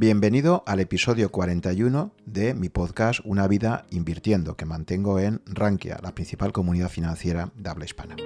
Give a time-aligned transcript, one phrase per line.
[0.00, 6.14] Bienvenido al episodio 41 de mi podcast Una vida invirtiendo, que mantengo en Rankia, la
[6.14, 8.16] principal comunidad financiera de habla hispana.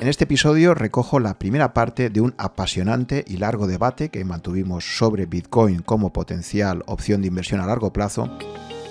[0.00, 4.98] En este episodio recojo la primera parte de un apasionante y largo debate que mantuvimos
[4.98, 8.28] sobre Bitcoin como potencial opción de inversión a largo plazo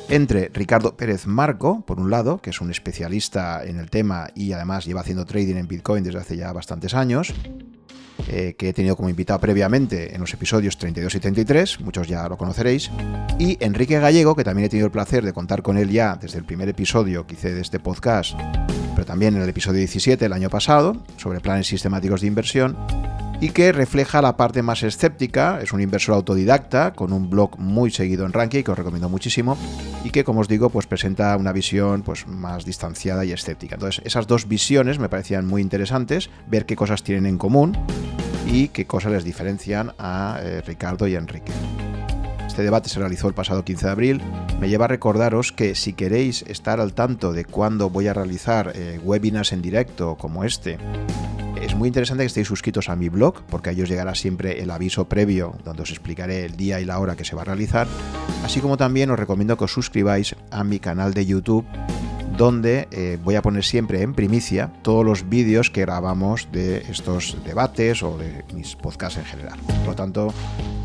[0.10, 4.54] entre Ricardo Pérez Marco, por un lado, que es un especialista en el tema y
[4.54, 7.32] además lleva haciendo trading en Bitcoin desde hace ya bastantes años,
[8.28, 12.28] eh, que he tenido como invitado previamente en los episodios 32 y 33, muchos ya
[12.28, 12.92] lo conoceréis,
[13.40, 16.38] y Enrique Gallego, que también he tenido el placer de contar con él ya desde
[16.38, 18.38] el primer episodio que hice de este podcast,
[18.96, 22.78] pero también en el episodio 17 el año pasado, sobre planes sistemáticos de inversión,
[23.42, 27.90] y que refleja la parte más escéptica, es un inversor autodidacta con un blog muy
[27.90, 29.58] seguido en Ranking que os recomiendo muchísimo
[30.04, 33.76] y que como os digo pues presenta una visión pues más distanciada y escéptica.
[33.76, 37.76] Entonces esas dos visiones me parecían muy interesantes, ver qué cosas tienen en común
[38.46, 41.52] y qué cosas les diferencian a eh, Ricardo y Enrique.
[42.46, 44.22] Este debate se realizó el pasado 15 de abril.
[44.60, 48.74] Me lleva a recordaros que si queréis estar al tanto de cuándo voy a realizar
[48.76, 50.78] eh, webinars en directo como este,
[51.62, 54.72] es muy interesante que estéis suscritos a mi blog, porque ahí os llegará siempre el
[54.72, 57.88] aviso previo donde os explicaré el día y la hora que se va a realizar.
[58.44, 61.66] Así como también os recomiendo que os suscribáis a mi canal de YouTube
[62.38, 67.38] donde eh, voy a poner siempre en primicia todos los vídeos que grabamos de estos
[67.46, 69.60] debates o de mis podcasts en general.
[69.60, 70.34] Por lo tanto,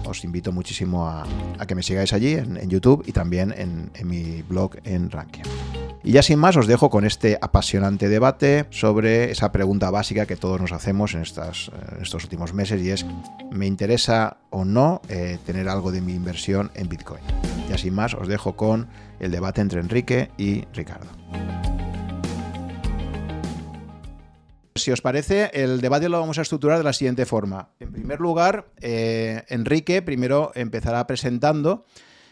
[0.04, 1.26] os invito muchísimo a,
[1.66, 5.44] que me sigáis allí en, YouTube y también en, mi blog en Rankia.
[6.04, 10.36] Y ya sin más os dejo con este apasionante debate sobre esa pregunta básica que
[10.36, 13.04] todos nos hacemos en, estos últimos meses y es,
[13.50, 17.22] ¿me interesa o no eh, tener algo de mi inversión en Bitcoin?
[17.68, 18.86] Ya sin más os dejo con
[19.18, 21.08] el debate entre Enrique y Ricardo.
[24.76, 27.70] Si os parece, el debate lo vamos a estructurar de la siguiente forma.
[27.80, 31.86] En primer lugar, eh, Enrique primero empezará presentando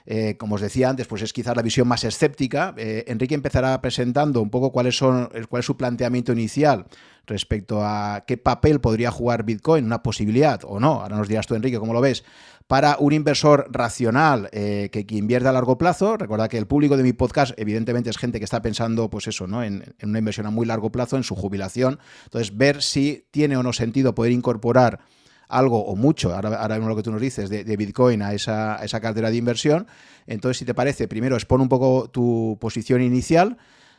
[0.06, 2.74] eh, como os decía antes, pues es quizás la visión más escéptica.
[2.76, 6.86] Eh, Enrique empezará presentando un poco cuáles son, cuál es su planteamiento inicial
[7.26, 11.00] respecto a qué papel podría jugar Bitcoin, una posibilidad o no.
[11.00, 12.22] Ahora nos dirás tú, Enrique, cómo lo ves,
[12.66, 16.16] para un inversor racional eh, que, invierte a largo plazo.
[16.16, 19.46] Recuerda que el público de mi podcast, evidentemente, es gente que está pensando, pues eso,
[19.46, 19.62] ¿no?
[19.62, 21.98] En, una inversión a muy largo plazo, en su jubilación.
[22.24, 25.00] Entonces, ver si tiene o no sentido poder incorporar
[25.48, 29.00] algo o mucho, ahora, ahora lo que tú nos dices, de, Bitcoin a esa, esa,
[29.00, 29.86] cartera de inversión.
[30.26, 33.58] Entonces, si te parece, primero expone un poco tu posición inicial.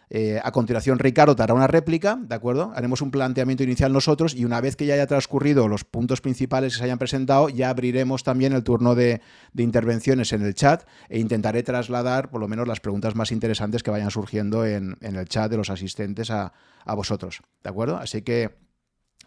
[0.09, 2.71] Eh, a continuación, Ricardo te hará una réplica, ¿de acuerdo?
[2.75, 6.73] Haremos un planteamiento inicial nosotros y una vez que ya haya transcurrido los puntos principales
[6.73, 9.21] que se hayan presentado, ya abriremos también el turno de,
[9.57, 13.89] intervenciones en el chat e intentaré trasladar por lo menos las preguntas más interesantes que
[13.89, 16.53] vayan surgiendo en, el chat de los asistentes a,
[16.85, 17.97] a vosotros, ¿de acuerdo?
[17.97, 18.64] Así que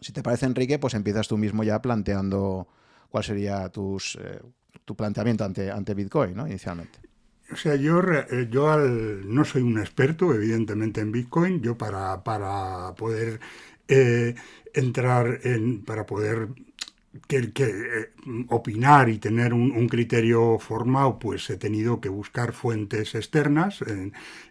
[0.00, 2.68] si te parece, Enrique, pues empiezas tú mismo ya planteando
[3.10, 4.40] cuál sería tus, eh,
[4.84, 6.46] tu planteamiento ante, ante Bitcoin, ¿no?
[6.46, 6.98] Inicialmente.
[7.50, 11.62] O sea, yo, eh, yo no soy un experto, evidentemente, en Bitcoin.
[11.62, 13.40] Yo para, para poder
[13.88, 14.34] eh,
[14.74, 16.48] entrar en, para poder
[17.26, 18.10] que, eh,
[18.48, 23.82] opinar y tener un, criterio formado, pues he tenido que buscar fuentes externas.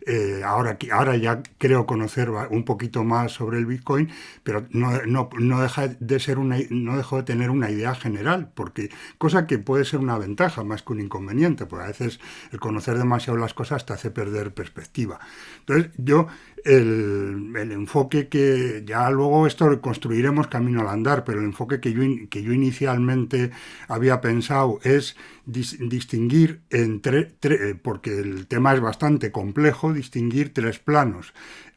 [0.05, 4.09] Eh, ahora, ahora ya creo conocer un poquito más sobre el Bitcoin,
[4.43, 8.51] pero no, no, no, deja de ser una, no dejo de tener una idea general,
[8.55, 12.19] porque cosa que puede ser una ventaja más que un inconveniente, porque a veces
[12.51, 15.19] el conocer demasiado las cosas te hace perder perspectiva.
[15.59, 16.27] Entonces, yo
[16.65, 22.01] el, enfoque que ya luego esto construiremos camino al andar, pero el enfoque que yo,
[22.29, 23.51] que yo inicialmente
[23.87, 25.15] había pensado es
[25.45, 31.33] distinguir entre, eh, porque el tema es bastante complejo, distinguir tres planos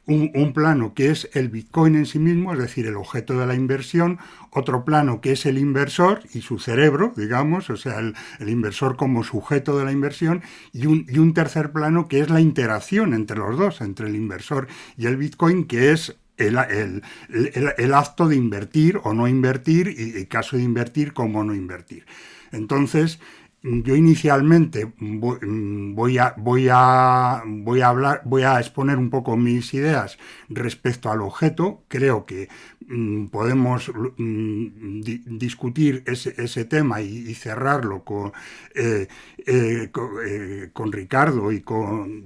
[0.07, 3.55] un, plano que es el Bitcoin en sí mismo, es decir, el objeto de la
[3.55, 4.19] inversión,
[4.49, 9.23] otro plano que es el inversor y su cerebro, digamos, o sea, el, inversor como
[9.23, 10.41] sujeto de la inversión,
[10.73, 14.67] y un, y tercer plano que es la interacción entre los dos, entre el inversor
[14.97, 20.57] y el Bitcoin, que es el, acto de invertir o no invertir y el caso
[20.57, 22.05] de invertir como no invertir.
[22.51, 23.19] Entonces,
[23.63, 29.73] yo inicialmente voy a, voy, a, voy a hablar, voy a exponer un poco mis
[29.75, 30.17] ideas
[30.49, 31.83] respecto al objeto.
[31.87, 32.49] Creo que
[32.87, 35.01] mm, podemos mm,
[35.37, 38.31] discutir ese, tema y, cerrarlo con,
[38.73, 39.07] eh,
[39.45, 39.91] eh,
[40.25, 42.23] eh, con, Ricardo y con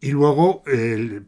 [0.00, 0.62] y luego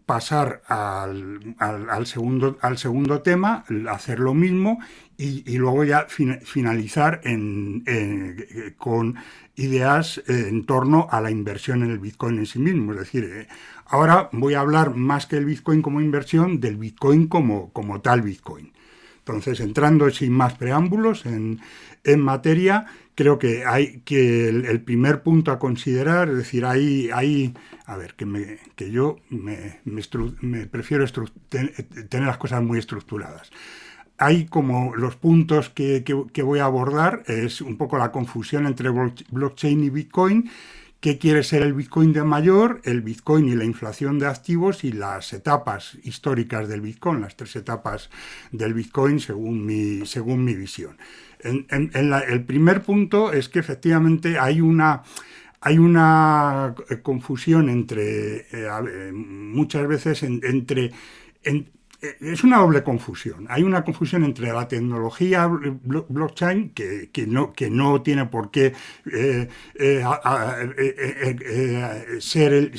[0.07, 4.79] pasar al, al, segundo, al segundo tema, hacer lo mismo
[5.21, 7.85] y, luego ya finalizar en,
[8.79, 9.17] con
[9.55, 12.93] ideas en torno a la inversión en el Bitcoin en sí mismo.
[12.93, 13.49] Es decir, eh,
[13.87, 18.23] ahora voy a hablar más que el Bitcoin como inversión, del Bitcoin como, como tal
[18.23, 18.73] Bitcoin.
[19.19, 21.61] Entonces, entrando sin más preámbulos en,
[22.17, 27.99] materia, creo que hay que el, primer punto a considerar, es decir, hay, hay a
[27.99, 29.81] ver, que, me, que yo me,
[30.67, 31.05] prefiero
[31.51, 33.51] tener las cosas muy estructuradas
[34.21, 36.05] hay como los puntos que,
[36.45, 40.51] voy a abordar, es un poco la confusión entre blockchain y Bitcoin,
[41.01, 44.93] qué quiere ser el Bitcoin de mayor, el Bitcoin y la inflación de activos y
[44.93, 48.11] las etapas históricas del Bitcoin, las tres etapas
[48.53, 50.99] del Bitcoin según mi, según mi visión.
[51.43, 55.03] El primer punto es que efectivamente hay una...
[55.63, 60.91] Hay una confusión entre, eh, muchas veces, entre
[61.45, 61.65] eh,
[62.01, 63.47] es una doble confusión.
[63.49, 68.73] Hay una confusión entre la tecnología blockchain, que, no, que no tiene por qué
[72.21, 72.73] ser,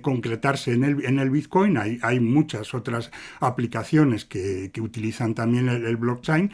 [0.00, 1.78] concretarse en el, en el Bitcoin.
[1.78, 6.52] Hay, hay muchas otras aplicaciones que, utilizan también el, blockchain.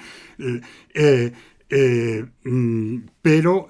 [0.94, 1.32] Eh,
[1.68, 3.68] eh, mm, pero...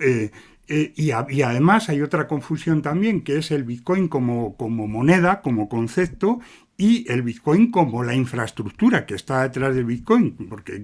[0.68, 6.40] y, además hay otra confusión también, que es el Bitcoin como, como moneda, como concepto,
[6.76, 10.80] y el Bitcoin como la infraestructura que está detrás del Bitcoin, porque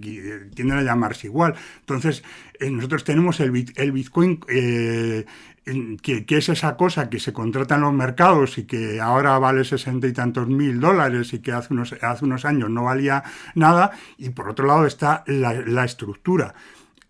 [0.55, 1.55] tienden a llamarse igual.
[1.81, 2.23] Entonces,
[2.61, 5.25] eh, nosotros tenemos el, Bitcoin, eh,
[6.03, 10.07] que, es esa cosa que se contrata en los mercados y que ahora vale sesenta
[10.07, 13.25] y tantos mil dólares y que hace unos, hace unos años no valía
[13.55, 16.55] nada, y por otro lado está la estructura.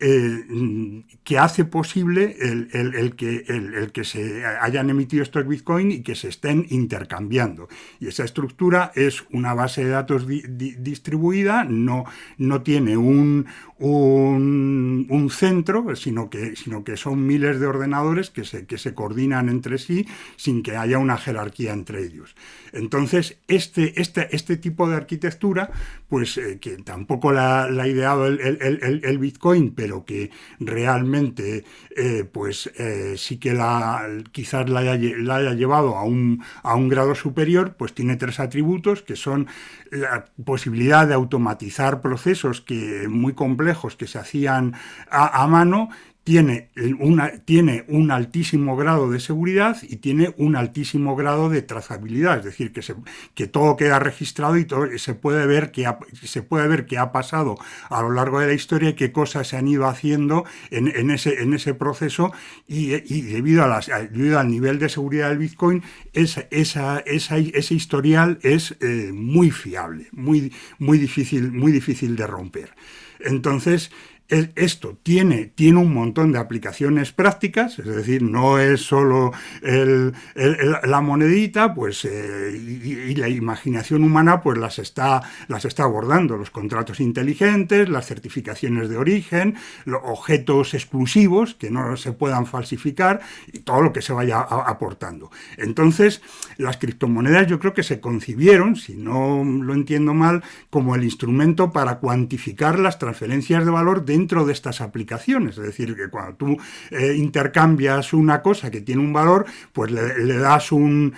[0.01, 6.15] Eh, que hace posible el, que, el, que se hayan emitido estos bitcoins y que
[6.15, 7.69] se estén intercambiando.
[7.99, 12.05] Y esa estructura es una base de datos distribuida, no,
[12.37, 13.47] no tiene un,
[13.79, 19.49] un, centro, sino que, sino que son miles de ordenadores que se, que se coordinan
[19.49, 20.07] entre sí
[20.37, 22.35] sin que haya una jerarquía entre ellos.
[22.73, 25.71] Entonces, este, este, este tipo de arquitectura,
[26.09, 30.31] pues eh, que tampoco la, ha ideado el, Bitcoin, pero que
[30.61, 31.65] realmente
[31.97, 37.15] eh, pues eh, sí que la, quizás la haya, llevado a un, a un grado
[37.15, 39.47] superior, pues tiene tres atributos que son
[39.91, 44.75] la posibilidad de automatizar procesos que, muy complejos que se hacían
[45.11, 45.89] a mano
[46.29, 52.41] tiene, una, tiene un altísimo grado de seguridad y tiene un altísimo grado de trazabilidad,
[52.41, 52.95] es decir, que, se,
[53.35, 56.99] que todo queda registrado y todo, se, puede ver que ha, se puede ver qué
[56.99, 57.57] ha pasado
[57.89, 61.41] a lo largo de la historia y qué cosas se han ido haciendo en, ese,
[61.41, 62.31] en ese proceso
[62.67, 62.89] y,
[63.23, 65.83] debido, a las, debido al nivel de seguridad del Bitcoin,
[66.13, 72.75] esa, esa, ese historial es eh, muy fiable, muy, muy, difícil, muy difícil de romper.
[73.21, 73.91] Entonces,
[74.29, 79.33] esto tiene, tiene un montón de aplicaciones prácticas, es decir, no es solo
[79.63, 86.51] la monedita, pues, eh, y, la imaginación humana pues las está, las está abordando, los
[86.51, 93.21] contratos inteligentes, las certificaciones de origen, los objetos exclusivos que no se puedan falsificar
[93.51, 95.31] y todo lo que se vaya aportando.
[95.57, 96.21] Entonces,
[96.59, 101.73] las criptomonedas yo creo que se concibieron, si no lo entiendo mal, como el instrumento
[101.73, 105.57] para cuantificar las transferencias de valor de dentro de estas aplicaciones.
[105.59, 106.57] Es decir, que cuando tú
[106.91, 111.15] eh, intercambias una cosa que tiene un valor, pues le, das un,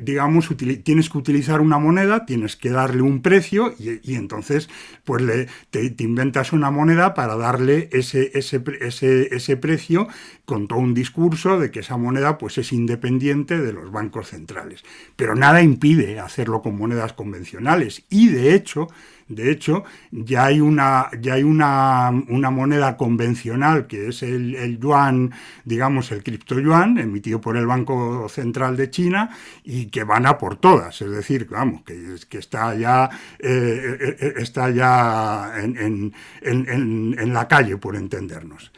[0.00, 0.48] digamos,
[0.82, 4.68] tienes que utilizar una moneda, tienes que darle un precio y, entonces
[5.04, 10.08] pues le, te, inventas una moneda para darle ese, ese, ese, ese precio
[10.44, 14.82] con todo un discurso de que esa moneda pues es independiente de los bancos centrales.
[15.16, 18.88] Pero nada impide hacerlo con monedas convencionales y de hecho
[19.34, 25.32] de hecho, ya hay una, ya hay una, moneda convencional que es el, yuan,
[25.64, 29.30] digamos, el cripto yuan, emitido por el Banco Central de China
[29.64, 31.00] y que van a por todas.
[31.00, 33.08] Es decir, vamos, que, que está ya,
[33.38, 36.12] eh, eh, eh, está ya en,
[36.42, 38.72] en la calle, por entendernos.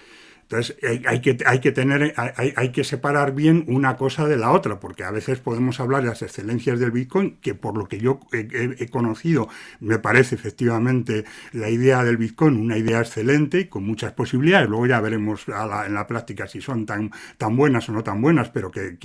[0.45, 4.79] Entonces hay que, hay que, tener, hay, que separar bien una cosa de la otra,
[4.79, 8.21] porque a veces podemos hablar de las excelencias del Bitcoin, que por lo que yo
[8.33, 9.49] he, conocido
[9.81, 14.69] me parece efectivamente la idea del Bitcoin una idea excelente y con muchas posibilidades.
[14.69, 18.51] Luego ya veremos en la práctica si son tan, tan buenas o no tan buenas,
[18.51, 18.97] pero que,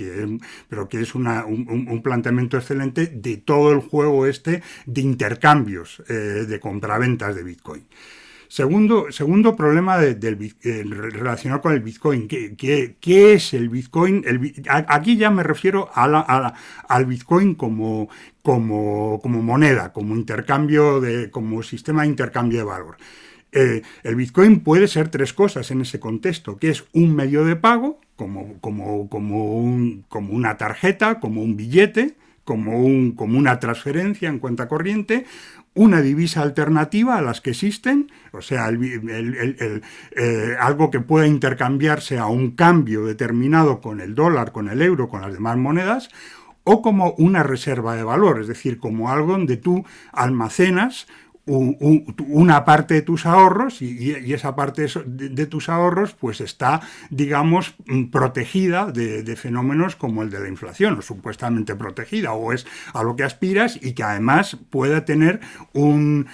[0.68, 6.12] pero que es una, un, planteamiento excelente de todo el juego este de intercambios eh,
[6.12, 7.86] de compraventas de Bitcoin.
[8.50, 10.50] Segundo, segundo problema del,
[11.12, 12.26] relacionado con el Bitcoin.
[12.26, 14.24] ¿Qué, es el Bitcoin?
[14.66, 18.08] aquí ya me refiero al Bitcoin como,
[18.42, 22.96] como, como, moneda, como intercambio, de, como sistema de intercambio de valor.
[23.52, 27.54] Eh, el Bitcoin puede ser tres cosas en ese contexto, que es un medio de
[27.54, 34.28] pago, como, como, como, como una tarjeta, como un billete, como, un, como una transferencia
[34.28, 35.24] en cuenta corriente,
[35.74, 39.80] una divisa alternativa a las que existen, o sea, eh,
[40.58, 45.20] algo que pueda intercambiarse a un cambio determinado con el dólar, con el euro, con
[45.22, 46.08] las demás monedas,
[46.64, 51.06] o como una reserva de valor, es decir, como algo donde tú almacenas
[51.46, 56.80] una parte de tus ahorros y, esa parte de, tus ahorros pues está,
[57.10, 62.66] digamos, mm, protegida de, fenómenos como el de la inflación, o supuestamente protegida, o es
[62.92, 65.40] a lo que aspiras y que además puede tener
[65.72, 66.28] un,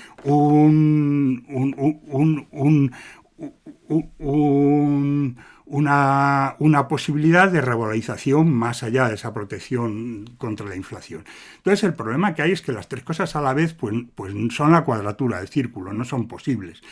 [4.19, 5.37] un
[5.67, 11.25] una, una, posibilidad de revalorización más allá de esa protección contra la inflación.
[11.57, 14.33] Entonces el problema que hay es que las tres cosas a la vez pues, pues
[14.55, 16.83] son la cuadratura del círculo, no son posibles.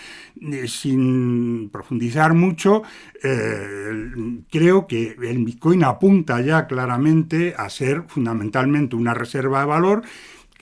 [0.41, 2.83] Eh, sin profundizar mucho,
[3.23, 4.13] eh,
[4.51, 10.03] creo que el Bitcoin apunta ya claramente a ser fundamentalmente una reserva de valor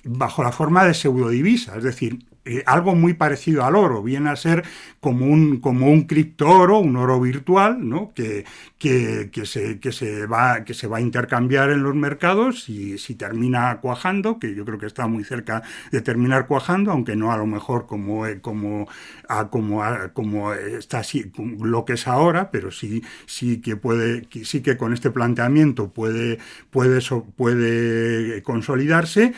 [0.05, 4.35] bajo la forma de pseudodivisa, es decir, eh, algo muy parecido al oro, viene a
[4.35, 4.65] ser
[4.99, 8.13] como un, como un criptooro, un oro virtual, ¿no?
[8.15, 8.45] que,
[8.81, 13.15] que, se, que, se va, que se va a intercambiar en los mercados y si
[13.15, 17.37] termina cuajando, que yo creo que está muy cerca de terminar cuajando, aunque no a
[17.37, 18.89] lo mejor como, eh, como,
[19.51, 21.31] como, como está así,
[21.61, 26.39] lo que es ahora, pero sí, sí, que puede, sí que con este planteamiento puede,
[26.71, 27.01] puede,
[27.37, 29.33] puede consolidarse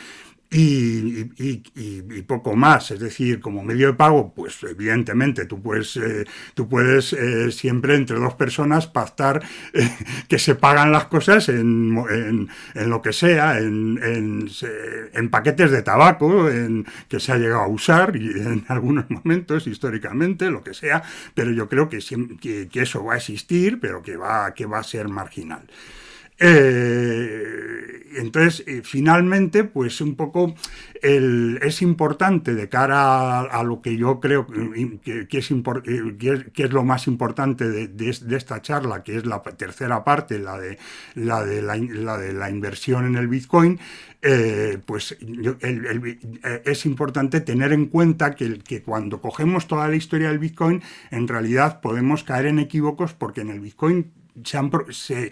[0.51, 2.91] y, poco más.
[2.91, 7.95] Es decir, como medio de pago, pues evidentemente tú puedes, eh, tú puedes eh, siempre
[7.95, 9.89] entre dos personas pactar eh,
[10.27, 14.49] que se pagan las cosas en, lo que sea, en,
[15.31, 20.49] paquetes de tabaco en, que se ha llegado a usar y en algunos momentos históricamente,
[20.49, 21.99] lo que sea, pero yo creo que,
[22.41, 25.67] que, que eso va a existir, pero que va, que va a ser marginal.
[26.39, 30.55] Eh, entonces, eh, finalmente, pues un poco
[31.01, 37.07] es importante de cara a, lo que yo creo que, es, eh, es, lo más
[37.07, 43.27] importante de, esta charla, que es la tercera parte, la de la, inversión en el
[43.27, 43.79] Bitcoin,
[44.85, 45.15] pues
[46.65, 51.81] es importante tener en cuenta que cuando cogemos toda la historia del Bitcoin, en realidad
[51.81, 54.11] podemos caer en equívocos porque en el Bitcoin
[54.43, 55.31] se,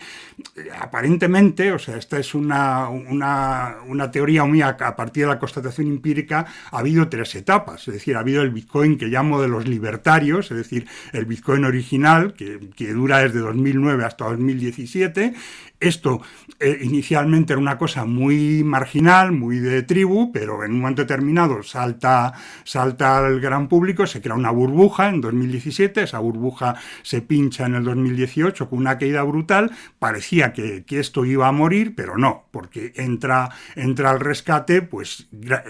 [0.80, 6.46] aparentemente, o sea, esta es una, una, teoría muy a, partir de la constatación empírica,
[6.72, 10.52] ha habido tres etapas, es decir, ha habido el Bitcoin que llamo de los libertarios,
[10.52, 15.34] es decir, el Bitcoin original, que, que dura desde 2009 hasta 2017,
[15.80, 16.22] esto
[16.64, 21.62] eh, inicialmente era una cosa muy marginal, muy de tribu, pero en un momento determinado
[21.62, 22.32] salta,
[22.64, 27.76] salta al gran público, se crea una burbuja en 2017, esa burbuja se pincha en
[27.76, 32.94] el 2018 con una caída brutal, parecía que, esto iba a morir, pero no, porque
[32.96, 35.28] entra, entra al rescate pues,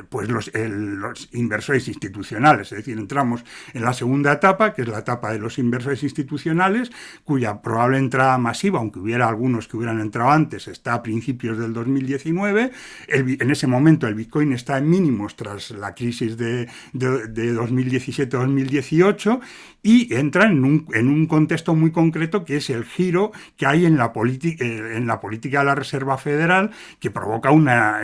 [0.09, 5.00] pues los, los inversores institucionales, es decir, entramos en la segunda etapa, que es la
[5.00, 6.91] etapa de los inversores institucionales,
[7.23, 11.72] cuya probable entrada masiva, aunque hubiera algunos que hubieran entrado antes, está a principios del
[11.72, 12.72] 2019.
[13.08, 19.40] en ese momento el Bitcoin está en mínimos tras la crisis de, de, 2017-2018
[19.82, 23.86] y entra en un, en un, contexto muy concreto que es el giro que hay
[23.86, 28.00] en la, eh, en la política de la Reserva Federal que provoca una...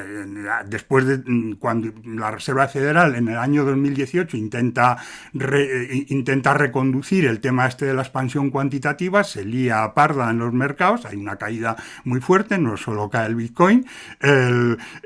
[0.65, 4.97] Después de mm, cuando la Reserva Federal en el año 2018 intenta,
[5.37, 10.53] eh, intenta reconducir el tema este de la expansión cuantitativa, se lía parda en los
[10.53, 13.85] mercados, hay una caída muy fuerte, solo cae el Bitcoin,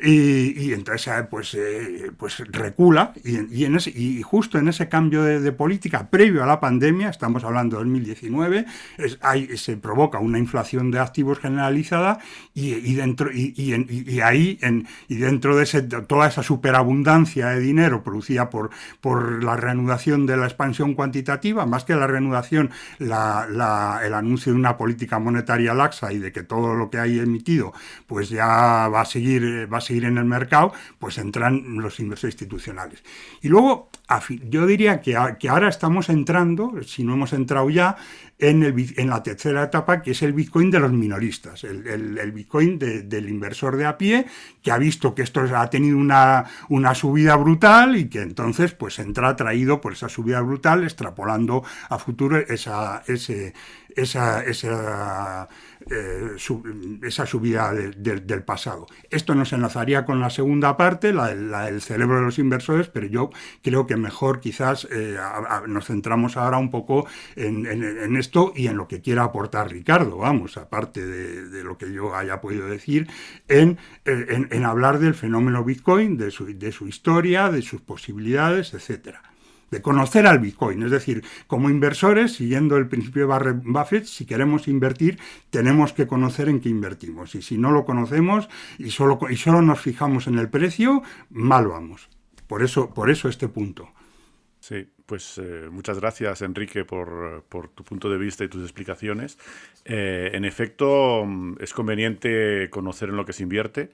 [0.01, 5.23] y, entonces eh, pues, eh, pues recula, y, en ese, y justo en ese cambio
[5.23, 8.65] de, política previo a la pandemia, estamos hablando de 2019,
[8.97, 12.19] es, hay, se provoca una inflación de activos generalizada
[12.53, 18.49] y, dentro, y, ahí en, y dentro de ese, toda esa superabundancia de dinero producida
[18.49, 24.53] por, por la reanudación de la expansión cuantitativa, más que la reanudación, la, el anuncio
[24.53, 27.19] de una política monetaria laxa y de que todo lo que hay
[28.07, 32.33] pues ya va a seguir, va a seguir en el mercado, pues entran los inversores
[32.33, 33.03] institucionales.
[33.41, 33.89] Y luego,
[34.49, 37.97] yo diría que, que ahora estamos entrando, si no hemos entrado ya,
[38.39, 42.77] en, el, en, la tercera etapa, que es el Bitcoin de los minoristas, el, Bitcoin
[42.77, 44.25] del inversor de a pie,
[44.61, 48.99] que ha visto que esto ha tenido una, una, subida brutal y que entonces pues
[48.99, 53.53] entra atraído por esa subida brutal, extrapolando a futuro esa, ese,
[53.95, 55.47] esa, esa
[55.89, 56.35] eh,
[57.03, 58.87] esa subida del pasado.
[59.09, 63.29] Esto nos enlazaría con la segunda parte, la, del cerebro de los inversores, pero yo
[63.61, 65.17] creo que mejor quizás eh,
[65.67, 70.57] nos centramos ahora un poco en, esto y en lo que quiera aportar Ricardo, vamos,
[70.57, 73.07] aparte de, lo que yo haya podido decir,
[73.47, 79.32] en, en hablar del fenómeno Bitcoin, su, de su historia, de sus posibilidades, etcétera
[79.71, 80.83] de conocer al Bitcoin.
[80.83, 86.07] Es decir, como inversores, siguiendo el principio de Barry Buffett, si queremos invertir, tenemos que
[86.07, 87.35] conocer en qué invertimos.
[87.35, 91.67] Y si no lo conocemos y solo, y solo nos fijamos en el precio, mal
[91.67, 92.09] vamos.
[92.47, 93.89] Por eso, por eso este punto.
[94.59, 97.43] Sí, pues eh, muchas gracias Enrique por,
[97.75, 99.37] tu punto de vista y tus explicaciones.
[99.83, 103.91] Eh, en efecto, mm, es conveniente conocer en lo que se invierte.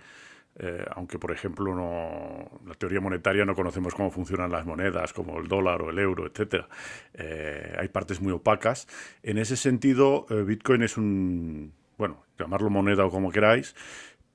[0.62, 5.40] Eh, aunque por ejemplo no, la teoría monetaria no conocemos cómo funcionan las monedas, como
[5.40, 6.66] el dólar o el euro, etc.
[7.14, 8.86] Eh, hay partes muy opacas.
[9.24, 13.74] En ese sentido, eh, Bitcoin es un, bueno, llamarlo moneda o como queráis,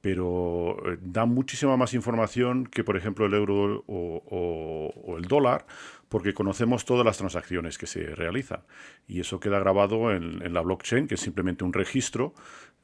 [0.00, 5.66] pero da muchísima más información que por ejemplo el euro o, el dólar,
[6.09, 8.61] porque conocemos todas las transacciones que se realizan.
[9.07, 12.35] Y eso queda grabado en, en la blockchain, que es simplemente un registro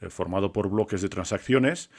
[0.08, 1.90] formado por bloques de transacciones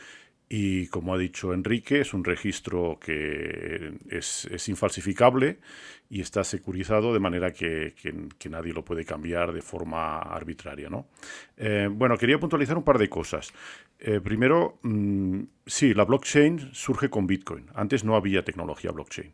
[0.53, 5.59] y como ha dicho Enrique, es un registro que es, infalsificable
[6.09, 7.93] y está securizado de manera que,
[8.49, 10.89] nadie lo puede cambiar de forma arbitraria.
[10.89, 11.07] ¿no?
[11.55, 13.53] Eh, bueno, quería puntualizar un par de cosas.
[13.97, 17.67] Eh, primero, mm, sí, la blockchain surge con Bitcoin.
[17.73, 19.31] Antes no había tecnología blockchain.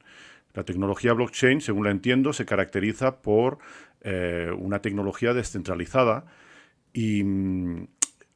[0.53, 3.57] La tecnología blockchain, según la entiendo, se caracteriza por
[4.01, 6.27] eh, una tecnología descentralizada
[6.93, 7.87] y, mm,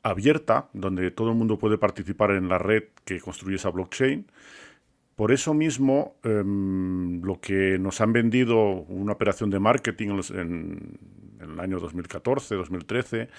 [0.03, 4.25] abierta, donde todo el mundo puede participar en la red que construye esa blockchain.
[5.15, 10.97] Por eso mismo, em, lo que nos han vendido una operación de marketing en,
[11.39, 13.29] el año 2014, 2013,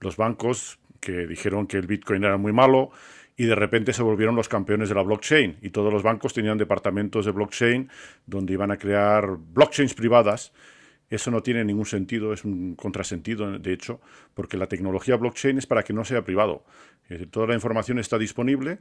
[0.00, 2.90] los bancos que dijeron que el Bitcoin era muy malo
[3.36, 6.58] y de repente se volvieron los campeones de la blockchain y todos los bancos tenían
[6.58, 7.90] departamentos de blockchain
[8.26, 10.52] donde iban a crear blockchains privadas
[11.08, 14.00] eso no tiene ningún sentido, es un contrasentido, de hecho,
[14.34, 16.64] porque la tecnología blockchain es para que no sea privado.
[17.30, 18.78] toda la información está disponible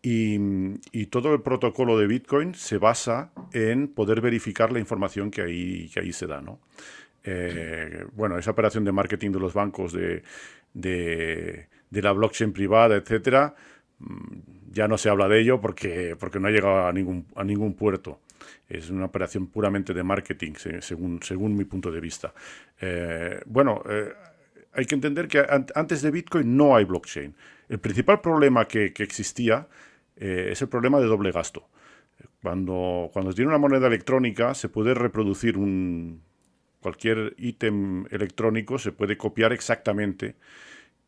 [0.00, 5.90] y, todo el protocolo de Bitcoin se basa en poder verificar la información que ahí,
[5.92, 6.40] que ahí se da.
[6.40, 6.60] ¿no?
[7.24, 10.22] Eh, bueno, esa operación de marketing de los bancos, de,
[10.72, 13.54] de, la blockchain privada, etcétera,
[13.98, 17.44] mm, ya no se habla de ello porque, porque no ha llegado a ningún, a
[17.44, 18.20] ningún puerto
[18.68, 22.34] es una operación puramente de marketing, según, según mi punto de vista.
[22.80, 24.12] Eh, bueno, eh,
[24.72, 27.34] hay que entender que antes de Bitcoin no hay blockchain.
[27.68, 29.68] El principal problema que, existía
[30.16, 31.68] eh, es el problema de doble gasto.
[32.42, 36.22] Cuando, cuando tiene una moneda electrónica se puede reproducir un,
[36.80, 40.36] cualquier ítem electrónico, se puede copiar exactamente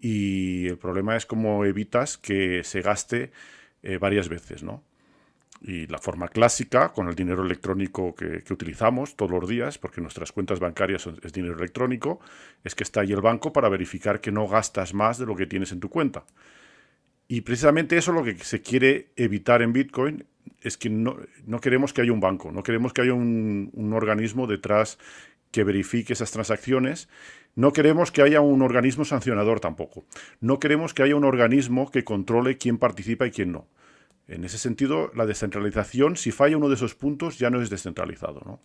[0.01, 3.33] y el problema es cómo evitas que se gaste
[4.01, 4.83] varias veces, ¿no?
[5.61, 10.31] Y la forma clásica, con el dinero electrónico que, utilizamos todos los días, porque nuestras
[10.31, 12.21] cuentas bancarias es dinero electrónico,
[12.63, 15.47] es que está ahí el banco para verificar que no gastas más de lo que
[15.47, 16.25] tienes en tu cuenta.
[17.27, 20.25] Y precisamente eso lo que se quiere evitar en Bitcoin,
[20.63, 21.17] es que no,
[21.61, 24.99] queremos que haya un banco, no queremos que haya un, un organismo detrás
[25.51, 27.09] que verifique esas transacciones.
[27.55, 30.05] No queremos que haya un organismo sancionador tampoco.
[30.41, 33.67] No queremos que haya un organismo que controle quién participa y quién no.
[34.29, 38.61] En ese sentido, la descentralización, si falla uno de esos puntos, ya no es descentralizado.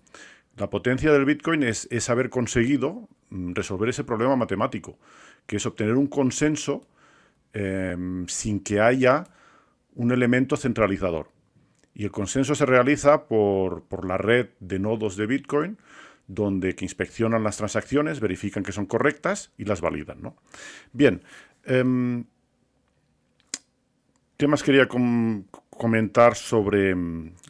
[0.57, 4.99] La potencia del Bitcoin es, haber conseguido mm, resolver ese problema matemático,
[5.47, 6.85] que es obtener un consenso
[7.53, 9.23] em, sin que haya
[9.95, 11.29] un elemento centralizador.
[11.93, 15.77] Y el consenso se realiza por, la red de nodos de Bitcoin,
[16.27, 20.33] donde que inspeccionan las transacciones, verifican que son correctas y las validan.
[20.91, 21.23] Bien,
[21.63, 22.25] em,
[24.37, 26.95] ¿Qué más quería comentar sobre,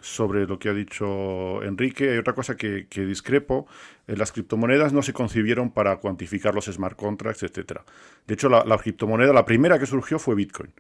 [0.02, 2.12] sobre lo que ha dicho Enrique?
[2.12, 3.68] Hay otra cosa que, discrepo.
[4.08, 7.80] Eh, las criptomonedas no se concibieron para cuantificar los smart contracts, etc.
[8.28, 10.74] De hecho, la, criptomoneda, la primera que surgió fue Bitcoin.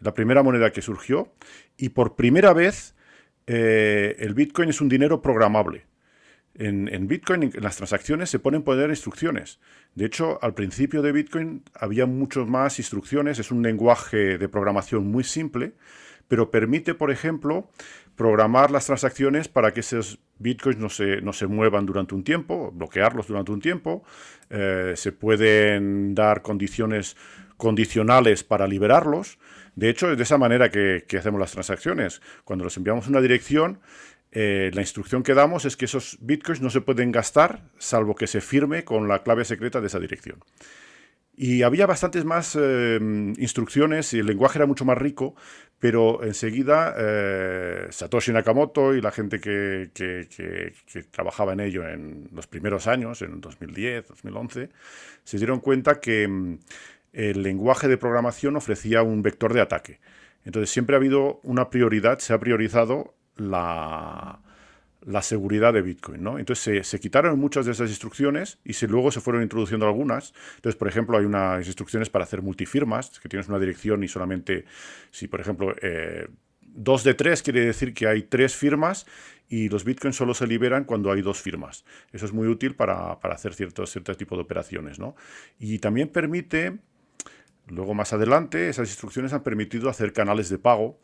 [0.00, 1.32] La primera moneda que surgió.
[1.76, 2.94] Y por primera vez
[3.46, 5.84] eh, el Bitcoin es un dinero programable.
[6.58, 9.60] En, Bitcoin, en las transacciones, se pueden poner instrucciones.
[9.94, 13.38] De hecho, al principio de Bitcoin había muchas más instrucciones.
[13.38, 15.74] Es un lenguaje de programación muy simple,
[16.28, 17.68] pero permite, por ejemplo,
[18.16, 22.72] programar las transacciones para que esos bitcoins no se, no se muevan durante un tiempo,
[22.72, 24.02] bloquearlos durante un tiempo.
[24.50, 27.16] Eh, se pueden dar condiciones
[27.56, 29.38] condicionales para liberarlos.
[29.74, 32.22] De hecho, es de esa manera que, que hacemos las transacciones.
[32.44, 33.80] Cuando los enviamos una dirección,
[34.32, 38.26] eh, la instrucción que damos es que esos bitcoins no se pueden gastar salvo que
[38.26, 40.40] se firme con la clave secreta de esa dirección.
[41.38, 42.98] Y había bastantes más eh,
[43.36, 45.34] instrucciones y el lenguaje era mucho más rico,
[45.78, 49.90] pero enseguida eh, Satoshi Nakamoto y la gente que,
[51.10, 54.70] trabajaba en ello en los primeros años, en 2010, 2011,
[55.24, 56.58] se dieron cuenta que mm,
[57.12, 60.00] el lenguaje de programación ofrecía un vector de ataque.
[60.46, 64.40] Entonces siempre ha habido una prioridad, se ha priorizado la,
[65.22, 66.22] seguridad de Bitcoin.
[66.22, 66.38] ¿no?
[66.38, 70.34] Entonces se, quitaron muchas de esas instrucciones y se, luego se fueron introduciendo algunas.
[70.56, 74.64] Entonces, por ejemplo, hay unas instrucciones para hacer multifirmas, que tienes una dirección y solamente,
[75.10, 76.28] si por ejemplo, eh,
[76.60, 79.06] dos de tres quiere decir que hay tres firmas
[79.48, 81.84] y los bitcoins solo se liberan cuando hay dos firmas.
[82.12, 84.98] Eso es muy útil para, hacer ciertos, ciertos tipos de operaciones.
[84.98, 85.14] ¿no?
[85.58, 86.78] Y también permite,
[87.68, 90.98] luego más adelante, esas instrucciones han permitido hacer canales de pago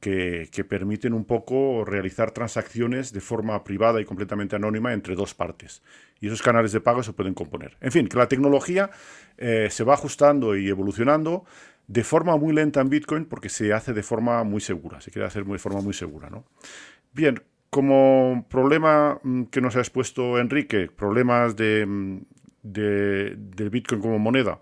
[0.00, 5.82] que, permiten un poco realizar transacciones de forma privada y completamente anónima entre dos partes.
[6.20, 7.76] Y esos canales de pago se pueden componer.
[7.80, 8.90] En fin, que la tecnología
[9.36, 11.44] eh, se va ajustando y evolucionando
[11.86, 15.26] de forma muy lenta en Bitcoin porque se hace de forma muy segura, se quiere
[15.26, 16.30] hacer de forma muy segura.
[16.30, 16.44] ¿no?
[17.12, 22.20] Bien, como problema mm, que nos ha expuesto Enrique, problemas de, mm,
[22.62, 24.60] de, del Bitcoin como moneda,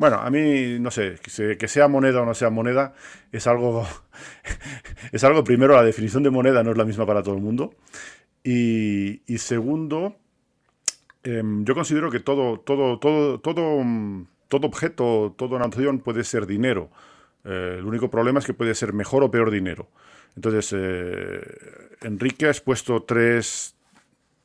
[0.00, 1.16] bueno, a mí, no sé,
[1.58, 2.94] que sea moneda o no sea moneda,
[3.32, 3.86] es algo,
[5.12, 7.74] es algo, primero, la definición de moneda no es la misma para todo el mundo.
[8.42, 10.16] Y, segundo,
[11.22, 13.84] em, yo considero que todo, todo, todo, todo,
[14.48, 16.90] todo objeto, toda nación puede ser dinero.
[17.44, 19.90] Eh, el único problema es que puede ser mejor o peor dinero.
[20.34, 21.42] Entonces, eh,
[22.00, 23.76] Enrique ha expuesto tres,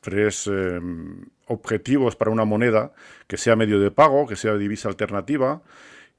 [0.06, 2.92] tres em, objetivos para una moneda
[3.26, 5.62] que sea medio de pago, que sea divisa alternativa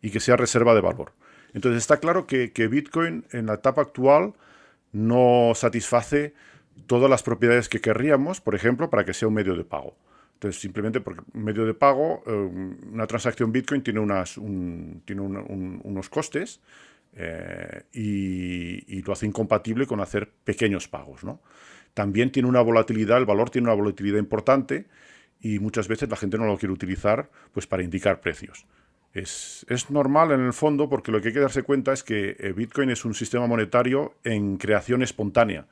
[0.01, 1.13] y que sea reserva de valor.
[1.53, 4.33] Entonces está claro que, Bitcoin en la etapa actual
[4.91, 6.33] no satisface
[6.85, 9.95] todas las propiedades que querríamos, por ejemplo, para que sea un medio de pago.
[10.33, 14.33] Entonces, simplemente porque un medio de pago, em, una transacción Bitcoin tiene, unas,
[15.05, 16.59] tiene unos costes
[17.13, 21.23] eh, y, y, lo hace incompatible con hacer pequeños pagos.
[21.23, 21.39] ¿no?
[21.97, 24.85] También tiene una volatilidad, el valor tiene una volatilidad importante
[25.41, 28.67] y muchas veces la gente no lo quiere utilizar pues, para indicar precios.
[29.15, 32.53] Es, normal en el fondo porque lo que hay que darse cuenta es que eh,
[32.55, 35.65] Bitcoin es un sistema monetario en creación espontánea.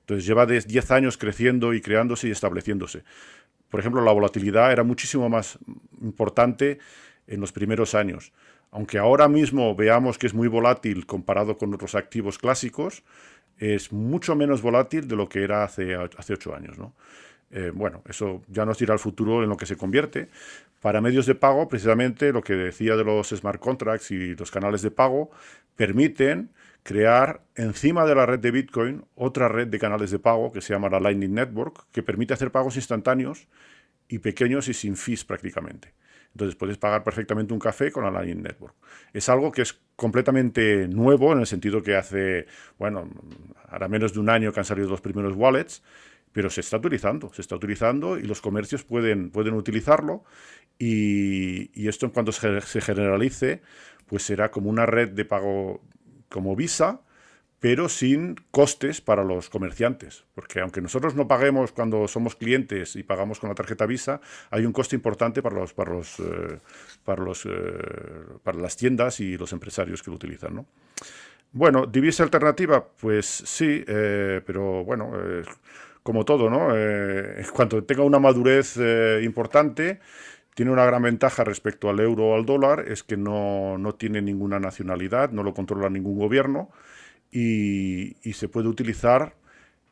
[0.00, 3.02] Entonces lleva 10 años creciendo y creándose y estableciéndose.
[3.70, 5.58] Por ejemplo, la volatilidad era muchísimo más
[6.02, 6.78] importante
[7.26, 8.34] en los primeros años.
[8.70, 13.02] Aunque ahora mismo veamos que es muy volátil comparado con otros activos clásicos,
[13.58, 16.76] es mucho menos volátil de lo que era hace, ocho años.
[17.50, 20.28] Eh, bueno, eso ya nos dirá el futuro en lo que se convierte.
[20.80, 24.82] Para medios de pago, precisamente lo que decía de los smart contracts y los canales
[24.82, 25.30] de pago,
[25.76, 26.50] permiten
[26.82, 30.72] crear encima de la red de Bitcoin otra red de canales de pago que se
[30.72, 33.48] llama la Lightning Network, que permite hacer pagos instantáneos
[34.08, 35.92] y pequeños y sin fees prácticamente.
[36.32, 38.74] Entonces puedes pagar perfectamente un café con la Lightning Network.
[39.12, 42.46] Es algo que es completamente nuevo en el sentido que hace,
[42.78, 43.08] bueno,
[43.68, 45.82] ahora menos de un año que han salido los primeros wallets,
[46.32, 50.24] pero se está utilizando, se está utilizando y los comercios pueden, pueden utilizarlo
[50.78, 53.62] y, y esto en cuanto se generalice,
[54.06, 55.82] pues será como una red de pago
[56.28, 57.02] como Visa,
[57.60, 60.24] pero sin costes para los comerciantes.
[60.34, 64.20] Porque aunque nosotros no paguemos cuando somos clientes y pagamos con la tarjeta Visa,
[64.50, 66.58] hay un coste importante para, los, para, los, eh,
[67.04, 67.50] para, los, eh,
[68.42, 70.54] para las tiendas y los empresarios que lo utilizan.
[70.54, 70.66] ¿no?
[71.52, 75.12] Bueno, divisa alternativa, pues sí, eh, pero bueno,
[76.02, 76.68] como todo, ¿no?
[77.52, 78.78] cuanto tenga una madurez
[79.22, 80.00] importante,
[80.54, 84.22] tiene una gran ventaja respecto al euro o al dólar, es que no, no tiene
[84.22, 86.70] ninguna nacionalidad, no lo controla ningún gobierno
[87.30, 89.34] y, se puede utilizar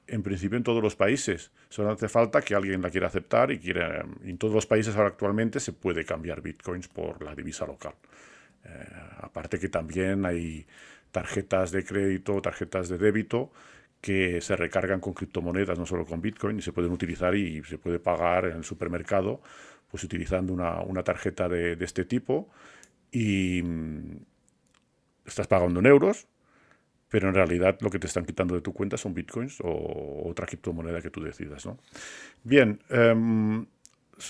[0.07, 1.51] en principio en todos los países.
[1.69, 4.05] Solo hace falta que alguien la quiera aceptar y quiera.
[4.25, 7.95] En todos los países ahora actualmente se puede cambiar bitcoins por la divisa local.
[8.65, 8.69] Eh,
[9.21, 10.67] aparte que también hay
[11.13, 13.53] tarjetas de crédito, tarjetas de débito
[14.01, 17.79] que se recargan con criptomonedas, no solo con bitcoin, y se pueden utilizar y se
[17.79, 19.41] puede pagar en el supermercado
[19.91, 22.49] pues utilizando una, una tarjeta de, de este tipo
[23.11, 24.17] y mm,
[25.27, 26.27] estás pagando en euros,
[27.09, 30.47] pero en realidad lo que te están quitando de tu cuenta son bitcoins o otra
[30.47, 31.65] criptomoneda que tú decidas.
[31.67, 31.79] ¿no?
[32.45, 33.67] Bien, em,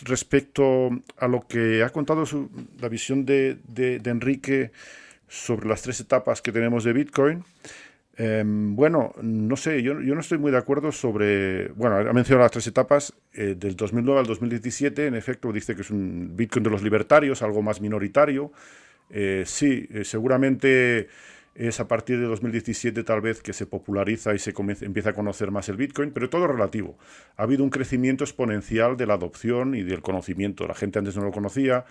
[0.04, 2.24] respecto a lo que ha contado
[2.80, 3.58] la visión de,
[4.04, 4.70] Enrique
[5.26, 7.44] sobre las tres etapas que tenemos de Bitcoin,
[8.16, 12.52] em, bueno, no sé, yo, no estoy muy de acuerdo sobre, bueno, ha mencionado las
[12.52, 16.70] tres etapas, eh, del 2009 al 2017, en efecto, dice que es un Bitcoin de
[16.70, 18.52] los libertarios, algo más minoritario.
[19.10, 21.08] Eh, sí, eh, seguramente
[21.59, 25.51] es a partir de 2017 tal vez que se populariza y se empieza a conocer
[25.51, 26.97] más el Bitcoin, pero todo relativo.
[27.37, 30.68] Ha habido un crecimiento exponencial de la adopción y del conocimiento.
[30.68, 31.85] La gente antes no lo conocía.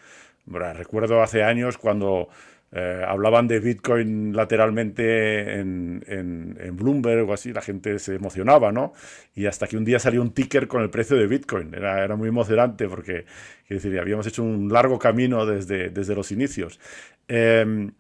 [0.46, 2.30] recuerdo hace años cuando
[2.72, 8.94] eh, hablaban de Bitcoin lateralmente en, en, Bloomberg o así, la gente se emocionaba, ¿no?
[9.36, 11.74] Y hasta que un día salió un ticker con el precio de Bitcoin.
[11.74, 13.26] Era, era muy emocionante porque,
[13.68, 16.80] decir, habíamos hecho un largo camino desde, desde los inicios.
[17.28, 17.92] Em,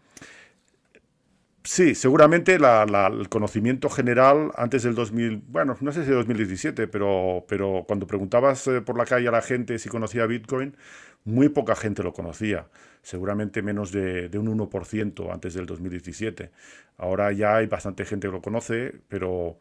[1.69, 7.83] Sí, seguramente el conocimiento general antes del 2000, bueno, no sé si 2017, pero, pero
[7.85, 10.77] cuando preguntabas eh, por la calle a la gente si conocía Bitcoin,
[11.25, 12.69] muy poca gente lo conocía,
[13.01, 16.51] seguramente menos de, un 1% antes del 2017.
[16.97, 19.59] Ahora ya hay bastante gente que lo conoce, pero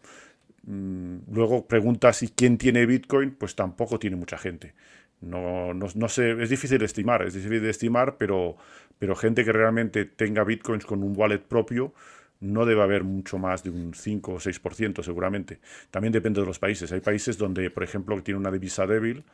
[0.63, 4.75] mm, luego preguntas si quién tiene Bitcoin, pues tampoco tiene mucha gente.
[5.21, 8.57] No, no, no, sé, es difícil de estimar, es difícil de estimar, pero,
[8.99, 11.93] pero gente que realmente tenga bitcoins con un wallet propio,
[12.41, 15.61] no debe haber mucho más de un 5 o 6% seguramente.
[15.91, 16.93] También depende de los países.
[16.93, 19.25] Hay países donde, por ejemplo, tiene una divisa débil,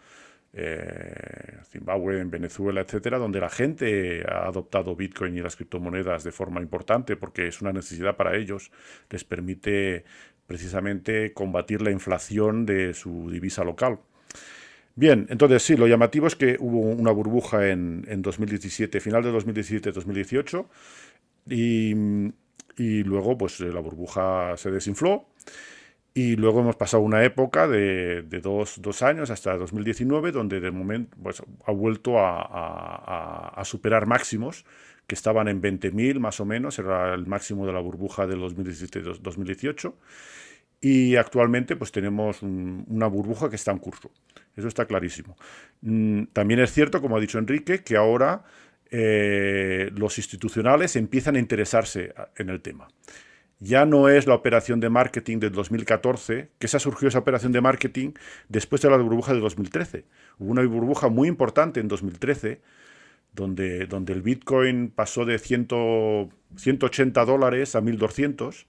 [0.54, 6.32] eh, Zimbabue, en Venezuela, etcétera, donde la gente ha adoptado Bitcoin y las criptomonedas de
[6.32, 8.70] forma importante porque es una necesidad para ellos.
[9.10, 10.04] Les permite
[10.46, 14.00] precisamente combatir la inflación de su divisa local.
[14.94, 20.66] Bien, entonces sí, lo llamativo es que hubo una burbuja en, 2017, final de 2017-2018,
[21.48, 21.94] y,
[22.76, 25.26] y, luego pues la burbuja se desinfló.
[26.14, 31.42] Y luego hemos pasado una época de, dos, años hasta 2019, donde de momento pues,
[31.64, 34.66] ha vuelto a, superar máximos
[35.06, 39.94] que estaban en 20.000 más o menos, era el máximo de la burbuja del 2017-2018
[40.84, 44.10] y actualmente pues tenemos una burbuja que está en curso.
[44.56, 45.36] Eso está clarísimo.
[45.80, 48.42] Mm, también es cierto, como ha dicho Enrique, que ahora
[48.90, 52.88] eh, los institucionales empiezan a interesarse en el tema.
[53.60, 57.60] Ya no es la operación de marketing del 2014, que esa surgió esa operación de
[57.60, 58.10] marketing
[58.48, 60.04] después de la burbuja de 2013.
[60.40, 62.60] Hubo una burbuja muy importante en 2013,
[63.32, 65.68] donde, donde el Bitcoin pasó de 100,
[66.56, 68.66] 180 dólares a 1200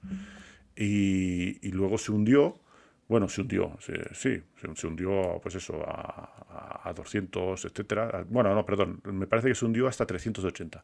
[0.76, 2.60] y, luego se hundió,
[3.08, 3.78] bueno, se hundió,
[4.14, 4.42] sí,
[4.76, 8.26] se, hundió, pues eso, a, a 200, etcétera.
[8.30, 10.84] Bueno, no, perdón, me parece que se hundió hasta 380.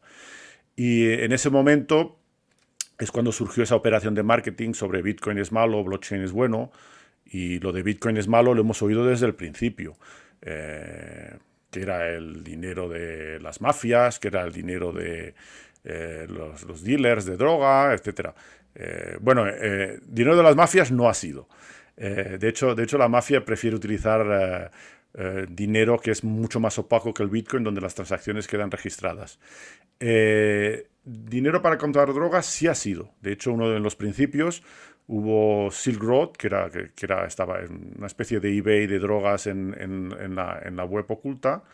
[0.76, 2.18] Y en ese momento
[2.98, 6.70] es cuando surgió esa operación de marketing sobre Bitcoin es malo, blockchain es bueno,
[7.24, 9.96] y lo de Bitcoin es malo lo hemos oído desde el principio.
[10.42, 11.36] Eh,
[11.70, 15.34] que era el dinero de las mafias, que era el dinero de
[15.84, 18.34] eh, los, dealers de droga, etcétera.
[18.74, 21.48] Eh, bueno, eh, dinero de las mafias no ha sido.
[21.96, 24.70] De, hecho, de hecho, la mafia prefiere utilizar
[25.50, 29.38] dinero que es mucho más opaco que el Bitcoin, donde las transacciones quedan registradas.
[31.04, 33.12] dinero para comprar drogas sí ha sido.
[33.20, 34.62] De hecho, uno de los principios
[35.08, 39.46] hubo Silk Road, que, era, que, era, estaba en una especie de eBay de drogas
[39.46, 41.64] en, en, la, en, la, web oculta,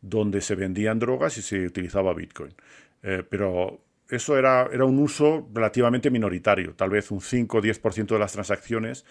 [0.00, 2.54] donde se vendían drogas y se utilizaba Bitcoin.
[3.00, 8.18] Pero eso era, era un uso relativamente minoritario, tal vez un 5 o 10% de
[8.18, 9.04] las transacciones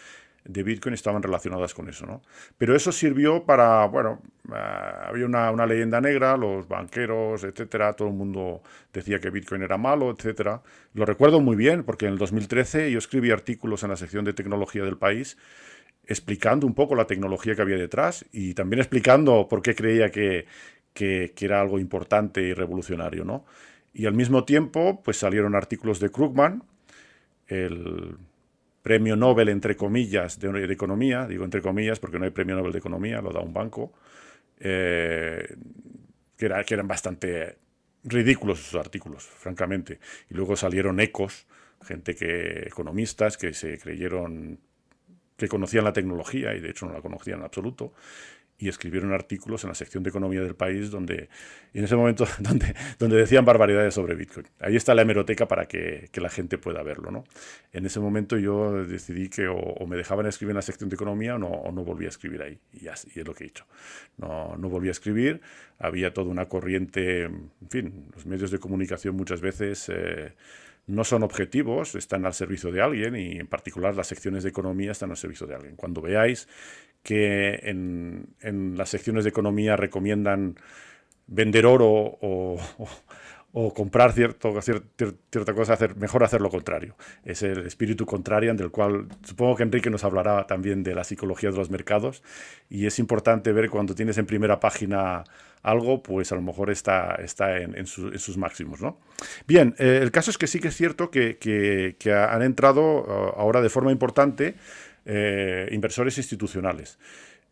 [0.46, 2.22] de Bitcoin estaban relacionadas con eso, ¿no?
[2.58, 8.08] Pero eso sirvió para, bueno, eh, había una, una, leyenda negra, los banqueros, etcétera, todo
[8.08, 8.62] el mundo
[8.94, 10.62] decía que Bitcoin era malo, etcétera.
[10.94, 14.34] Lo recuerdo muy bien porque en el 2013 yo escribí artículos en la sección de
[14.34, 15.38] tecnología del país
[16.08, 20.48] explicando un poco la tecnología que había detrás y también explicando por qué creía que,
[20.94, 23.46] que, que era algo importante y revolucionario, ¿no?
[23.94, 26.64] Y al mismo tiempo, pues salieron artículos de Krugman,
[27.48, 28.18] el
[28.82, 32.80] premio Nobel, entre comillas, de, economía, digo entre comillas porque no hay premio Nobel de
[32.80, 33.94] economía, lo da un banco,
[34.60, 35.56] eh,
[36.38, 37.58] que, era, que eran bastante
[38.04, 40.00] ridículos esos artículos, francamente.
[40.30, 41.48] Y luego salieron ecos,
[41.84, 44.60] gente que, economistas, que se creyeron
[45.38, 47.94] que conocían la tecnología y de hecho no la conocían en absoluto
[48.60, 51.30] y escribieron artículos en la sección de economía del país donde,
[51.74, 54.46] en ese momento, donde, donde decían barbaridades sobre Bitcoin.
[54.60, 57.10] Ahí está la hemeroteca para que, que la gente pueda verlo.
[57.10, 57.24] ¿no?
[57.72, 61.36] En ese momento yo decidí que o, me dejaban escribir en la sección de economía
[61.36, 62.60] o no, o no a escribir ahí.
[62.74, 63.66] Y, así, y es lo que he hecho.
[64.18, 65.42] No, no volví a escribir.
[65.80, 69.90] Había toda una corriente, en fin, los medios de comunicación muchas veces...
[69.90, 70.34] Eh,
[70.90, 74.92] no son objetivos, están al servicio de alguien y en particular las secciones de economía
[74.92, 75.76] están al servicio de alguien.
[75.76, 76.48] Cuando veáis
[77.04, 80.56] que en, las secciones de economía recomiendan
[81.28, 82.58] vender oro o,
[83.52, 86.96] o comprar cierto, cierta cosa, hacer, mejor hacer lo contrario.
[87.26, 91.50] Es el espíritu contrarian del cual supongo que Enrique nos hablará también de la psicología
[91.50, 92.22] de los mercados
[92.70, 95.24] y es importante ver cuando tienes en primera página
[95.64, 98.82] algo, pues a lo mejor está, está en, sus máximos.
[98.82, 99.00] ¿no?
[99.48, 103.40] Bien, eh, el caso es que sí que es cierto que, que, han entrado uh,
[103.40, 104.56] ahora de forma importante
[105.12, 107.00] eh, inversores institucionales.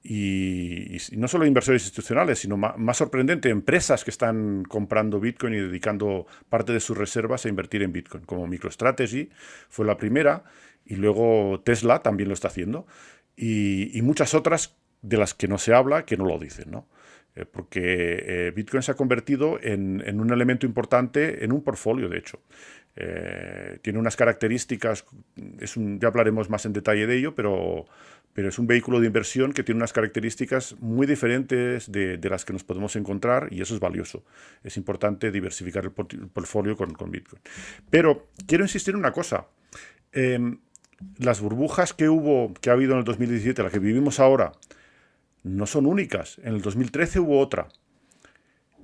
[0.04, 6.28] Y, no solo inversores institucionales, sino más, sorprendente, empresas que están comprando Bitcoin y dedicando
[6.50, 9.32] parte de sus reservas a invertir en Bitcoin, como MicroStrategy
[9.70, 10.43] fue la primera,
[10.86, 12.86] y luego Tesla también lo está haciendo,
[13.36, 16.88] y, muchas otras de las que no se habla que no lo dicen, ¿no?
[17.36, 22.20] Eh, porque eh, Bitcoin se ha convertido en, un elemento importante en un portfolio, de
[22.20, 22.39] hecho.
[22.99, 25.05] Eh, tiene unas características,
[25.60, 27.86] es ya hablaremos más en detalle de ello, pero
[28.38, 32.53] pero es un vehículo de inversión que tiene unas características muy diferentes de, las que
[32.53, 34.23] nos podemos encontrar y eso es valioso.
[34.63, 37.41] Es importante diversificar el, portfolio con, Bitcoin.
[37.89, 39.47] Pero quiero insistir en una cosa.
[40.12, 40.60] Em,
[41.17, 44.51] las burbujas que hubo, que ha habido en el 2017, la que vivimos ahora,
[45.41, 46.38] no son únicas.
[46.43, 47.69] En el 2013 hubo otra.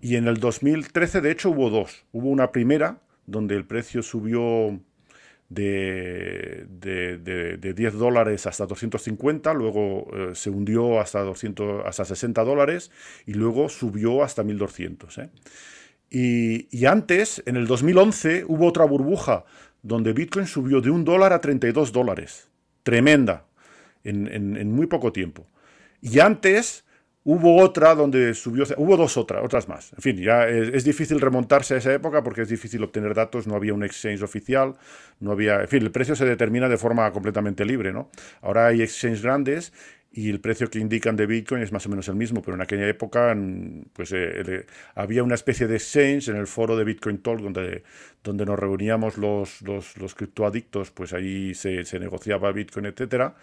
[0.02, 2.08] Y en el 2013, de hecho, hubo dos.
[2.12, 4.80] Hubo una primera, donde el precio subió
[5.50, 6.66] de,
[7.60, 12.92] de, 10 dólares hasta 250, luego eh, se hundió hasta, 200, hasta 60 dólares
[13.26, 15.18] y luego subió hasta 1200.
[15.20, 15.30] ¿eh?
[16.10, 19.46] Y, antes, en el 2011, hubo otra burbuja
[19.82, 22.50] donde Bitcoin subió de un dólar a 32 dólares.
[22.84, 23.46] Tremenda,
[24.04, 25.48] en, en muy poco tiempo.
[26.02, 26.86] Y antes
[27.26, 29.94] Hubo otra donde subió, hubo dos otras, otras más.
[29.94, 33.56] En fin, ya es, difícil remontarse a esa época porque es difícil obtener datos, no
[33.56, 34.76] había un exchange oficial,
[35.22, 38.10] no había, en fin, el precio se determina de forma completamente libre, ¿no?
[38.42, 39.72] Ahora hay exchanges grandes
[40.12, 42.62] y el precio que indican de Bitcoin es más o menos el mismo, pero en
[42.62, 43.36] aquella época
[43.94, 47.84] pues eh, había una especie de exchange en el foro de Bitcoin Talk donde,
[48.22, 53.34] donde nos reuníamos los, los, los criptoadictos, pues ahí se, se negociaba Bitcoin, etcétera,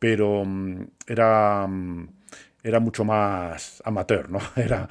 [0.00, 1.68] pero mm, era...
[1.68, 2.21] Mm,
[2.62, 4.38] era mucho más amateur, ¿no?
[4.56, 4.88] Era,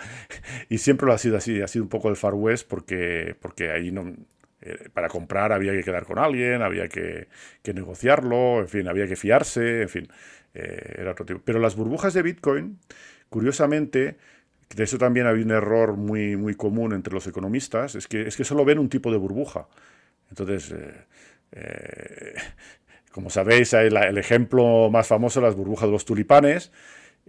[0.70, 3.72] y siempre lo ha sido así, ha sido un poco el Far West porque, porque
[3.72, 4.14] ahí no,
[4.62, 7.28] eh, para comprar había que quedar con alguien, había que,
[7.74, 10.08] negociarlo, en fin, había que fiarse, en fin,
[10.54, 11.42] eh, era otro tipo.
[11.44, 12.80] Pero las burbujas de Bitcoin,
[13.30, 14.18] curiosamente,
[14.76, 18.38] de eso también había un error muy, muy común entre los economistas, es que, es
[18.38, 19.68] que solo ven un tipo de burbuja.
[20.30, 20.74] Entonces,
[21.54, 22.34] eh,
[23.12, 26.72] como sabéis, el, el ejemplo más famoso, las burbujas de los tulipanes,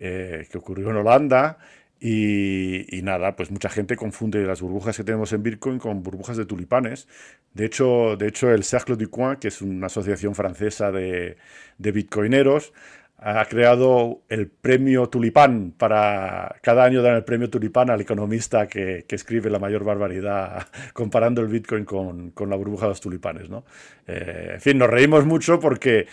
[0.04, 1.58] eh, que ocurrió en Holanda.
[2.00, 6.44] Y, nada, pues mucha gente confunde las burbujas que tenemos en Bitcoin con burbujas de
[6.44, 7.06] tulipanes.
[7.54, 11.36] De hecho, de hecho el Cercle du Coin, que es una asociación francesa de,
[11.78, 12.72] de bitcoineros,
[13.18, 19.04] ha creado el premio Tulipán para cada año dan el premio Tulipán al economista que,
[19.06, 23.48] que escribe la mayor barbaridad comparando el Bitcoin con, con la burbuja de los tulipanes.
[23.48, 23.64] ¿no?
[24.08, 26.08] Eh, en fin, nos reímos mucho porque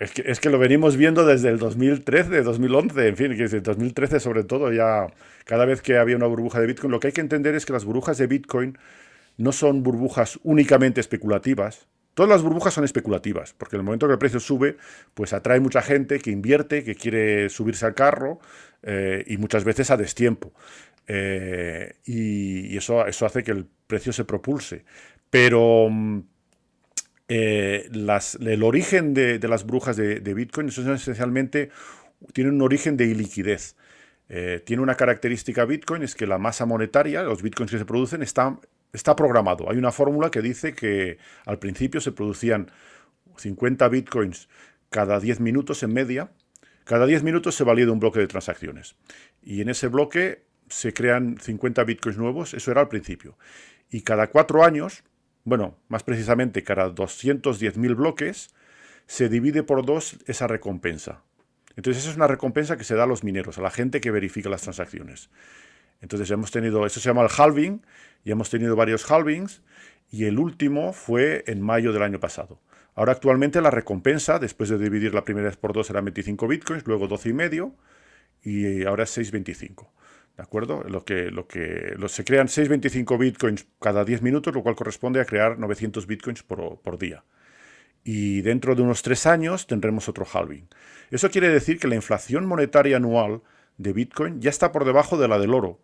[0.00, 3.60] es que, es que lo venimos viendo desde el 2013, 2011, en fin, que desde
[3.60, 5.06] 2013 sobre todo, ya
[5.44, 7.72] cada vez que había una burbuja de Bitcoin, lo que hay que entender es que
[7.72, 8.78] las burbujas de Bitcoin
[9.38, 11.88] no son burbujas únicamente especulativas.
[12.12, 14.76] Todas las burbujas son especulativas, porque en el momento que el precio sube,
[15.14, 18.40] pues atrae mucha gente que invierte, que quiere subirse al carro
[18.82, 20.52] eh, y muchas veces a destiempo.
[21.06, 24.84] Eh, y, eso, eso hace que el precio se propulse.
[25.30, 25.88] Pero
[27.28, 31.70] eh, el origen de, las brujas de, Bitcoin son esencialmente,
[32.32, 33.76] tiene un origen de iliquidez.
[34.30, 38.22] Eh, tiene una característica Bitcoin, es que la masa monetaria, los Bitcoins que se producen,
[38.22, 38.58] está,
[39.16, 39.70] programado.
[39.70, 42.70] Hay una fórmula que dice que al principio se producían
[43.36, 44.48] 50 Bitcoins
[44.90, 46.30] cada 10 minutos en media.
[46.84, 48.96] Cada 10 minutos se valía de un bloque de transacciones.
[49.42, 53.36] Y en ese bloque se crean 50 Bitcoins nuevos, eso era al principio.
[53.90, 55.04] Y cada cuatro años
[55.48, 58.54] bueno, más precisamente cada 210.000 bloques,
[59.06, 61.22] se divide por dos esa recompensa.
[61.76, 64.10] Entonces, esa es una recompensa que se da a los mineros, a la gente que
[64.10, 65.30] verifica las transacciones.
[66.00, 67.84] Entonces, hemos tenido, eso se llama el halving,
[68.24, 69.62] y hemos tenido varios halvings,
[70.10, 72.60] y el último fue en mayo del año pasado.
[72.94, 76.86] Ahora, actualmente, la recompensa, después de dividir la primera vez por dos, era 25 bitcoins,
[76.86, 77.74] luego 12 y medio,
[78.42, 79.86] y ahora es 6,25.
[80.38, 80.84] ¿De acuerdo?
[80.84, 85.24] Lo que, lo que, se crean 625 bitcoins cada 10 minutos, lo cual corresponde a
[85.24, 87.24] crear 900 bitcoins por, día.
[88.04, 90.68] Y dentro de unos tres años tendremos otro halving.
[91.10, 93.42] Eso quiere decir que la inflación monetaria anual
[93.78, 95.80] de bitcoin ya está por debajo de la del oro,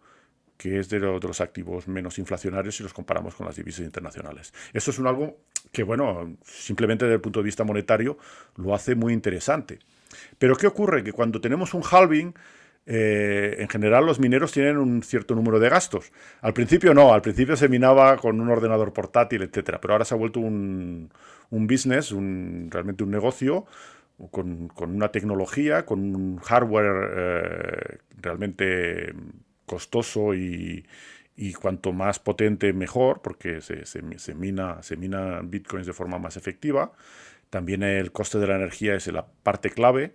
[0.56, 4.54] que es de, de, los activos menos inflacionarios si los comparamos con las divisas internacionales.
[4.72, 5.36] Eso es un algo
[5.72, 8.18] que, bueno, simplemente desde el punto de vista monetario
[8.54, 9.80] lo hace muy interesante.
[10.38, 11.02] Pero ¿qué ocurre?
[11.02, 12.34] Que cuando tenemos un halving,
[12.86, 16.12] eh, en general los mineros tienen un cierto número de gastos.
[16.40, 20.14] Al principio no, al principio se minaba con un ordenador portátil, etcétera, pero ahora se
[20.14, 21.10] ha vuelto un,
[21.50, 23.64] business, un, realmente un negocio
[24.30, 29.14] con, una tecnología, con un hardware eh, realmente
[29.66, 30.84] costoso y,
[31.60, 36.92] cuanto más potente mejor, porque se, se, mina, se mina bitcoins de forma más efectiva.
[37.50, 40.14] También el coste de la energía es la parte clave.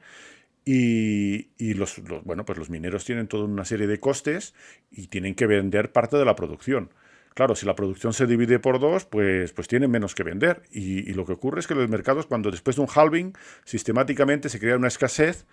[0.72, 4.54] Y, los, bueno, pues los mineros tienen toda una serie de costes
[4.92, 6.92] y tienen que vender parte de la producción.
[7.34, 10.62] Claro, si la producción se divide por dos, pues, pues tienen menos que vender.
[10.72, 13.34] Y, lo que ocurre es que los mercados, cuando después de un halving,
[13.66, 15.48] sistemáticamente se crea una escasez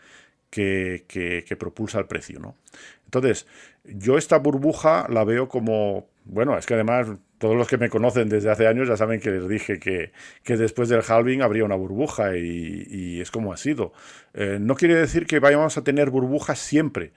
[0.51, 2.39] que, que, propulsa el precio.
[2.41, 2.57] ¿no?
[3.05, 3.47] Entonces,
[3.85, 8.29] yo esta burbuja la veo como, bueno, es que además todos los que me conocen
[8.29, 10.13] desde hace años ya saben que les dije que,
[10.57, 13.93] después del halving habría una burbuja y, es como ha sido.
[14.35, 17.13] Eh, no quiere decir que vayamos a tener burbujas siempre.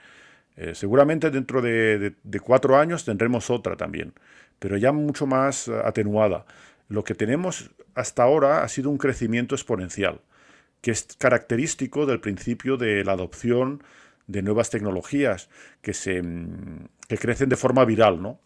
[0.58, 2.14] Eh, seguramente dentro de,
[2.44, 4.14] cuatro años tendremos otra también,
[4.60, 6.46] pero ya mucho más atenuada.
[6.90, 10.20] Lo que tenemos hasta ahora ha sido un crecimiento exponencial,
[10.82, 13.84] que es característico del principio de la adopción
[14.28, 15.50] de nuevas tecnologías
[15.82, 16.22] que, se,
[17.08, 18.40] que crecen de forma viral, ¿no?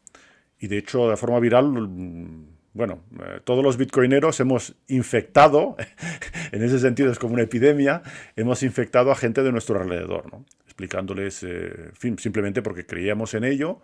[0.59, 5.75] Y de hecho, de forma viral, mm, bueno, eh, todos los bitcoineros hemos infectado,
[6.51, 8.01] en ese sentido es como una epidemia,
[8.35, 10.45] hemos infectado a gente de nuestro alrededor, ¿no?
[10.65, 13.81] explicándoles, eh, simplemente porque creíamos en ello.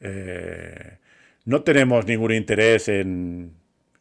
[0.00, 0.98] Eh,
[1.44, 3.52] no tenemos ningún interés en,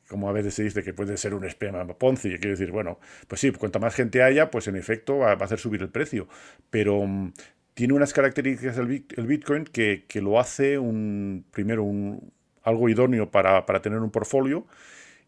[0.10, 3.40] como a veces se dice que puede ser un esquema Ponzi, quiere decir, bueno, pues
[3.40, 6.28] sí, cuanta más gente haya, pues en efecto va, a hacer subir el precio,
[6.70, 7.32] pero mm,
[7.76, 8.88] tiene unas características el,
[9.28, 12.34] Bitcoin que, lo hace un, primero un,
[12.64, 14.66] algo idóneo para, tener un portfolio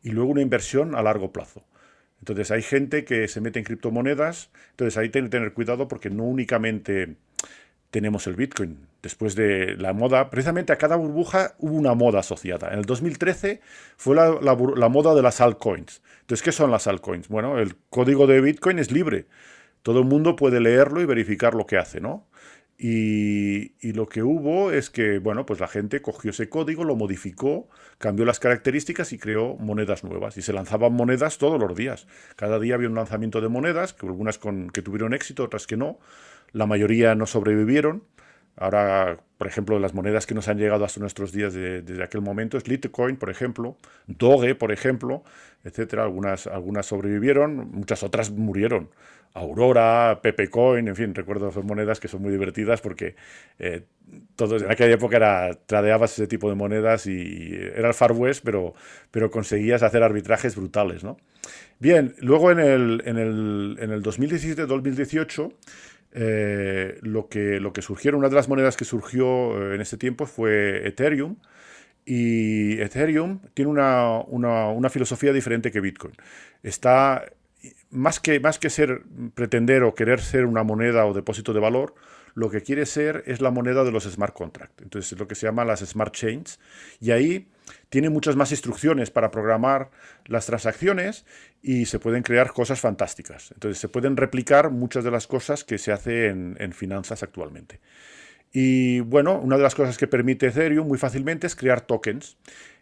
[0.04, 1.64] y luego una inversión a largo plazo.
[2.20, 6.10] Entonces hay gente que se mete en criptomonedas, entonces ahí tiene que tener cuidado porque
[6.10, 7.16] no únicamente
[7.92, 8.88] tenemos el Bitcoin.
[9.04, 12.72] Después de la moda, precisamente a cada burbuja hubo una moda asociada.
[12.72, 13.62] En el 2013
[13.98, 16.02] fue la, la moda de las altcoins.
[16.22, 17.28] Entonces, ¿qué son las altcoins?
[17.28, 19.28] Bueno, el código de Bitcoin es libre.
[19.84, 22.28] Todo el mundo puede leerlo y verificar lo que hace, ¿no?
[22.84, 27.70] Y, lo que hubo es que, bueno, pues la gente cogió ese código, lo modificó,
[28.00, 30.36] cambió las características y creó monedas nuevas.
[30.38, 32.08] Y se lanzaban monedas todos los días.
[32.36, 35.78] Cada día había un lanzamiento de monedas, que algunas con, que tuvieron éxito, otras que
[35.78, 36.00] no.
[36.54, 38.04] La mayoría no sobrevivieron.
[38.58, 42.58] Ahora, por ejemplo, las monedas que nos han llegado hasta nuestros días desde aquel momento
[42.58, 45.24] es Litecoin, por ejemplo, Doge, por ejemplo,
[45.64, 46.04] etcétera.
[46.04, 46.48] Algunas,
[46.86, 48.90] sobrevivieron, muchas otras murieron.
[49.34, 53.16] Aurora, Pepecoin, en fin, recuerdo esas monedas que son muy divertidas porque
[53.60, 53.84] eh,
[54.36, 58.44] todos, en aquella época era, tradeabas ese tipo de monedas y era el Far West,
[58.44, 58.74] pero,
[59.10, 61.04] pero conseguías hacer arbitrajes brutales.
[61.04, 61.18] ¿no?
[61.80, 65.54] Bien, luego en el, en el, en el 2017-2018
[66.14, 69.98] eh, lo, que, lo que surgieron, una de las monedas que surgió eh, en ese
[69.98, 71.38] tiempo fue Ethereum.
[72.06, 76.16] Y Ethereum tiene una, una, una filosofía diferente que Bitcoin.
[76.64, 77.26] Está
[77.92, 79.04] más que, más que ser,
[79.36, 81.94] pretender o querer ser una moneda o depósito de valor,
[82.34, 84.82] lo que quiere ser es la moneda de los smart contracts.
[84.82, 86.60] Entonces, es lo que se llama las smart chains.
[87.00, 87.48] Y ahí
[87.92, 89.92] tiene muchas más instrucciones para programar
[90.26, 91.26] las transacciones
[91.62, 93.52] y se pueden crear cosas fantásticas.
[93.52, 97.82] Entonces, se pueden replicar muchas de las cosas que se hacen en, finanzas actualmente.
[98.54, 102.38] Y bueno, una de las cosas que permite Ethereum muy fácilmente es crear tokens.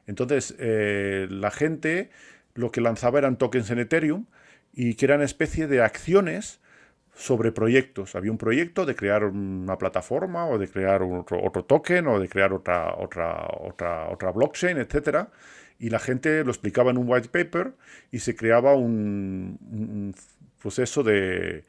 [0.06, 2.12] Entonces, eh, la gente
[2.54, 4.28] lo que lanzaba eran tokens en Ethereum
[4.74, 6.60] y que eran especie de acciones
[7.20, 8.16] sobre proyectos.
[8.16, 12.54] Había un proyecto de crear una plataforma o de crear otro, token o de crear
[12.54, 15.28] otra, otra, otra, otra blockchain, etc.
[15.80, 17.74] Y la gente lo explicaba en un white paper
[18.10, 20.16] y se creaba un,
[20.62, 21.66] proceso de,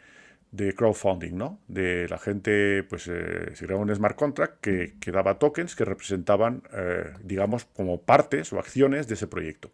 [0.76, 1.58] crowdfunding, ¿no?
[1.66, 5.84] De la gente, pues eh, se creaba un smart contract que, que daba tokens que
[5.84, 9.72] representaban, eh, digamos, como partes o acciones de ese proyecto.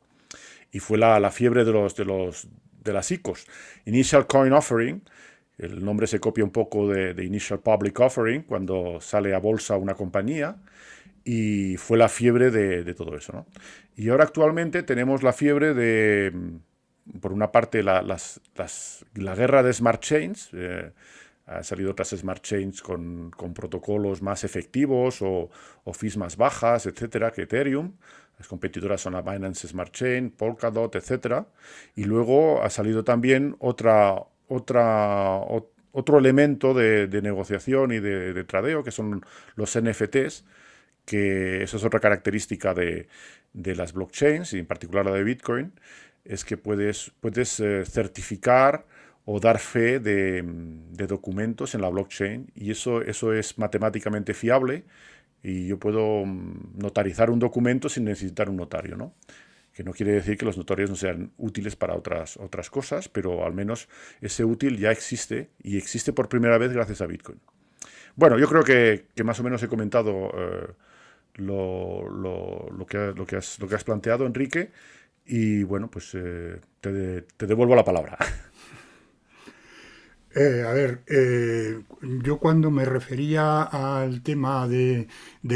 [0.72, 2.48] Y fue la, la fiebre de los, de los,
[2.82, 3.46] de las ICOs.
[3.84, 5.02] Initial Coin Offering,
[5.58, 9.94] el nombre se copia un poco de, Initial Public Offering, cuando sale a bolsa una
[9.94, 10.56] compañía,
[11.24, 13.46] y fue la fiebre de, todo eso.
[13.96, 19.72] Y ahora actualmente tenemos la fiebre de, mm, por una parte, la, la guerra de
[19.72, 20.50] Smart Chains.
[20.52, 20.92] Eh,
[21.46, 25.48] han salido otras Smart Chains con, con protocolos más efectivos o,
[25.84, 27.92] o, fees más bajas, etcétera, que Ethereum.
[28.38, 31.44] Las competidoras son la Binance Smart Chain, Polkadot, etc.
[31.94, 35.40] Y luego ha salido también otra, otra,
[35.92, 39.24] otro elemento de, negociación y de, tradeo, que son
[39.54, 40.44] los NFTs,
[41.04, 43.08] que eso es otra característica de,
[43.54, 45.72] las blockchains, y en particular la de Bitcoin,
[46.24, 48.84] es que puedes, puedes eh, certificar
[49.24, 50.42] o dar fe de,
[51.06, 54.84] documentos en la blockchain y eso, eso es matemáticamente fiable
[55.42, 59.14] y yo puedo mm, notarizar un documento sin necesitar un notario, ¿no?
[59.76, 63.44] Que no quiere decir que los notarios no sean útiles para otras, otras cosas, pero
[63.44, 63.90] al menos
[64.22, 67.38] ese útil ya existe y existe por primera vez gracias a Bitcoin.
[68.14, 70.72] Bueno, yo creo que, más o menos he comentado eh,
[71.34, 74.70] lo, lo, que, lo, que has, lo que has planteado, Enrique,
[75.26, 78.16] y bueno, pues eh, te devuelvo la palabra.
[80.38, 85.08] Eh, a ver, eh, yo cuando me refería al tema de,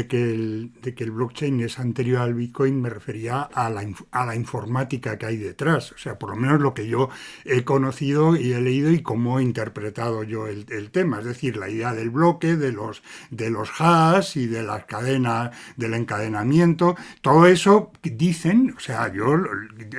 [0.09, 4.25] que el, de, que el, blockchain es anterior al Bitcoin, me refería a la, a
[4.25, 5.91] la, informática que hay detrás.
[5.91, 7.09] O sea, por lo menos lo que yo
[7.45, 11.19] he conocido y he leído y cómo he interpretado yo el, tema.
[11.19, 15.51] Es decir, la idea del bloque, de los, de los hash y de las cadenas,
[15.77, 16.95] del encadenamiento.
[17.21, 19.37] Todo eso dicen, o sea, yo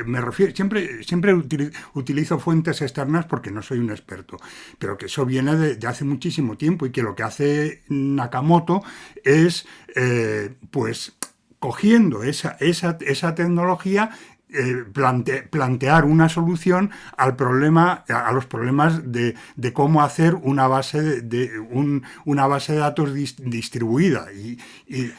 [0.06, 4.38] me refiero, siempre, siempre utilizo fuentes externas porque no soy un experto
[4.78, 8.82] pero que eso viene de, hace muchísimo tiempo y que lo que hace Nakamoto
[9.24, 11.14] es, eh, pues,
[11.58, 14.10] cogiendo esa, esa, esa tecnología
[14.54, 14.84] eh,
[15.50, 19.34] plantear una solución al problema, a los problemas de,
[19.72, 21.58] cómo hacer una base de,
[22.26, 24.30] una base de datos distribuida.
[24.30, 24.58] Y,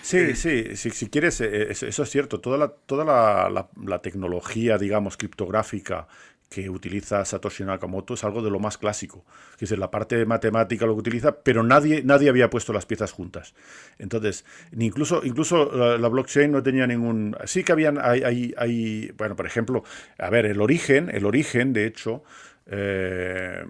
[0.03, 2.41] sí, eh, sí, si, quieres, eso es cierto.
[2.41, 6.07] Toda la, toda la, la tecnología, digamos, criptográfica
[6.53, 9.25] que utiliza Satoshi Nakamoto es algo de lo más clásico,
[9.57, 13.11] que es la parte matemática lo que utiliza, pero nadie, nadie había puesto las piezas
[13.11, 13.55] juntas.
[13.97, 14.45] Entonces,
[14.77, 17.35] incluso, incluso la, blockchain no tenía ningún...
[17.45, 19.83] Sí que habían, hay, hay, bueno, por ejemplo,
[20.19, 22.23] a ver, el origen, el origen, de hecho,
[22.67, 23.65] eh,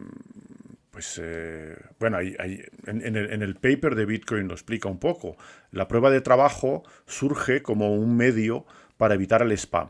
[0.92, 5.38] pues eh, bueno, hay, el, en, el, paper de Bitcoin lo explica un poco.
[5.72, 8.66] La prueba de trabajo surge como un medio
[8.98, 9.90] para evitar el spam.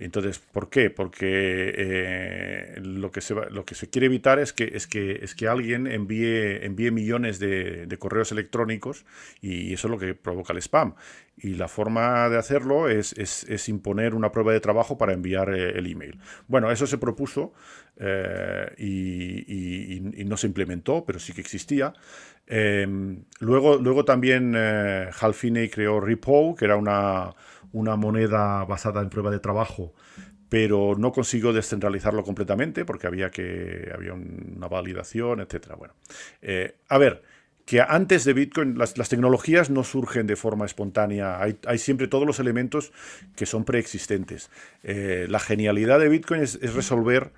[0.00, 0.90] Entonces, ¿por qué?
[0.90, 9.04] Porque eh, lo, que se quiere evitar es que, alguien envíe, millones de, correos electrónicos
[9.40, 10.94] y eso es lo que provoca el spam.
[11.36, 15.90] Y la forma de hacerlo es, imponer una prueba de trabajo para enviar eh, el
[15.90, 16.18] email.
[16.46, 17.52] Bueno, eso se propuso
[17.98, 21.92] eh, y, no se implementó, pero sí que existía.
[22.46, 27.34] Em, luego, luego también Hal Finney creó Repo, que era una
[27.72, 29.94] una moneda basada en prueba de trabajo,
[30.48, 35.74] pero no consiguió descentralizarlo completamente porque había, que, había una validación, etc.
[35.76, 35.94] Bueno,
[36.42, 37.22] eh, a ver,
[37.66, 42.40] que antes de Bitcoin las, tecnologías no surgen de forma espontánea, hay, siempre todos los
[42.40, 42.92] elementos
[43.36, 44.50] que son preexistentes.
[44.82, 47.32] Eh, la genialidad de Bitcoin es, resolver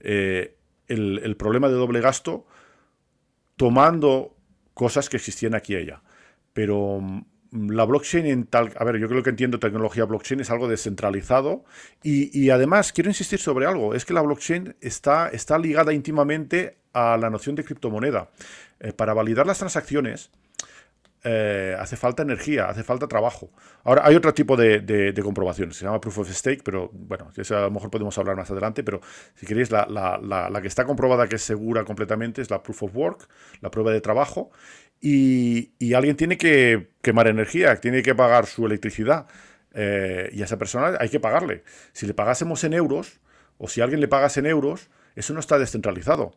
[0.00, 0.56] eh,
[0.88, 2.46] el, el, problema de doble gasto
[3.56, 4.34] tomando
[4.72, 6.02] cosas que existían aquí y allá.
[6.54, 7.02] Pero
[7.52, 8.72] la blockchain en tal...
[8.76, 11.64] A ver, yo creo que entiendo tecnología blockchain es algo descentralizado
[12.02, 17.16] y, además quiero insistir sobre algo, es que la blockchain está, está ligada íntimamente a
[17.16, 18.30] la noción de criptomoneda.
[18.80, 20.30] Eh, para validar las transacciones
[21.24, 23.50] eh, hace falta energía, hace falta trabajo.
[23.82, 27.56] Ahora, hay otro tipo de, de, comprobación, se llama Proof of Stake, pero bueno, eso
[27.56, 29.00] a lo mejor podemos hablar más adelante, pero
[29.34, 32.94] si queréis, la, la que está comprobada que es segura completamente es la Proof of
[32.94, 33.28] Work,
[33.60, 34.50] la prueba de trabajo,
[35.00, 39.26] y, alguien tiene que quemar energía, tiene que pagar su electricidad.
[39.74, 41.62] Eh, y a esa persona hay que pagarle.
[41.92, 43.20] Si le pagásemos en euros,
[43.58, 46.34] o si alguien le pagas en euros, eso no está descentralizado.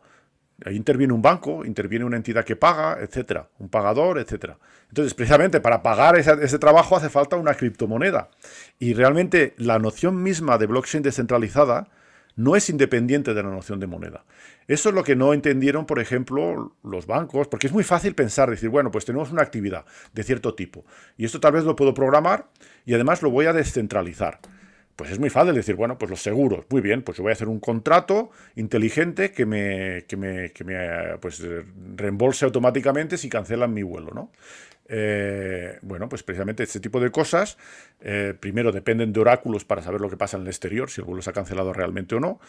[0.66, 4.58] Ahí interviene un banco, interviene una entidad que paga, etcétera, un pagador, etcétera.
[4.90, 8.30] Entonces, precisamente para pagar ese trabajo hace falta una criptomoneda.
[8.78, 11.88] Y realmente la noción misma de blockchain descentralizada
[12.36, 14.26] no es independiente de la noción de moneda.
[14.70, 18.52] Eso es lo que no entendieron, por ejemplo, los bancos, porque es muy fácil pensar,
[18.52, 20.86] decir, bueno, pues tenemos una actividad de cierto tipo
[21.18, 22.50] y esto tal vez lo puedo programar
[22.86, 24.40] y además lo voy a descentralizar.
[24.96, 27.34] Pues es muy fácil decir, bueno, pues los seguros, muy bien, pues yo voy a
[27.34, 31.42] hacer un contrato inteligente que me, que me, que me pues,
[31.96, 34.32] reembolse automáticamente si cancelan mi vuelo, ¿no?
[34.92, 37.58] Eh, bueno, pues precisamente este tipo de cosas,
[38.02, 41.06] eh, primero dependen de oráculos para saber lo que pasa en el exterior, si el
[41.06, 42.40] vuelo se ha cancelado realmente o no,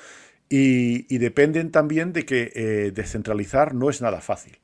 [0.51, 4.59] y, dependen también de que eh, descentralizar no es nada fácil.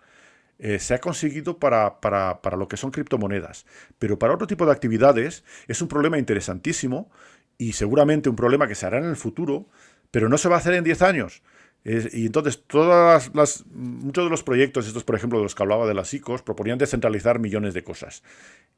[0.78, 3.66] se ha conseguido para, para, para, lo que son criptomonedas,
[3.98, 7.10] pero para otro tipo de actividades es un problema interesantísimo
[7.58, 9.68] y seguramente un problema que se hará en el futuro,
[10.10, 11.42] pero no se va a hacer en 10 años
[11.88, 15.86] y entonces, todas las, muchos de los proyectos, estos por ejemplo de los que hablaba
[15.86, 18.24] de las ICOs, proponían descentralizar millones de cosas.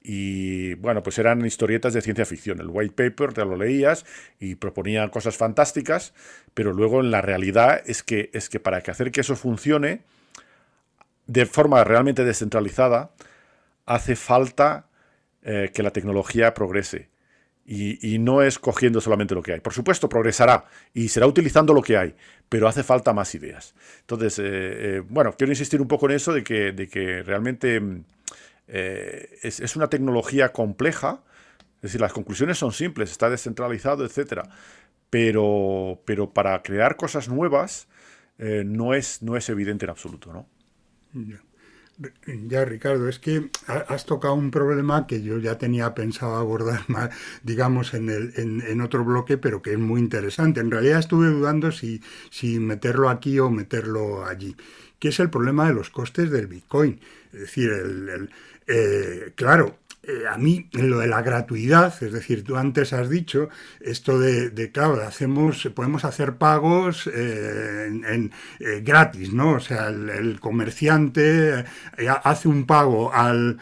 [0.02, 2.61] Y bueno, pues eran historietas de ciencia ficción.
[2.61, 4.04] El white paper te lo leías
[4.38, 6.12] y proponía cosas fantásticas,
[6.52, 10.02] pero luego en la realidad es que, es que para que hacer que eso funcione
[11.26, 13.12] de forma realmente descentralizada,
[13.86, 14.86] hace falta
[15.42, 17.09] eh, que la tecnología progrese.
[17.70, 19.60] Y, no es cogiendo solamente lo que hay.
[19.60, 20.64] Por supuesto, progresará
[20.94, 22.14] y será utilizando lo que hay,
[22.48, 23.74] pero hace falta más ideas.
[24.00, 27.78] Entonces, eh, eh, bueno, quiero insistir un poco en eso de que, de que realmente
[27.78, 28.04] mm,
[28.68, 31.20] eh, es, una tecnología compleja.
[31.76, 34.44] Es decir, las conclusiones son simples, está descentralizado, etc.
[35.10, 37.86] Pero, pero para crear cosas nuevas
[38.38, 40.46] no, es, no es evidente en absoluto, ¿no?
[42.26, 47.11] Ya, Ricardo, es que has tocado un problema que yo ya tenía pensado abordar más,
[47.42, 50.61] digamos, en, el, en, otro bloque, pero que es muy interesante.
[50.61, 54.55] En realidad estuve dudando si, si meterlo aquí o meterlo allí,
[55.01, 57.01] que es el problema de los costes del Bitcoin.
[57.32, 58.30] Es decir, el,
[58.68, 59.78] eh, claro,
[60.09, 63.50] eh, a mí lo de la gratuidad, es decir, tú antes has dicho
[63.80, 68.32] esto de, de claro, hacemos, podemos hacer pagos eh, en,
[68.82, 69.52] gratis, ¿no?
[69.52, 71.64] O sea, el, comerciante
[72.24, 73.59] hace un pago al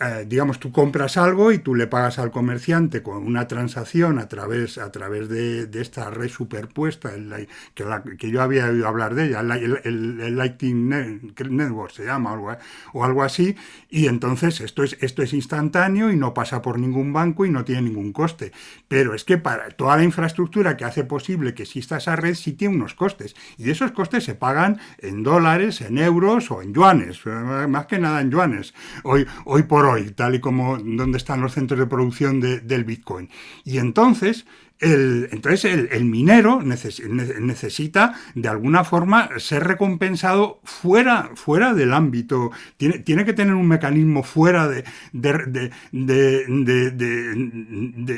[0.00, 4.28] eh, digamos, tú compras algo y tú le pagas al comerciante con una transacción a
[4.28, 7.84] través, a través de, esta red superpuesta, el, que,
[8.16, 12.56] que, yo había oído hablar de ella, el, Lightning Network se llama, algo,
[12.92, 13.56] o algo así,
[13.90, 17.64] y entonces esto es, esto es instantáneo y no pasa por ningún banco y no
[17.64, 18.52] tiene ningún coste.
[18.86, 22.52] Pero es que para toda la infraestructura que hace posible que exista esa red sí
[22.52, 27.26] tiene unos costes, y esos costes se pagan en dólares, en euros o en yuanes,
[27.26, 28.74] más que nada en yuanes.
[29.02, 33.28] Hoy, hoy por tal y como donde están los centros de producción del Bitcoin.
[33.64, 34.46] Y entonces,
[34.78, 42.98] el, entonces el, minero necesita de alguna forma ser recompensado fuera, fuera del ámbito, tiene,
[43.00, 45.70] tiene que tener un mecanismo fuera de, de,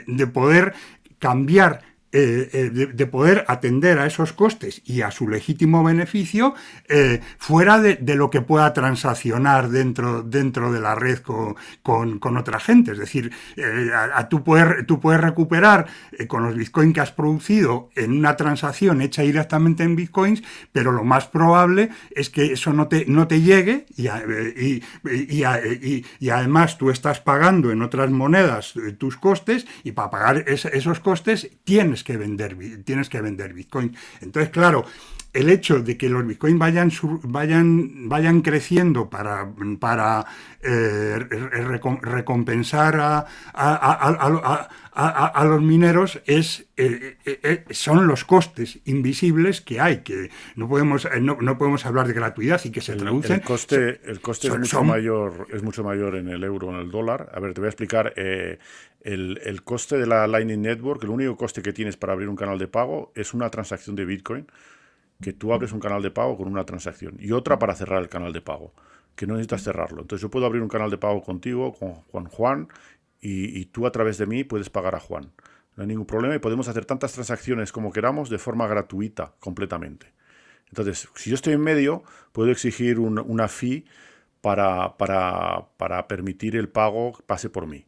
[0.06, 0.74] de poder
[1.18, 6.54] cambiar eh, eh, de, poder atender a esos costes y a su legítimo beneficio
[6.88, 11.54] eh, fuera de, lo que pueda transaccionar dentro, dentro de la red con,
[12.18, 12.92] con, otra gente.
[12.92, 13.30] Es decir,
[14.12, 15.86] a, tú, puedes, tú puedes recuperar
[16.26, 20.42] con los bitcoins que has producido en una transacción hecha directamente en bitcoins,
[20.72, 24.82] pero lo más probable es que eso no te, no te llegue y, y,
[26.18, 31.50] y, además tú estás pagando en otras monedas tus costes y para pagar esos costes
[31.62, 33.96] tienes que vender, tienes que vender Bitcoin.
[34.20, 34.84] Entonces, claro,
[35.33, 36.91] el hecho de que los Bitcoin vayan,
[37.22, 40.26] vayan, vayan creciendo para, para
[40.61, 41.18] eh,
[42.03, 43.26] recompensar a,
[44.93, 51.07] a, los mineros es, eh, eh, son los costes invisibles que hay, que no podemos,
[51.20, 53.37] no, podemos hablar de gratuidad y que se traducen.
[53.37, 56.81] El coste, el coste es, mucho mayor, es mucho mayor en el euro o en
[56.81, 57.31] el dólar.
[57.33, 58.12] A ver, te voy a explicar.
[58.16, 62.37] el, el coste de la Lightning Network, el único coste que tienes para abrir un
[62.37, 64.47] canal de pago es una transacción de Bitcoin
[65.20, 68.08] que tú abres un canal de pago con una transacción y otra para cerrar el
[68.08, 68.72] canal de pago,
[69.14, 70.02] que no necesitas cerrarlo.
[70.02, 72.68] Entonces yo puedo abrir un canal de pago contigo, con Juan Juan,
[73.22, 75.32] y, tú a través de mí puedes pagar a Juan.
[75.76, 80.06] No hay ningún problema y podemos hacer tantas transacciones como queramos de forma gratuita, completamente.
[80.68, 82.02] Entonces, si yo estoy en medio,
[82.32, 83.84] puedo exigir una fee
[84.40, 87.84] para, para, para permitir el pago pase por mí.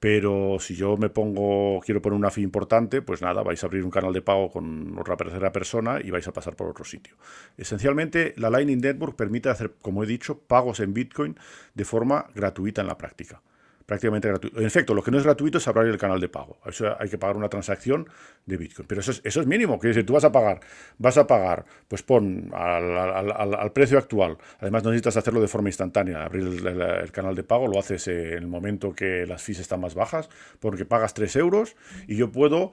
[0.00, 3.84] Pero si yo me pongo, quiero poner una fee importante, pues nada, vais a abrir
[3.84, 7.16] un canal de pago con otra tercera persona y vais a pasar por otro sitio.
[7.56, 11.36] Esencialmente, la Lightning Network permite hacer, como he dicho, pagos en Bitcoin
[11.74, 13.42] de forma gratuita en la práctica
[13.88, 14.60] prácticamente gratuito.
[14.60, 16.58] En efecto, lo que no es gratuito es abrir el canal de pago.
[16.66, 18.06] Eso hay que pagar una transacción
[18.44, 18.86] de Bitcoin.
[18.86, 19.78] Pero eso es, eso es mínimo.
[19.78, 20.60] Quiere decir, tú vas a pagar,
[20.98, 24.36] vas a pagar, pues pon al, precio actual.
[24.60, 26.22] Además, no necesitas hacerlo de forma instantánea.
[26.22, 29.94] Abrir el, canal de pago lo haces en el momento que las fees están más
[29.94, 30.28] bajas,
[30.60, 31.74] porque pagas 3 euros
[32.06, 32.72] y yo puedo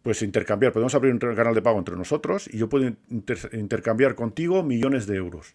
[0.00, 2.90] pues intercambiar, podemos abrir un canal de pago entre nosotros y yo puedo
[3.52, 5.54] intercambiar contigo millones de euros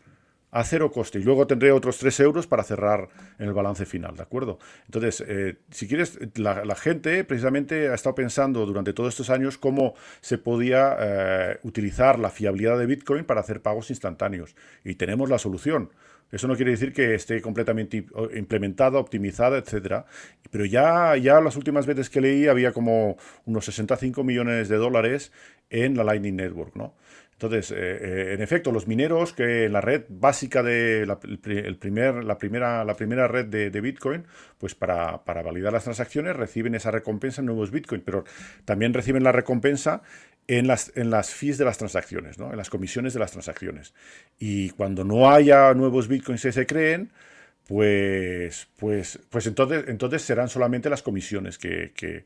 [0.56, 4.16] a cero coste y luego tendré otros 3 euros para cerrar en el balance final,
[4.16, 4.58] ¿de acuerdo?
[4.86, 9.96] Entonces, eh, si quieres, la, gente precisamente ha estado pensando durante todos estos años cómo
[10.22, 15.40] se podía eh, utilizar la fiabilidad de Bitcoin para hacer pagos instantáneos y tenemos la
[15.40, 15.90] solución.
[16.32, 20.06] Eso no quiere decir que esté completamente implementada, optimizada, etcétera.
[20.52, 25.32] Pero ya, ya las últimas veces que leí había como unos 65 millones de dólares
[25.70, 26.96] en la Lightning Network, ¿no?
[27.36, 32.24] Entonces, eh, eh, en efecto, los mineros que la red básica de la, el primer,
[32.24, 34.24] la, primera, la primera red de, Bitcoin,
[34.58, 38.24] pues para, validar las transacciones reciben esa recompensa en nuevos Bitcoin, pero
[38.64, 40.02] también reciben la recompensa
[40.48, 42.52] en las, en las fees de las transacciones, ¿no?
[42.52, 43.94] en las comisiones de las transacciones.
[44.40, 47.12] Y cuando no haya nuevos Bitcoins que se creen,
[47.68, 52.24] pues, pues, pues entonces, entonces serán solamente las comisiones que, que,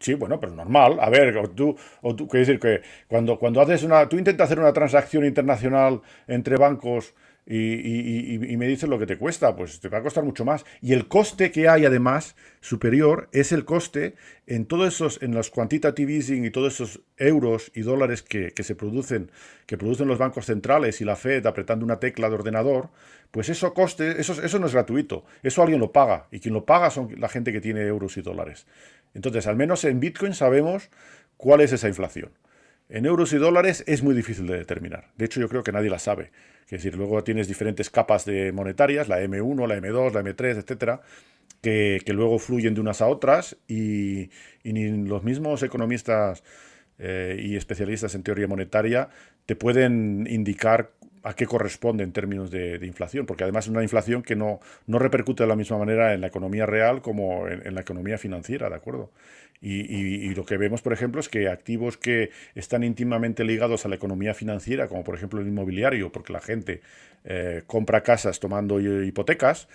[0.00, 0.98] sí, bueno, pero normal.
[1.00, 4.46] A ver, o tú, o tú, quiero decir que cuando, cuando haces una, tú intentas
[4.46, 7.14] hacer una transacción internacional entre bancos
[7.46, 10.64] y, me dices lo que te cuesta, pues te va a costar mucho más.
[10.80, 14.14] Y el coste que hay además superior es el coste
[14.46, 18.74] en todos esos, en los quantitative easing y todos esos euros y dólares que, se
[18.74, 19.30] producen,
[19.66, 22.88] que producen los bancos centrales y la Fed apretando una tecla de ordenador,
[23.30, 26.64] pues eso coste, eso, eso no es gratuito, eso alguien lo paga y quien lo
[26.64, 28.66] paga son la gente que tiene euros y dólares.
[29.12, 30.88] Entonces, al menos en Bitcoin sabemos
[31.36, 32.30] cuál es esa inflación.
[32.88, 35.10] En euros y dólares es muy difícil de determinar.
[35.16, 36.30] De hecho, yo creo que nadie la sabe.
[36.64, 41.02] Es decir, luego tienes diferentes capas de monetarias, la M1, la M2, la M3, etcétera,
[41.60, 44.30] que, luego fluyen de unas a otras y,
[44.64, 46.42] ni los mismos economistas
[46.98, 49.08] eh, y especialistas en teoría monetaria
[49.46, 50.92] te pueden indicar
[51.24, 54.98] a qué corresponde en términos de, inflación, porque además es una inflación que no, no
[54.98, 58.76] repercute de la misma manera en la economía real como en, la economía financiera, ¿de
[58.76, 59.10] acuerdo?
[59.62, 63.94] Y, lo que vemos, por ejemplo, es que activos que están íntimamente ligados a la
[63.94, 66.82] economía financiera, como por ejemplo el inmobiliario, porque la gente
[67.24, 69.68] eh, compra casas tomando hipotecas,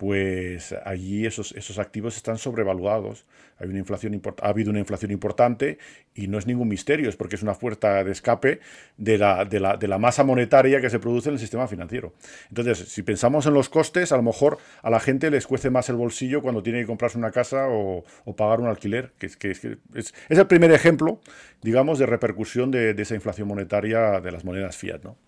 [0.00, 3.26] pues allí esos, esos activos están sobrevaluados.
[3.58, 5.76] Hay una inflación ha habido una inflación importante
[6.14, 8.60] y no es ningún misterio, es porque es una puerta de escape
[8.96, 12.14] de la, de, la, de la, masa monetaria que se produce en el sistema financiero.
[12.48, 15.90] Entonces, si pensamos en los costes, a lo mejor a la gente les cuece más
[15.90, 18.02] el bolsillo cuando tiene que comprarse una casa o,
[18.38, 19.62] pagar un alquiler, que, que, es,
[19.94, 21.20] es, el primer ejemplo,
[21.60, 25.02] digamos, de repercusión de, de esa inflación monetaria de las monedas fiat.
[25.04, 25.18] ¿no?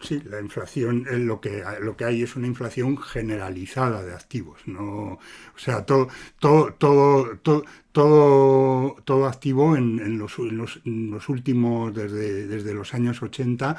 [0.00, 4.60] Sí, la inflación, eh, lo que, lo que hay es una inflación generalizada de activos.
[4.66, 5.12] ¿no?
[5.12, 5.18] O
[5.58, 12.94] sea, todo, todo, todo, todo, todo, activo en, en, los, los, últimos, desde, desde los
[12.94, 13.76] años 80,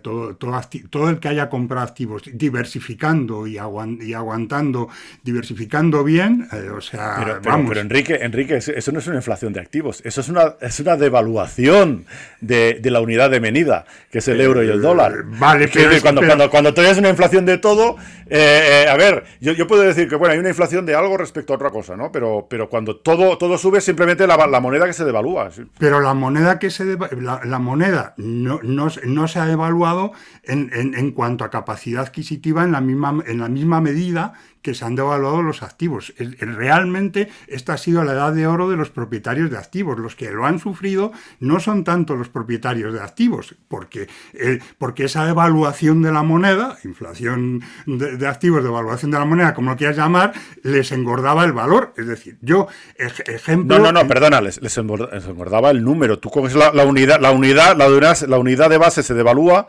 [0.00, 0.58] todo, todo,
[0.90, 3.58] todo, el que haya comprado activos diversificando y,
[4.00, 4.88] y aguantando,
[5.22, 7.68] diversificando bien, eh, o sea, pero, vamos.
[7.68, 10.96] Pero Enrique, Enrique, eso no es una inflación de activos, eso es una, es una
[10.96, 12.06] devaluación
[12.40, 15.12] de, de la unidad de medida, que es el euro y el dólar.
[15.12, 17.96] Eh, vale, pero, cuando, cuando, cuando tienes una inflación de todo,
[18.28, 21.52] eh, a ver, yo, yo puedo decir que, bueno, hay una inflación de algo respecto
[21.52, 22.10] a otra cosa, ¿no?
[22.10, 25.50] Pero, pero cuando todo, todo sube simplemente la, la moneda que se devalúa.
[25.78, 30.12] Pero la moneda que se la, moneda no, no, no, se ha devaluado
[30.44, 34.74] en, en, en, cuanto a capacidad adquisitiva en la misma, en la misma medida que
[34.74, 36.14] se han devaluado los activos.
[36.18, 39.98] Realmente esta ha sido la edad de oro de los propietarios de activos.
[39.98, 45.04] Los que lo han sufrido no son tanto los propietarios de activos, porque, eh, porque
[45.04, 49.96] esa devaluación de la moneda, inflación de, activos, devaluación de la moneda, como lo quieras
[49.96, 50.32] llamar,
[50.62, 51.92] les engordaba el valor.
[51.96, 53.78] Es decir, yo, ejemplo...
[53.78, 56.18] No, no, no, perdona, les, les, engordaba el número.
[56.18, 57.88] Tú coges la, la unidad, la unidad, la
[58.28, 59.68] la unidad de base se devalúa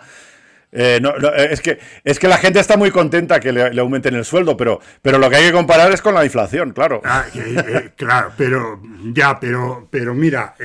[0.75, 4.15] eh, no, eh, es, que, es que la gente está muy contenta que le, aumenten
[4.15, 7.01] el sueldo, pero, pero lo que hay que comparar es con la inflación, claro.
[7.05, 8.81] Ah, eh, claro, pero
[9.13, 10.55] ya, pero, pero mira,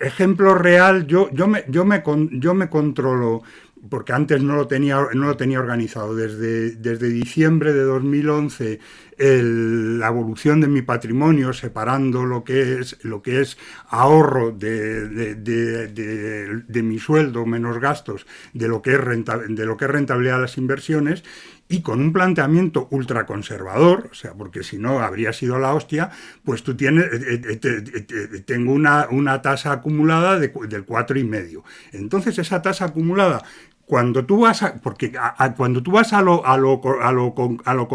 [0.00, 2.02] ejemplo real, yo, yo, me, yo, me,
[2.32, 3.42] yo me controlo
[3.88, 6.14] porque antes no lo tenía, no lo tenía organizado.
[6.14, 8.80] Desde, desde diciembre de 2011,
[9.18, 13.56] la evolución de mi patrimonio, separando lo que es, lo que es
[13.88, 19.90] ahorro de, de, mi sueldo menos gastos de lo, que es de lo que es
[19.90, 21.22] rentabilidad de las inversiones,
[21.66, 26.10] y con un planteamiento ultraconservador, o sea, porque si no habría sido la hostia,
[26.44, 31.62] pues tú tienes, eh, eh, tengo una, una tasa acumulada de, del 4,5.
[31.92, 33.42] Entonces esa tasa acumulada
[33.86, 35.12] cuando tú vas a, porque
[35.56, 37.88] cuando tú vas a lo, a lo, a lo, a lo,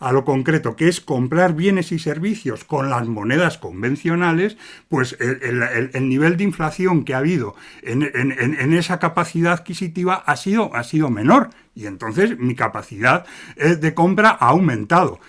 [0.00, 4.56] a lo concreto, que es comprar bienes y servicios con las monedas convencionales,
[4.88, 5.62] pues el,
[5.92, 10.74] el, nivel de inflación que ha habido en, en, en, esa capacidad adquisitiva ha sido,
[10.74, 11.50] ha sido menor.
[11.74, 13.24] Y entonces mi capacidad
[13.56, 15.20] eh, de compra ha aumentado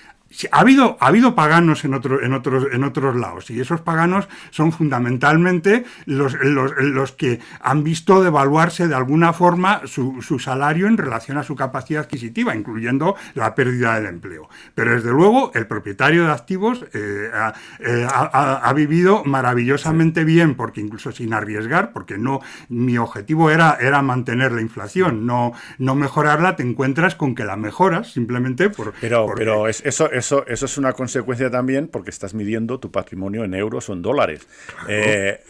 [0.51, 4.27] ha habido, ha habido paganos en, otro, en, otros, en otros lados y esos paganos
[4.51, 10.97] son fundamentalmente los, los, que han visto devaluarse de alguna forma su, su, salario en
[10.97, 14.49] relación a su capacidad adquisitiva, incluyendo la pérdida del empleo.
[14.75, 17.29] Pero desde luego el propietario de activos eh,
[17.79, 23.77] eh, ha, ha, vivido maravillosamente bien, porque incluso sin arriesgar, porque no mi objetivo era,
[23.79, 28.93] era mantener la inflación, no, no mejorarla, te encuentras con que la mejoras simplemente por...
[29.01, 33.43] Pero, pero es, eso eso, eso es una consecuencia también porque estás midiendo tu patrimonio
[33.43, 34.47] en euros o en dólares.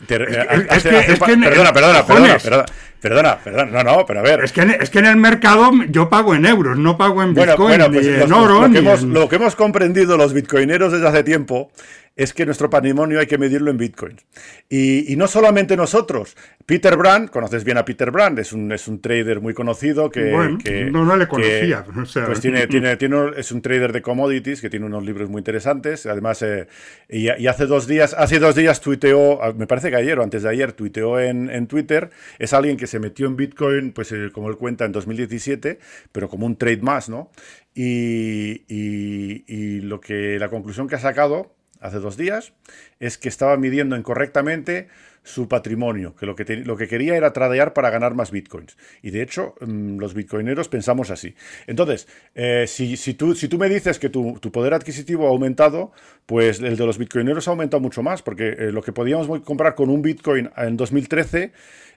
[0.07, 2.65] Perdona, perdona, perdona,
[3.01, 4.43] perdona, perdona, no, no, pero a ver.
[4.43, 7.33] Es que, en, es que en el mercado yo pago en euros, no pago en
[7.33, 8.67] Bitcoin, pues en oro.
[8.67, 11.71] Lo que, hemos, lo que hemos comprendido los bitcoineros desde hace tiempo
[12.19, 14.25] es que nuestro patrimonio hay que medirlo en bitcoins.
[14.69, 16.35] Y, no solamente nosotros.
[16.65, 20.89] Peter Brand, conoces bien a Peter Brand, es un, es un trader muy conocido que...
[20.91, 21.85] no, no le conocía.
[22.25, 26.05] pues tiene, tiene, tiene, es un trader de commodities que tiene unos libros muy interesantes.
[26.07, 26.67] Además, eh,
[27.07, 30.43] y, hace dos días, hace dos días tuiteó, ah, me parece que ayer o antes
[30.43, 32.09] de ayer, tuiteó en, en Twitter.
[32.37, 35.79] Es alguien que se metió en Bitcoin, pues eh, como él cuenta, en 2017,
[36.11, 37.31] pero como un trade más, ¿no?
[37.73, 42.53] Y, y, y lo que la conclusión que ha sacado hace dos días,
[42.99, 44.89] es que estaba midiendo incorrectamente
[45.23, 48.77] su patrimonio, que lo que, lo que quería era tradear para ganar más bitcoins.
[49.01, 51.35] Y de hecho, mm, los bitcoineros pensamos así.
[51.67, 55.91] Entonces, eh, si, si, tú, si tú me dices que tu, poder adquisitivo ha aumentado,
[56.25, 59.75] pues el de los bitcoineros ha aumentado mucho más, porque eh, lo que podíamos comprar
[59.75, 61.51] con un bitcoin en 2013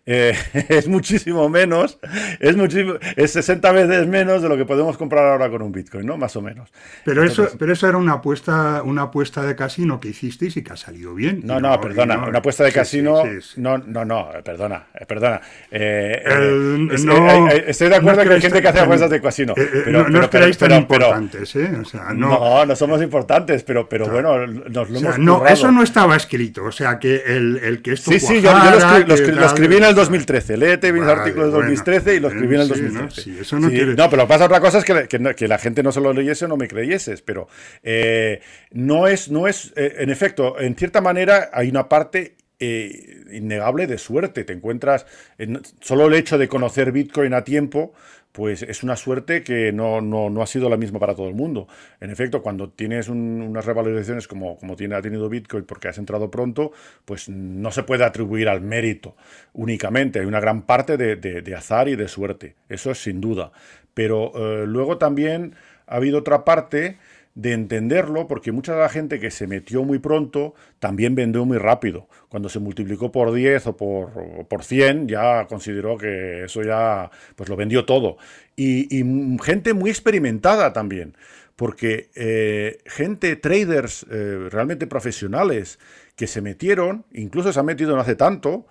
[0.04, 0.34] eh,
[0.68, 1.98] es muchísimo menos,
[2.40, 6.06] es, muchísimo, es 60 veces menos de lo que podemos comprar ahora con un Bitcoin,
[6.06, 6.16] ¿no?
[6.16, 6.72] Más o menos.
[7.04, 10.72] Pero, eso, pero eso era una apuesta, una apuesta de casino que hicisteis y que
[10.72, 11.42] ha salido bien.
[11.44, 13.11] No, no, perdona, una apuesta de casino.
[13.56, 15.40] No, no, no, perdona, perdona.
[15.70, 19.54] estoy de acuerdo que hay gente que hace apuestas de casino.
[19.56, 21.70] Eh, eh, no, creáis tan importantes, ¿eh?
[22.14, 26.64] no, no, somos importantes, pero, pero bueno, nos lo hemos No, eso no estaba escrito,
[26.64, 28.10] o sea, que el, el que esto.
[28.10, 30.56] Sí, sí, yo, lo, escribí en el 2013.
[30.56, 33.30] Léete mis artículos de 2013 y lo escribí en el 2013.
[33.30, 33.40] ¿no?
[33.40, 36.44] eso no, no, pero pasa otra cosa es que, la gente no se lo leyese
[36.44, 37.48] o no me creyese, pero
[37.82, 38.40] eh,
[38.70, 43.88] no es, no es eh, en efecto, en cierta manera hay una parte eh, innegable
[43.88, 44.44] de suerte.
[44.44, 45.04] Te encuentras,
[45.36, 47.92] en, solo el hecho de conocer Bitcoin a tiempo,
[48.30, 51.66] pues es una suerte que no, no, ha sido la misma para todo el mundo.
[52.00, 56.30] En efecto, cuando tienes unas revalorizaciones como, como tiene, ha tenido Bitcoin porque has entrado
[56.30, 56.70] pronto,
[57.04, 59.16] pues no se puede atribuir al mérito
[59.54, 60.20] únicamente.
[60.20, 62.54] Hay una gran parte de, azar y de suerte.
[62.68, 63.50] Eso es sin duda.
[63.92, 65.56] Pero eh, luego también
[65.88, 66.98] ha habido otra parte
[67.34, 71.58] de entenderlo, porque mucha de la gente que se metió muy pronto también vendió muy
[71.58, 72.08] rápido.
[72.28, 77.48] Cuando se multiplicó por 10 o por, por 100, ya consideró que eso ya pues
[77.48, 78.18] lo vendió todo.
[78.56, 79.02] Y,
[79.42, 81.16] gente muy experimentada también,
[81.56, 85.78] porque eh, gente, traders eh, realmente profesionales,
[86.16, 88.66] que se metieron, incluso se han metido no hace tanto,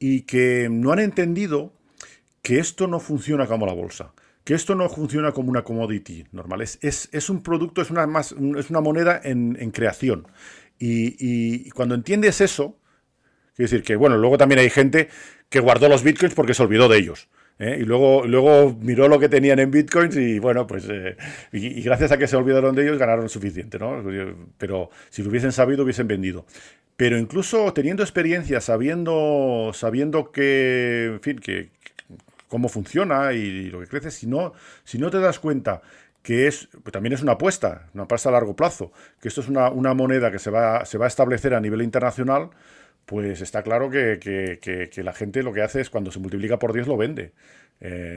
[0.00, 1.72] y que no han entendido
[2.42, 4.12] que esto no funciona como la bolsa
[4.44, 8.34] que esto no funciona como una commodity normal, es, es, un producto, es una, más,
[8.56, 10.26] es una moneda en, creación.
[10.78, 12.78] Y, cuando entiendes eso,
[13.54, 15.08] quiere decir que, bueno, luego también hay gente
[15.48, 17.28] que guardó los bitcoins porque se olvidó de ellos.
[17.58, 17.78] ¿eh?
[17.80, 21.16] Y luego, luego miró lo que tenían en bitcoins y, bueno, pues, eh,
[21.52, 24.02] y, gracias a que se olvidaron de ellos, ganaron suficiente, ¿no?
[24.56, 26.46] Pero si lo hubiesen sabido, hubiesen vendido.
[26.96, 31.70] Pero incluso teniendo experiencia, sabiendo, sabiendo que, en fin, que,
[32.50, 34.52] cómo funciona y, lo que crece, si no,
[34.84, 35.80] si no te das cuenta
[36.22, 38.92] que es, pues también es una apuesta, una apuesta a largo plazo,
[39.22, 42.50] que esto es una, moneda que se va, se va a establecer a nivel internacional,
[43.06, 46.88] pues está claro que, la gente lo que hace es cuando se multiplica por 10
[46.88, 47.32] lo vende.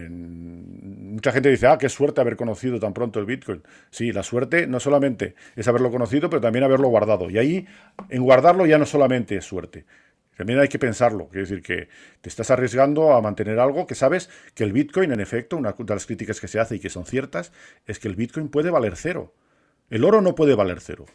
[0.09, 3.61] mucha gente dice, ah, qué suerte haber conocido tan pronto el Bitcoin.
[3.91, 7.29] Sí, la suerte no solamente es haberlo conocido, pero también haberlo guardado.
[7.29, 7.67] Y ahí,
[8.09, 9.86] en guardarlo ya no solamente es suerte,
[10.38, 11.89] también hay que pensarlo, quiere decir que
[12.21, 15.93] te estás arriesgando a mantener algo que sabes que el Bitcoin, en efecto, una de
[15.93, 17.51] las críticas que se hace y que son ciertas,
[17.86, 19.34] es que el Bitcoin puede valer cero.
[19.89, 21.05] El oro no puede valer cero,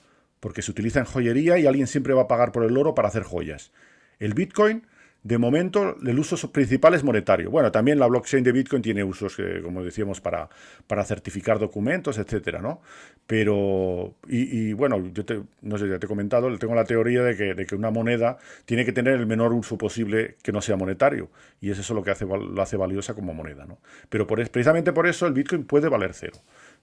[0.41, 3.09] porque se utiliza en joyería y alguien siempre va a pagar por el oro para
[3.09, 3.73] hacer joyas.
[4.19, 4.87] El Bitcoin
[5.23, 7.51] de momento, el uso principal es monetario.
[7.51, 10.49] Bueno, también la blockchain de Bitcoin tiene usos, como decíamos, para,
[10.87, 12.81] para certificar documentos, etcétera, ¿no?
[13.29, 17.37] Pero, y, bueno, yo te, no sé, ya te he comentado, tengo la teoría de
[17.37, 20.77] que, de que, una moneda tiene que tener el menor uso posible que no sea
[20.77, 21.29] monetario.
[21.61, 23.81] Y es eso lo que hace, lo hace valiosa como moneda, ¿no?
[24.09, 26.39] Pero por, precisamente por eso el Bitcoin puede valer cero.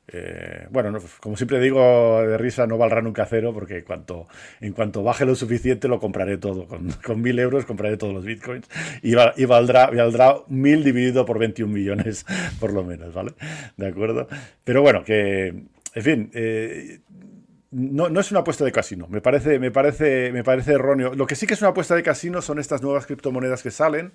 [0.07, 4.27] Eh, bueno, como siempre digo de risa, no valdrá nunca cero porque cuanto,
[4.61, 6.67] en cuanto baje lo suficiente lo compraré todo.
[6.67, 6.93] Con,
[7.23, 8.69] mil euros compraré todos los bitcoins
[9.01, 12.23] y, y valdrá, valdrá mil dividido por 21 millones
[12.59, 13.31] por lo menos, ¿vale?
[13.77, 14.27] ¿De acuerdo?
[14.63, 15.65] Pero bueno, que,
[15.95, 16.99] en fin, eh,
[17.71, 21.13] no, es una apuesta de casino, me parece, me, parece, me parece erróneo.
[21.13, 24.13] Lo que sí que es una apuesta de casino son estas nuevas criptomonedas que salen,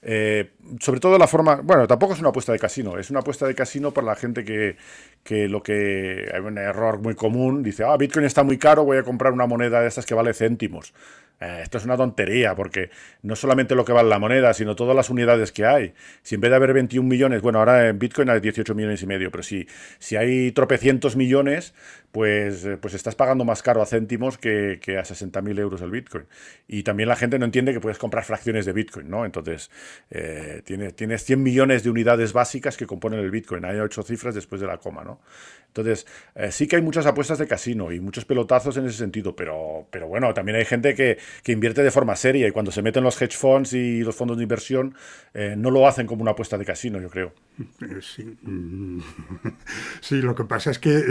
[0.00, 3.46] eh, sobre todo la forma, bueno, tampoco es una apuesta de casino, es una apuesta
[3.46, 4.76] de casino para la gente que,
[5.24, 8.98] que lo que hay un error muy común, dice, ah, Bitcoin está muy caro, voy
[8.98, 10.94] a comprar una moneda de estas que vale céntimos.
[11.40, 12.90] Eh, esto es una tontería, porque
[13.22, 15.92] no solamente lo que vale la moneda, sino todas las unidades que hay.
[16.22, 19.06] Si en vez de haber 21 millones, bueno, ahora en Bitcoin hay 18 millones y
[19.06, 19.66] medio, pero si,
[19.98, 21.74] si hay tropecientos millones,
[22.12, 25.90] pues, eh, pues estás pagando más caro a céntimos que, que a 60.000 euros el
[25.90, 26.26] Bitcoin.
[26.68, 29.24] Y también la gente no entiende que puedes comprar fracciones de Bitcoin, ¿no?
[29.24, 29.70] Entonces,
[30.64, 33.64] tienes, tienes 100 millones de unidades básicas que componen el Bitcoin.
[33.64, 35.20] Hay ocho cifras después de la coma, ¿no?
[35.72, 39.34] Entonces, eh, sí que hay muchas apuestas de casino y muchos pelotazos en ese sentido,
[39.34, 43.04] pero, pero bueno, también hay gente que, invierte de forma seria y cuando se meten
[43.04, 44.94] los hedge funds y los fondos de inversión,
[45.34, 47.32] eh, no lo hacen como una apuesta de casino, yo creo.
[47.58, 49.00] Eh, sí, mm.
[50.00, 51.02] sí lo que pasa es que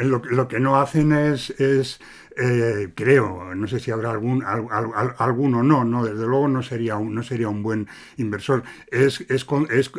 [0.00, 2.00] lo, que no hacen es
[2.40, 7.12] eh, creo, no sé si habrá algún, alguno no, no, desde luego no sería un,
[7.12, 8.62] no sería un buen inversor,
[8.92, 9.44] es, es,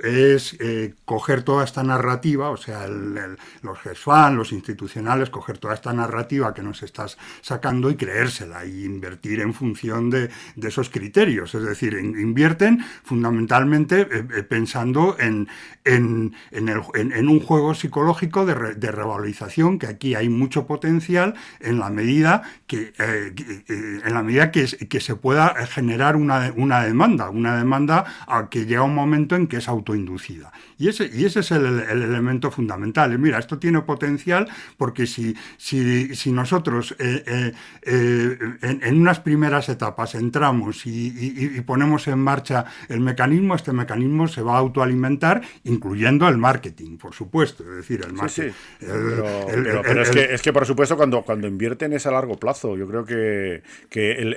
[0.04, 5.92] es, eh, coger toda esta narrativa, o sea, los GESFAN, los institucionales, coger toda esta
[5.92, 10.30] narrativa que nos estás sacando y creérsela y invertir en función de,
[10.62, 15.50] esos criterios, es decir, invierten fundamentalmente eh, pensando en,
[15.84, 21.90] en, en, un juego psicológico de, de revalorización, que aquí hay mucho potencial en la
[21.90, 22.29] medida
[22.68, 23.34] que, eh,
[23.68, 28.50] eh, en la medida que, que se pueda generar una, una, demanda, una demanda a
[28.50, 30.52] que llega un momento en que es autoinducida.
[30.78, 33.18] Y ese, y ese es el, elemento fundamental.
[33.20, 40.86] Mira, esto tiene potencial porque si, si, si nosotros eh, en, unas primeras etapas entramos
[40.86, 46.98] y, ponemos en marcha el mecanismo, este mecanismo se va a autoalimentar, incluyendo el marketing,
[46.98, 47.64] por supuesto.
[47.64, 48.52] Es decir, el marketing.
[48.80, 52.78] pero, es, que, es que, por supuesto, cuando, cuando invierten esa largo plazo.
[52.78, 53.62] Yo creo que,
[53.92, 54.36] el,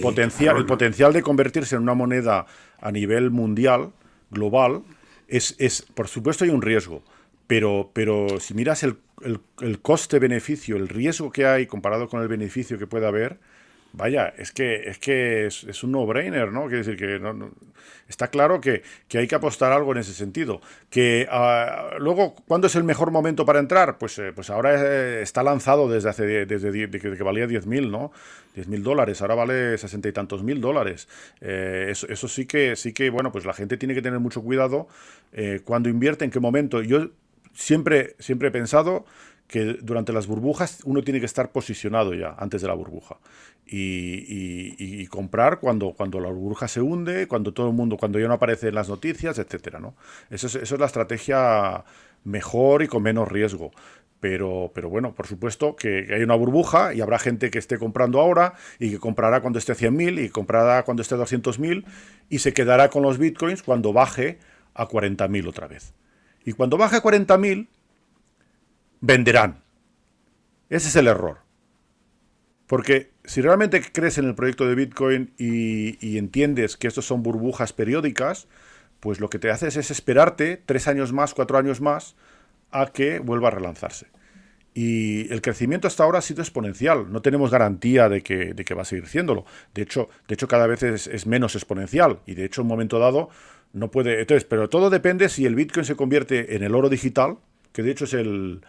[0.00, 2.46] potencial, el potencial de convertirse en una moneda
[2.80, 3.92] a nivel mundial,
[4.30, 4.82] global,
[5.28, 7.02] es, es por supuesto hay un riesgo.
[7.46, 8.96] Pero, pero si miras el,
[9.60, 13.38] el coste-beneficio, el riesgo que hay comparado con el beneficio que puede haber,
[13.94, 16.62] Vaya, es que es, que es, un no-brainer, ¿no?
[16.62, 17.50] Quiere decir que no,
[18.08, 18.82] está claro que,
[19.14, 20.62] hay que apostar algo en ese sentido.
[20.88, 23.98] Que ah, luego, ¿cuándo es el mejor momento para entrar?
[23.98, 28.12] Pues, eh, pues ahora eh, está lanzado desde hace desde que, valía 10.000, ¿no?
[28.56, 31.08] 10.000 dólares, ahora vale sesenta y tantos mil dólares.
[31.40, 34.42] Eh, eso, eso, sí que, sí que, bueno, pues la gente tiene que tener mucho
[34.42, 34.88] cuidado
[35.64, 36.82] cuando invierte, en qué momento.
[36.82, 37.08] Yo
[37.54, 39.04] siempre, siempre he pensado
[39.46, 43.18] que durante las burbujas uno tiene que estar posicionado ya antes de la burbuja
[43.66, 48.34] y, comprar cuando, cuando la burbuja se hunde, cuando todo el mundo, cuando ya no
[48.34, 49.94] aparece en las noticias, etcétera, ¿no?
[50.30, 51.84] Eso es, eso es la estrategia
[52.24, 53.70] mejor y con menos riesgo.
[54.20, 58.20] Pero, pero, bueno, por supuesto que hay una burbuja y habrá gente que esté comprando
[58.20, 61.84] ahora y que comprará cuando esté a 100.000 y comprará cuando esté a 200.000
[62.28, 64.38] y se quedará con los bitcoins cuando baje
[64.74, 65.92] a 40.000 otra vez.
[66.44, 67.66] Y cuando baje a 40.000,
[69.02, 69.62] venderán.
[70.70, 71.40] Ese es el error.
[72.66, 77.74] Porque si realmente crees en el proyecto de Bitcoin y, entiendes que estos son burbujas
[77.74, 78.48] periódicas,
[79.00, 82.16] pues lo que te haces es esperarte tres años más, cuatro años más,
[82.70, 84.06] a que vuelva a relanzarse.
[84.72, 87.12] Y el crecimiento hasta ahora ha sido exponencial.
[87.12, 89.44] No tenemos garantía de que, de que va a seguir siéndolo.
[89.74, 92.20] De hecho, de hecho cada vez es, es, menos exponencial.
[92.24, 93.28] Y de hecho, en un momento dado,
[93.74, 94.20] no puede.
[94.20, 97.36] Entonces, pero todo depende si el Bitcoin se convierte en el oro digital,
[97.72, 98.62] que de hecho es el,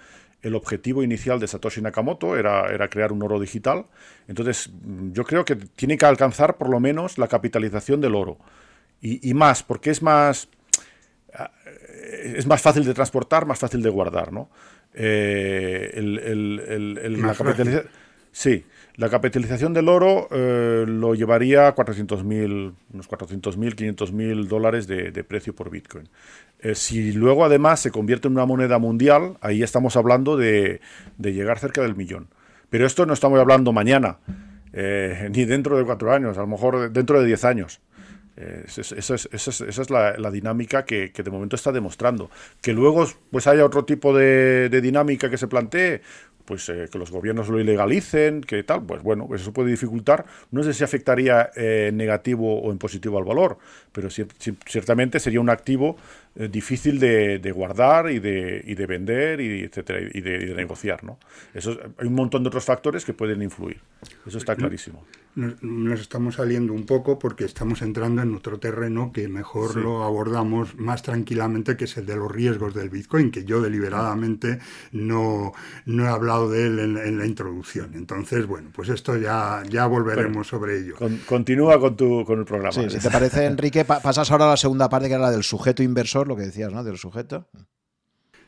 [0.43, 3.85] el objetivo inicial de Satoshi Nakamoto era, era, crear un oro digital.
[4.27, 4.69] Entonces,
[5.11, 8.37] yo creo que tiene que alcanzar por lo menos la capitalización del oro.
[9.01, 10.47] Y, más, porque es más,
[11.37, 14.49] eh, es más fácil de transportar, más fácil de guardar, ¿no?
[14.93, 17.89] Eh, el, la capitalización,
[18.31, 18.63] sí,
[18.95, 25.55] la capitalización del oro eh, lo llevaría a 400.000, unos 400.000, 500.000 dólares de, precio
[25.55, 26.07] por Bitcoin.
[26.64, 30.80] Eh, si luego además se convierte en una moneda mundial, ahí estamos hablando de,
[31.20, 32.30] llegar cerca del millón.
[32.70, 34.18] Pero esto no estamos hablando mañana,
[34.72, 37.82] eh, ni dentro de cuatro años, a lo mejor dentro de diez años.
[38.38, 42.32] esa es, la, dinámica que, de momento está demostrando.
[42.61, 46.01] Que luego pues haya otro tipo de, de dinámica que se plantee,
[46.45, 50.26] pues eh, que los gobiernos lo ilegalicen, que tal, pues bueno, eso puede dificultar.
[50.51, 53.57] No sé si afectaría eh, en negativo o en positivo al valor,
[53.93, 55.95] pero ciertamente sería un activo
[56.35, 61.03] eh, difícil de, guardar y de, y de vender y, etcétera, y de, negociar.
[61.03, 61.19] ¿no?
[61.53, 63.79] Eso, hay un montón de otros factores que pueden influir.
[64.25, 65.05] Eso está clarísimo.
[65.35, 70.75] Nos, estamos saliendo un poco porque estamos entrando en otro terreno que mejor lo abordamos
[70.75, 74.59] más tranquilamente, que es el de los riesgos del Bitcoin, que yo deliberadamente
[74.91, 75.53] no,
[75.85, 77.93] no he hablado de él en, la introducción.
[77.95, 80.95] Entonces, bueno, pues esto ya, ya volveremos sobre ello.
[81.25, 82.71] continúa con, tu, con el programa.
[82.71, 85.84] si te parece, Enrique, pasas ahora a la segunda parte, que era la del sujeto
[85.84, 86.84] inversor lo que decías, ¿no?
[86.84, 87.47] Del sujeto.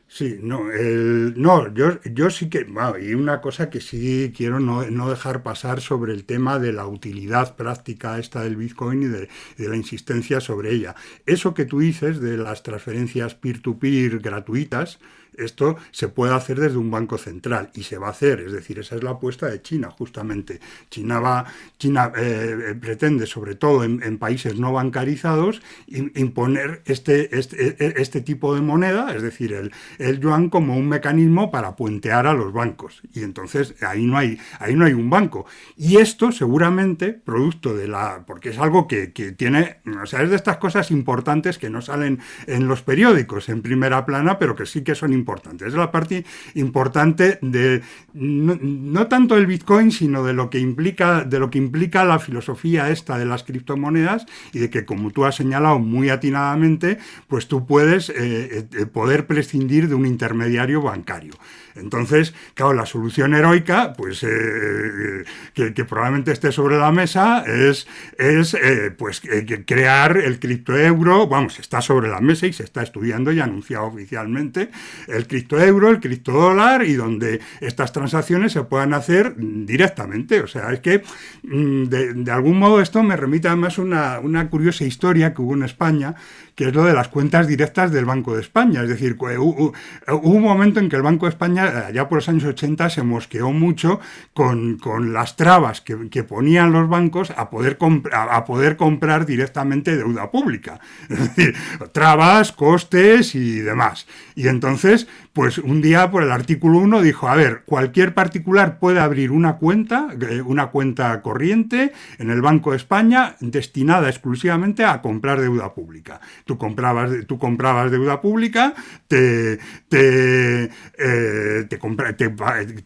[0.08, 2.64] Sí, no, el, no yo, yo sí que,
[3.02, 7.56] y una cosa que sí quiero no, dejar pasar sobre el tema de la utilidad
[7.56, 9.28] práctica esta del Bitcoin y de,
[9.58, 10.94] la insistencia sobre ella.
[11.26, 15.00] Eso que tú dices de las transferencias peer-to-peer gratuitas,
[15.38, 18.78] esto se puede hacer desde un banco central y se va a hacer, es decir,
[18.78, 20.60] esa es la apuesta de China justamente.
[20.90, 21.44] China va,
[21.78, 28.54] China eh, pretende, sobre todo en, países no bancarizados, imponer este, este, e, este, tipo
[28.54, 33.02] de moneda, es decir, el, el yuan como un mecanismo para puentear a los bancos.
[33.12, 35.46] Y entonces ahí no hay, ahí no hay un banco.
[35.76, 40.30] Y esto seguramente, producto de la, porque es algo que, que tiene, o sea, es
[40.30, 44.66] de estas cosas importantes que no salen en los periódicos en primera plana, pero que
[44.66, 45.25] sí que son importantes.
[45.66, 46.24] Es la parte
[46.54, 47.82] importante de
[48.14, 52.90] no, tanto el Bitcoin, sino de lo que implica, de lo que implica la filosofía
[52.90, 56.98] esta de las criptomonedas y de que, como tú has señalado muy atinadamente,
[57.28, 61.34] pues tú puedes eh, eh, poder prescindir de un intermediario bancario.
[61.76, 65.24] Entonces, claro, la solución heroica, pues eh,
[65.54, 67.86] que, probablemente esté sobre la mesa, es,
[68.18, 69.20] es eh, pues
[69.66, 74.70] crear el criptoeuro, vamos, está sobre la mesa y se está estudiando y anunciado oficialmente
[75.08, 80.40] el criptoeuro, el criptodólar y donde estas transacciones se puedan hacer directamente.
[80.40, 81.02] O sea, es que
[81.42, 85.62] mm, de, algún modo esto me remite además una, una curiosa historia que hubo en
[85.62, 86.14] España
[86.56, 88.82] que es lo de las cuentas directas del Banco de España.
[88.82, 89.74] Es decir, hubo,
[90.08, 93.52] un momento en que el Banco de España, ya por los años 80, se mosqueó
[93.52, 94.00] mucho
[94.32, 94.78] con,
[95.12, 97.78] las trabas que, ponían los bancos a poder,
[98.10, 100.80] a poder comprar directamente deuda pública.
[101.10, 101.54] Es decir,
[101.92, 104.06] trabas, costes y demás.
[104.34, 109.00] Y entonces, pues un día por el artículo 1 dijo, a ver, cualquier particular puede
[109.00, 115.02] abrir una cuenta, eh, una cuenta corriente en el Banco de España destinada exclusivamente a
[115.02, 116.20] comprar deuda pública.
[116.46, 118.72] Tú comprabas, tú comprabas deuda pública,
[119.08, 122.30] te, te, eh, te,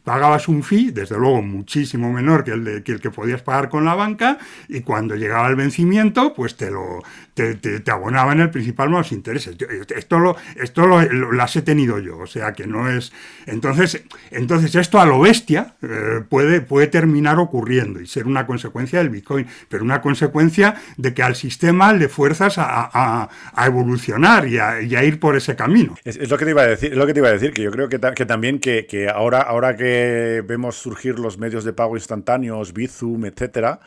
[0.03, 4.39] pagabas un fee, desde luego muchísimo menor que el, que podías pagar con la banca,
[4.67, 7.03] y cuando llegaba el vencimiento, pues te lo
[7.35, 9.57] te, te, abonaban el principal más intereses.
[9.95, 13.13] Esto lo, esto lo, las he tenido yo, o sea que no es.
[13.47, 18.99] Entonces, entonces esto a lo bestia eh, puede, puede terminar ocurriendo y ser una consecuencia
[18.99, 23.29] del Bitcoin, pero una consecuencia de que al sistema le fuerzas a,
[23.59, 25.97] evolucionar y a, ir por ese camino.
[26.05, 27.63] Es, lo que te iba a decir, es lo que te iba a decir, que
[27.63, 31.73] yo creo que, que también que, que, ahora, ahora que vemos surgir los medios de
[31.73, 33.81] pago instantáneos, Bizum, etcétera,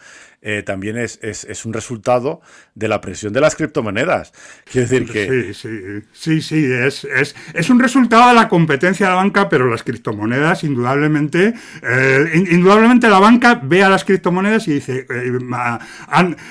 [0.46, 2.42] eh, también es, es, un resultado
[2.76, 4.34] de la presión de las criptomonedas.
[4.70, 5.54] Quiero decir que...
[5.54, 9.48] Sí, sí, sí, sí es, es, es, un resultado de la competencia de la banca,
[9.48, 15.40] pero las criptomonedas, indudablemente, eh, indudablemente la banca ve a las criptomonedas y dice, eh,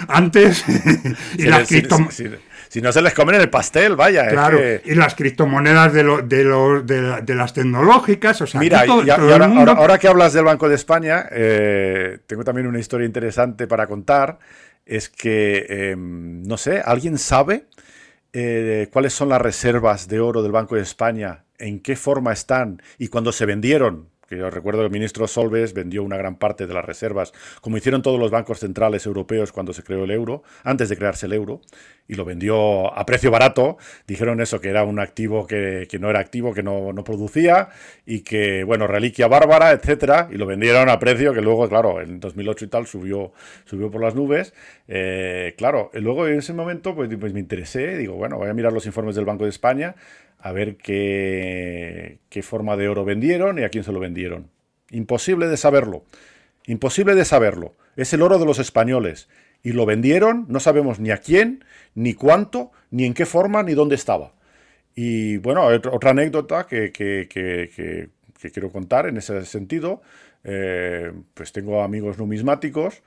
[0.09, 0.65] antes...
[1.37, 2.41] y las criptomonedas
[2.73, 4.27] si no se les comen el pastel, vaya.
[4.29, 10.09] Claro, y las criptomonedas de, de, de, las tecnológicas, o sea, Mira, y, ahora, que
[10.09, 14.39] hablas del Banco de España, eh, tengo también una historia interesante para contar.
[14.87, 17.67] Es que, em, no sé, ¿alguien sabe
[18.33, 21.45] eh, cuáles son las reservas de oro del Banco de España?
[21.59, 22.81] ¿En qué forma están?
[22.97, 26.75] Y cuando se vendieron, que recuerdo que el ministro Solves vendió una gran parte de
[26.75, 30.89] las reservas, como hicieron todos los bancos centrales europeos cuando se creó el euro, antes
[30.89, 31.61] de crearse el euro,
[32.09, 33.77] y lo vendió a precio barato.
[34.07, 37.69] Dijeron eso, que era un activo que, no era activo, que no, producía,
[38.07, 42.21] y que, bueno, reliquia bárbara, etcétera, y lo vendieron a precio que luego, claro, en
[42.21, 43.33] 2008 y tal subió,
[43.65, 44.55] subió por las nubes.
[44.89, 48.73] Eh, claro, luego en ese momento pues, pues me interesé, digo, bueno, voy a mirar
[48.73, 49.95] los informes del Banco de España
[50.43, 54.51] a ver qué, qué forma de oro vendieron y a quién se lo vendieron.
[54.91, 56.05] Imposible de saberlo.
[56.67, 57.77] Imposible de saberlo.
[57.97, 59.29] Es el oro de los españoles.
[59.63, 61.65] Y lo vendieron, no sabemos ni a quién,
[61.95, 64.35] ni cuánto, ni en qué forma, ni dónde estaba.
[64.97, 70.03] Y bueno, otra anécdota que, que, que, que quiero contar en ese sentido,
[70.43, 73.03] eh, pues tengo amigos numismáticos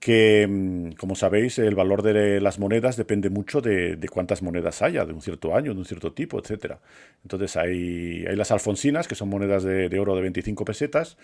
[0.00, 5.04] que, mm, como sabéis, el valor de las monedas depende mucho de, cuántas monedas haya,
[5.04, 6.76] de un cierto año, de un cierto tipo, etc.
[7.22, 11.18] Entonces hay, hay las alfonsinas, que son monedas de, oro de 25 pesetas,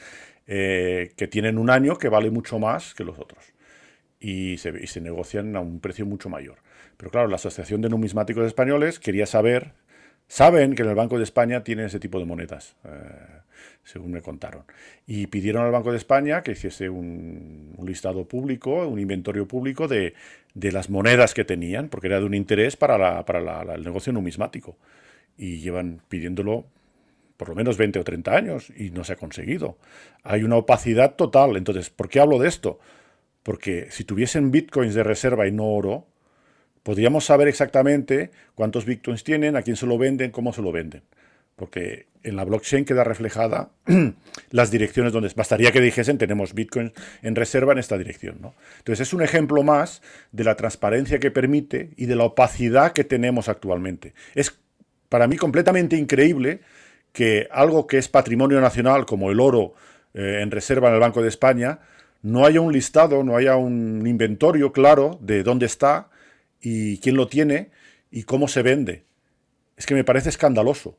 [0.47, 3.43] eh, que tienen un año que vale mucho más que los otros.
[4.21, 6.59] Y se, y se negocian a un precio mucho mayor.
[6.99, 9.73] Pero claro, la Asociación de Numismáticos Españoles quería saber,
[10.29, 12.77] saben que en el Banco de España tienen ese tipo de monedas.
[12.85, 13.37] Eh,
[13.87, 14.65] según me contaron.
[15.07, 20.15] Y pidieron al Banco de España que hiciese un, listado público, un inventario público de,
[20.55, 23.25] las monedas que tenían, porque era de un interés para,
[23.75, 24.77] el negocio numismático.
[25.39, 26.67] Y llevan pidiéndolo
[27.37, 29.79] por lo menos 20 o 30 años y no se ha conseguido.
[30.25, 31.57] Hay una opacidad total.
[31.57, 32.81] Entonces, ¿por qué hablo de esto?
[33.43, 36.07] Porque si tuviesen bitcoins de reserva y no oro,
[36.87, 41.03] podríamos saber exactamente cuántos bitcoins tienen, a quién se lo venden, cómo se lo venden
[41.57, 43.71] porque en la blockchain queda reflejada
[44.51, 48.37] las direcciones donde bastaría que dijesen tenemos Bitcoin en reserva en esta dirección.
[48.41, 48.55] ¿no?
[48.79, 53.05] Entonces es un ejemplo más de la transparencia que permite y de la opacidad que
[53.05, 54.13] tenemos actualmente.
[54.35, 54.59] Es
[55.09, 56.61] para mí completamente increíble
[57.13, 59.75] que algo que es patrimonio nacional, como el oro
[60.13, 61.79] eh, en reserva en el Banco de España,
[62.21, 66.11] no haya un listado, no haya un inventario claro de dónde está
[66.69, 67.71] y quién lo tiene
[68.11, 69.05] y cómo se vende.
[69.77, 70.99] Es que me parece escandaloso.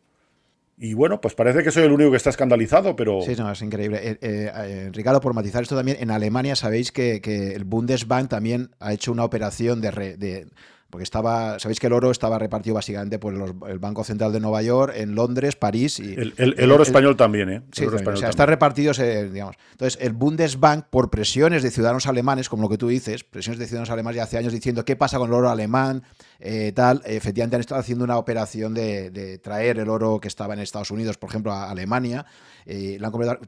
[0.78, 3.22] Y bueno, pues parece que soy el único que está escandalizado, pero...
[3.22, 3.99] Sí, es increíble.
[4.01, 7.18] Eh, eh, Ricardo, por matizar esto también, en Alemania sabéis que,
[7.53, 10.48] el Bundesbank también ha hecho una operación de
[10.89, 13.34] porque estaba, sabéis que el oro estaba repartido básicamente por
[13.69, 16.15] el Banco Central de Nueva York, en Londres, París y...
[16.15, 17.61] El, oro español también, ¿eh?
[17.72, 19.55] sí, o sea, está repartido, digamos.
[19.72, 23.65] Entonces, el Bundesbank, por presiones de ciudadanos alemanes, como lo que tú dices, presiones de
[23.65, 26.03] ciudadanos alemanes ya hace años diciendo qué pasa con el oro alemán,
[26.39, 30.59] eh, tal, efectivamente han estado haciendo una operación de, traer el oro que estaba en
[30.59, 32.26] Estados Unidos, por ejemplo, a Alemania,
[32.65, 32.99] eh,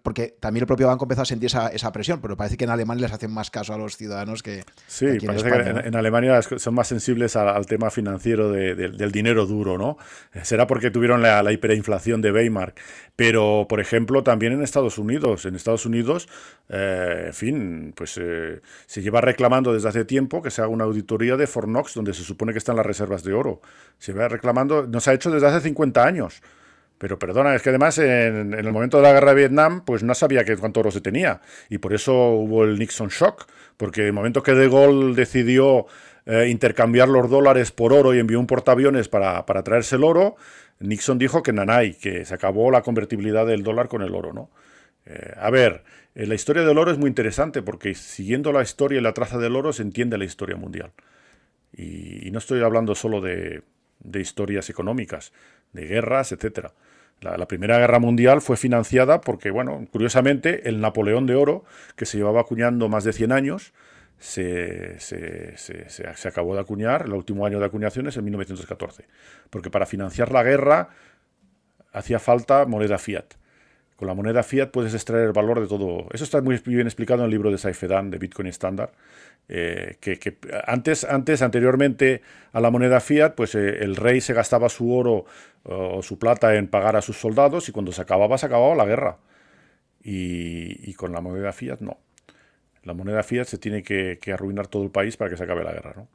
[0.02, 3.04] porque también el propio banco empezó a sentir esa, presión, pero parece que en Alemania
[3.04, 4.64] les hacen más caso a los ciudadanos que...
[4.88, 9.98] Sí, parece que en, Alemania son más sensibles al, tema financiero del dinero duro, ¿no?
[10.34, 12.74] Eh, será porque tuvieron la, hiperinflación de Weimar,
[13.20, 16.30] pero por ejemplo también en Estados Unidos, en Estados Unidos,
[16.70, 21.46] en fin, pues se lleva reclamando desde hace tiempo que se haga una auditoría de
[21.46, 23.60] Fornox donde se supone que están las reservas de oro.
[23.98, 26.42] Se va reclamando, no se ha hecho desde hace 50 años.
[26.98, 30.16] Pero perdona, es que además en, el momento de la guerra de Vietnam, pues no
[30.16, 31.42] sabía que, cuánto oro se tenía.
[31.70, 33.48] Y por eso hubo el Nixon Shock.
[33.76, 35.88] Porque el momento que De Gaulle decidió
[36.26, 40.36] eh, intercambiar los dólares por oro y envió un portaaviones para, para traerse el oro,
[40.80, 44.50] Nixon dijo que nanay, que se acabó la convertibilidad del dólar con el oro, ¿no?
[45.06, 45.84] Eh, a ver,
[46.16, 49.38] eh, la historia del oro es muy interesante porque siguiendo la historia y la traza
[49.38, 50.92] del oro se entiende la historia mundial.
[51.76, 53.64] Y, no estoy hablando solo de,
[54.14, 55.34] historias económicas,
[55.74, 56.68] de guerras, etc.
[57.22, 61.64] La, Primera Guerra Mundial fue financiada porque, bueno, curiosamente, el Napoleón de Oro,
[61.96, 63.74] que se llevaba acuñando más de 100 años,
[64.20, 69.06] se, se, acabó de acuñar, el último año de acuñación es en 1914.
[69.50, 70.90] Porque para financiar la guerra
[71.94, 73.36] hacía falta moneda fiat.
[73.96, 76.08] Con la moneda fiat puedes extraer el valor de todo.
[76.12, 78.92] Eso está muy bien explicado en el libro de Saifedan de Bitcoin Standard.
[79.52, 80.38] Eh, que,
[80.68, 82.22] antes, antes, anteriormente
[82.54, 85.26] a la moneda fiat, pues eh, el rey se gastaba su oro
[85.64, 88.86] o su plata en pagar a sus soldados y cuando se acababa, se acababa la
[88.86, 89.18] guerra.
[90.02, 91.98] Y, con la moneda fiat no.
[92.90, 95.74] La moneda fiat se tiene que, arruinar todo el país para que se acabe la
[95.74, 95.94] guerra.
[95.96, 96.08] ¿no?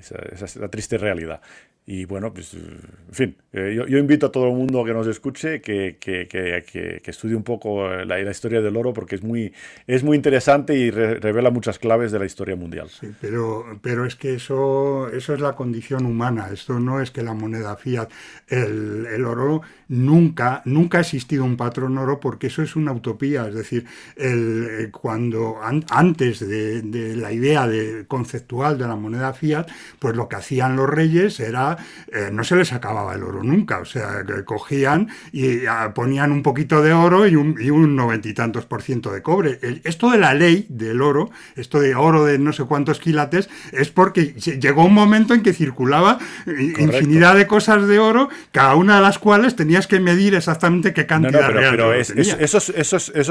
[0.00, 1.40] Esa es la triste realidad.
[1.86, 5.60] Y bueno, pues, en fin, eh, yo, invito a todo el mundo que nos escuche
[5.60, 9.52] que, que, que, que estudie un poco la, historia del oro porque es muy,
[9.88, 12.88] es muy interesante y revela muchas claves de la historia mundial.
[12.90, 16.50] Sí, pero, pero es que eso, eso es la condición humana.
[16.52, 18.08] Esto no es que la moneda fiat,
[18.46, 23.48] el, el oro, nunca, nunca ha existido un patrón oro porque eso es una utopía.
[23.48, 23.84] Es decir,
[24.16, 29.68] el, eh, cuando antes de, de la idea de, conceptual de la moneda fiat,
[29.98, 31.76] pues lo que hacían los reyes era
[32.12, 36.32] eh, no se les acababa el oro nunca, o sea, que cogían y ah, ponían
[36.32, 39.58] un poquito de oro y un noventa y tantos por ciento de cobre.
[39.84, 43.90] esto de la ley del oro, esto de oro de no sé cuántos quilates, es
[43.90, 49.02] porque llegó un momento en que circulaba infinidad de cosas de oro, cada una de
[49.02, 52.12] las cuales tenías que medir exactamente qué cantidad no, pero, eso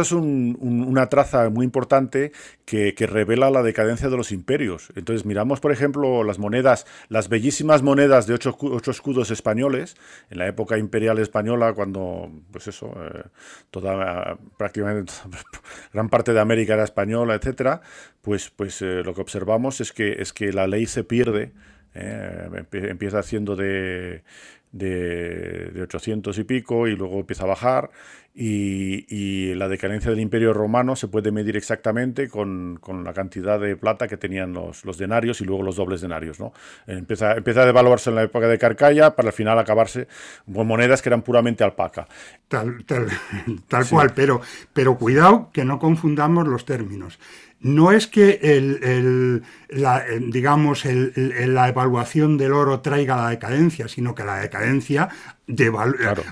[0.01, 2.31] es, una traza muy importante
[2.65, 4.91] que, que revela la decadencia de los imperios.
[4.95, 8.57] Entonces miramos, por ejemplo, las monedas, las bellísimas monedas de ocho,
[8.87, 9.95] escudos españoles,
[10.29, 13.23] en la época imperial española, cuando, pues eso, eh,
[13.69, 15.13] toda, prácticamente
[15.93, 17.81] gran parte de América era española, etcétera,
[18.21, 21.53] pues, pues eh, lo que observamos es que, es que la ley se pierde,
[21.99, 24.23] eh, empieza haciendo de
[24.71, 27.89] de, 800 y pico y luego empieza a bajar
[28.35, 34.07] y, la decadencia del imperio romano se puede medir exactamente con, la cantidad de plata
[34.07, 36.39] que tenían los, los, denarios y luego los dobles denarios.
[36.39, 36.53] ¿no?
[36.87, 40.07] Empieza, empieza a devaluarse en la época de Carcalla para al final acabarse
[40.53, 42.07] con monedas que eran puramente alpaca.
[42.47, 43.09] Tal, tal,
[43.89, 44.39] cual, pero,
[44.71, 47.19] pero cuidado que no confundamos los términos
[47.61, 54.23] no es que el, la, digamos la evaluación del oro traiga la decadencia, sino que
[54.23, 55.09] la decadencia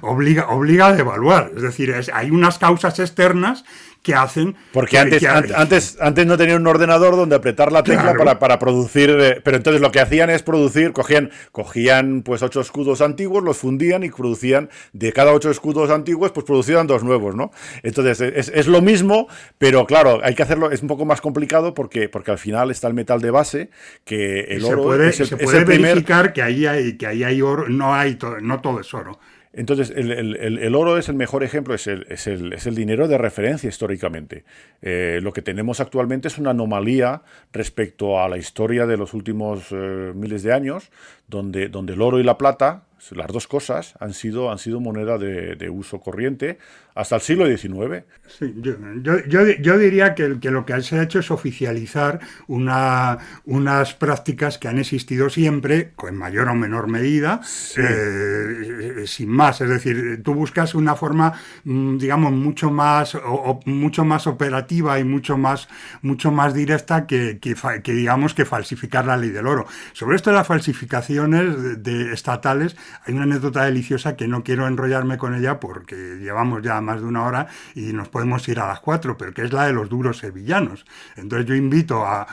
[0.01, 1.51] obliga, obliga a devaluar.
[1.55, 3.65] Es decir, hay unas causas externas
[4.07, 4.55] que hacen.
[4.71, 9.09] Porque antes, antes, antes no tenían un ordenador donde apretar la tecla para, para, producir.
[9.09, 13.57] Eh, pero entonces lo que hacían es producir, cogían, cogían pues ocho escudos antiguos, los
[13.57, 17.51] fundían y producían de cada ocho escudos antiguos, pues producían dos nuevos, ¿no?
[17.83, 19.27] Entonces es, es lo mismo,
[19.57, 22.87] pero claro, hay que hacerlo, es un poco más complicado porque, porque al final está
[22.87, 23.69] el metal de base,
[24.05, 24.83] que el oro.
[24.83, 28.61] Se puede, se puede verificar que ahí hay, que ahí hay oro, no hay no
[28.61, 29.19] todo es oro.
[29.57, 34.45] Entonces, el, oro es el mejor ejemplo, es el, es el, dinero de referencia históricamente.
[34.83, 39.71] Eh, lo que tenemos actualmente es una anomalía respecto a la historia de los últimos
[39.71, 40.91] eh, miles de años,
[41.27, 45.17] donde, donde el oro y la plata Las dos cosas han sido, han sido moneda
[45.17, 46.59] de, uso corriente
[46.97, 48.03] hasta el siglo XIX.
[48.27, 54.57] Sí, yo, diría que, que, lo que se ha hecho es oficializar una, unas prácticas
[54.57, 57.41] que han existido siempre, en mayor o menor medida,
[57.77, 59.61] eh, sin más.
[59.61, 61.33] Es decir, tú buscas una forma,
[61.65, 65.67] mm, digamos, mucho más, o, mucho más operativa y mucho más,
[66.01, 69.67] mucho más directa que, que, digamos, que falsificar la ley del oro.
[69.93, 72.75] Sobre esto de las falsificaciones de estatales,
[73.05, 77.07] hay una anécdota deliciosa que no quiero enrollarme con ella porque llevamos ya más de
[77.07, 79.89] una hora y nos podemos ir a las cuatro, pero que es la de los
[79.89, 80.85] duros sevillanos.
[81.15, 82.25] Entonces yo invito a,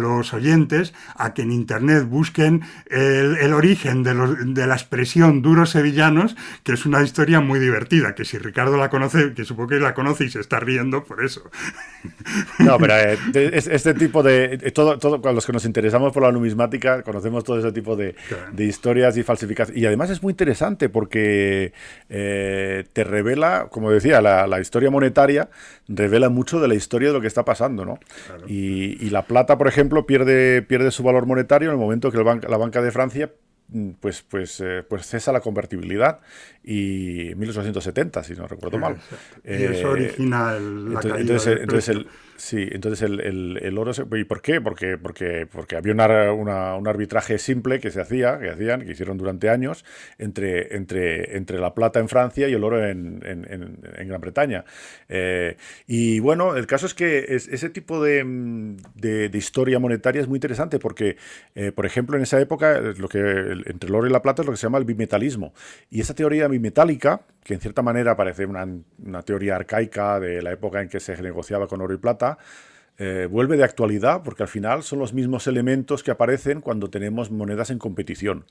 [0.00, 6.36] los oyentes a que en internet busquen el, origen de, de, la expresión duros sevillanos,
[6.64, 9.94] que es una historia muy divertida, que si Ricardo la conoce, que supongo que la
[9.94, 11.42] conoce y se está riendo por eso.
[12.58, 13.18] No, pero eh,
[13.52, 14.70] este tipo de...
[14.74, 18.14] Todo, todo, los que nos interesamos por la numismática, conocemos todo ese tipo de,
[18.52, 21.72] de historias y falsificaciones y además es muy interesante porque
[22.08, 25.48] eh, te revela, como decía, la, historia monetaria
[25.88, 27.98] revela mucho de la historia de lo que está pasando, ¿no?
[28.46, 32.56] Y, la plata, por ejemplo, pierde, pierde su valor monetario en el momento que la
[32.58, 33.32] Banca de Francia
[33.68, 36.20] mm, pues, pues, eh, pues cesa la convertibilidad
[36.62, 38.96] y 1870, si no recuerdo mal.
[39.44, 42.06] y eso eh, origina el, la entonces, entonces el,
[42.40, 43.92] Sí, entonces el, oro...
[43.92, 44.62] Se, ¿Y por qué?
[44.62, 49.50] Porque, porque, porque había un arbitraje simple que se hacía, que hacían, que hicieron durante
[49.50, 49.84] años,
[50.16, 54.64] entre, entre, entre la plata en Francia y el oro en, Gran Bretaña.
[55.10, 58.80] Eh, y bueno, el caso es que ese tipo de,
[59.34, 61.18] historia monetaria es muy interesante porque,
[61.54, 63.18] eh, por ejemplo, en esa época, lo que,
[63.66, 65.52] entre el oro y la plata es lo que se llama el bimetalismo.
[65.90, 68.66] Y esa teoría bimetálica, que en cierta manera parece una,
[69.24, 72.38] teoría arcaica de la época en que se negociaba con oro y plata,
[73.02, 77.30] eh, vuelve de actualidad porque al final son los mismos elementos que aparecen cuando tenemos
[77.30, 78.44] monedas en competición.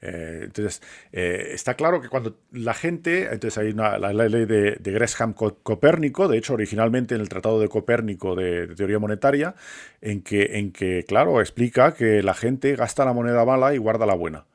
[0.00, 0.80] Eh, entonces,
[1.10, 5.32] eh, está claro que cuando la gente, entonces hay una, la, ley de, de Gresham
[5.32, 9.56] Copérnico, de hecho originalmente en el Tratado de Copérnico de, Teoría Monetaria,
[10.00, 14.06] en que, en que, claro, explica que la gente gasta la moneda mala y guarda
[14.06, 14.46] la buena.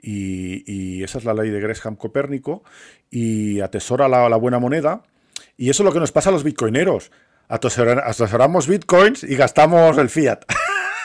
[0.00, 2.62] Y, esa es la ley de Gresham Copérnico
[3.10, 5.02] y atesora la, la buena moneda.
[5.56, 7.10] Y eso es lo que nos pasa a los bitcoineros
[7.48, 10.44] atesoramos bitcoins y gastamos el fiat.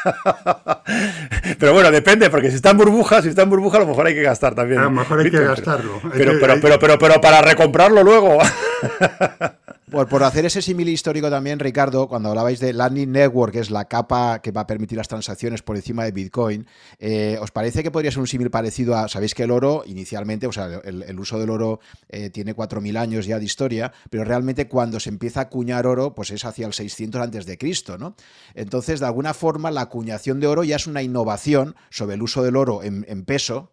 [1.59, 4.07] pero bueno, depende, porque si está en burbuja, si está en burbuja, a lo mejor
[4.07, 4.81] hay que gastar también.
[4.81, 6.01] A lo mejor hay que gastarlo.
[6.13, 8.39] Pero, pero, pero, pero, pero, para recomprarlo luego.
[9.93, 13.85] Por, hacer ese símil histórico también, Ricardo, cuando hablabais de Lightning Network, que es la
[13.85, 16.65] capa que va a permitir las transacciones por encima de Bitcoin,
[16.97, 20.47] eh, ¿os parece que podría ser un símil parecido a, sabéis que el oro inicialmente,
[20.47, 21.79] o sea, el, uso del oro
[22.09, 26.15] eh, tiene 4.000 años ya de historia, pero realmente cuando se empieza a acuñar oro,
[26.15, 28.15] pues es hacia el 600 antes de Cristo, ¿no?
[28.55, 32.41] Entonces, de alguna forma, la acuñación de oro ya es una innovación sobre el uso
[32.41, 33.72] del oro en peso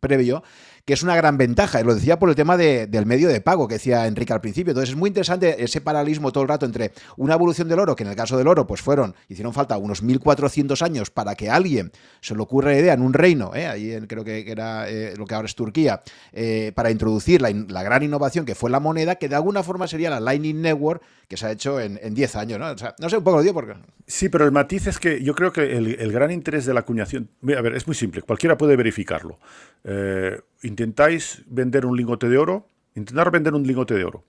[0.00, 0.42] previo,
[0.84, 1.80] que es una gran ventaja.
[1.80, 4.72] Y lo decía por el tema del medio de pago que decía Enrique al principio.
[4.72, 8.02] Entonces es muy interesante ese paralelismo todo el rato entre una evolución del oro, que
[8.02, 11.92] en el caso del oro, pues fueron, hicieron falta unos 1400 años para que alguien
[12.20, 13.66] se le ocurra la idea en un reino, ¿eh?
[13.66, 16.02] ahí creo que era eh, lo que ahora es Turquía,
[16.32, 20.10] eh, para introducir la, gran innovación que fue la moneda, que de alguna forma sería
[20.10, 22.60] la Lightning Network, que se ha hecho en, 10 años.
[22.98, 23.74] no sé, un poco lo digo porque.
[24.06, 26.80] Sí, pero el matiz es que yo creo que el, el gran interés de la
[26.80, 27.30] acuñación.
[27.56, 29.38] A ver, es muy simple, cualquiera puede verificarlo.
[29.84, 34.24] Eh, intentáis vender un lingote de oro, intentar vender un lingote de oro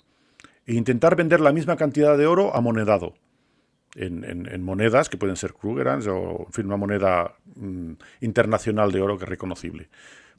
[0.66, 3.14] e intentar vender la misma cantidad de oro amonedado
[3.96, 7.92] en, en, monedas que pueden ser Krugerrands o en fin, una moneda mm,
[8.22, 9.90] internacional de oro que es reconocible.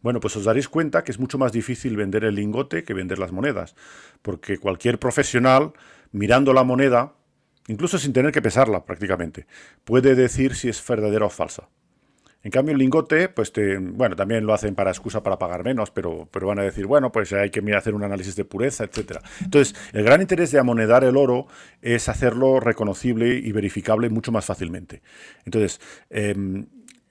[0.03, 3.19] Bueno, pues os daréis cuenta que es mucho más difícil vender el lingote que vender
[3.19, 3.75] las monedas,
[4.23, 5.73] porque cualquier profesional
[6.13, 7.15] mirando la moneda,
[7.69, 9.47] incluso sin tener que pesarla prácticamente,
[9.85, 11.69] puede decir si es verdadera o falsa.
[12.45, 16.29] En cambio, el lingote, pues bueno, también lo hacen para excusa para pagar menos, pero,
[16.31, 19.23] pero van a decir, bueno, pues hay que hacer un análisis de pureza, etcétera.
[19.43, 21.47] Entonces, el gran interés de amonedar el oro
[21.81, 25.01] es hacerlo reconocible y verificable mucho más fácilmente.
[25.47, 25.81] Entonces,
[26.11, 26.67] em,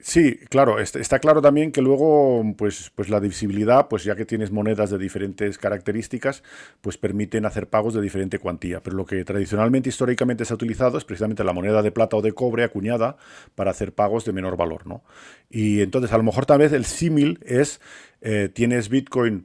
[0.06, 4.52] Sí, claro, está claro también que luego, pues, pues la divisibilidad, pues ya que tienes
[4.52, 6.44] monedas de diferentes características,
[6.82, 8.82] pues permiten hacer pagos de diferente cuantía.
[8.84, 12.22] Pero lo que tradicionalmente, históricamente se ha utilizado es precisamente la moneda de plata o
[12.22, 13.16] de cobre acuñada
[13.56, 15.06] para hacer pagos de menor valor, ¿no?
[15.50, 17.80] Y entonces, a lo mejor tal vez el símil es,
[18.20, 19.44] eh, tienes Bitcoin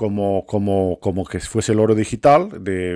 [0.00, 2.48] como, como, como que fuese el oro digital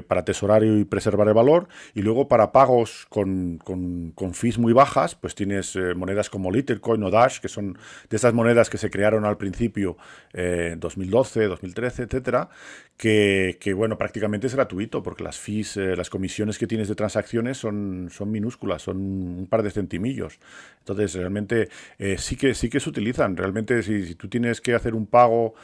[0.09, 1.69] para atesorar y preservar el valor.
[1.93, 6.51] Y luego para pagos con, con, con fees muy bajas, pues tienes eh, monedas como
[6.51, 7.77] Litecoin o Dash, que son
[8.09, 9.99] de esas monedas que se crearon al principio
[10.33, 12.49] eh, en 2012, 2013, etcétera,
[12.97, 16.95] que, que, bueno, prácticamente es gratuito porque las fees, eh, las comisiones que tienes de
[16.95, 20.39] transacciones son, son minúsculas, son un par de centimillos.
[20.79, 21.69] Entonces, realmente
[22.17, 23.37] sí, que, sí que se utilizan.
[23.37, 25.55] Realmente, si, si tú tienes que hacer un pago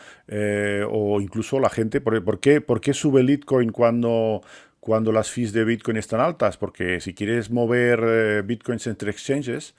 [0.89, 4.43] o incluso la gente, ¿por, ¿por, qué, ¿por qué sube Litecoin cuando
[4.81, 9.75] cuando las fees de Bitcoin están altas, porque si quieres mover eh, Bitcoins entre exchanges,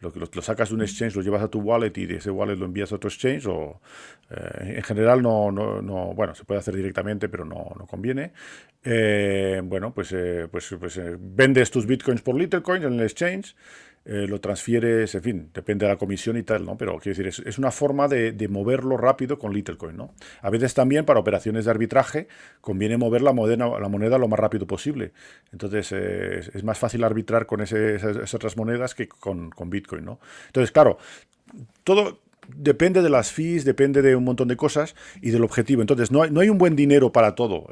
[0.00, 2.30] lo, lo, lo, sacas de un exchange, lo llevas a tu wallet y de ese
[2.30, 3.80] wallet lo envías a otro exchange, o
[4.30, 8.32] eh, en general no, no, no, bueno, se puede hacer directamente, pero no, no conviene.
[8.84, 13.56] Eh, bueno, pues, eh, pues, pues eh, vendes tus Bitcoins por Litecoin en el exchange,
[14.04, 16.76] eh, lo transfieres, en fin, depende de la comisión y tal, ¿no?
[16.76, 20.12] Pero quiero decir, es, es una forma de, de, moverlo rápido con Littlecoin, ¿no?
[20.40, 22.26] A veces también para operaciones de arbitraje
[22.60, 25.12] conviene mover la moneda, la moneda lo más rápido posible.
[25.52, 30.04] Entonces eh, es, más fácil arbitrar con esas, esas, otras monedas que con, con Bitcoin,
[30.04, 30.18] ¿no?
[30.46, 30.98] Entonces, claro,
[31.84, 32.18] todo
[32.56, 35.80] depende de las fees, depende de un montón de cosas y del objetivo.
[35.80, 37.68] Entonces, no hay, no hay un buen dinero para todo.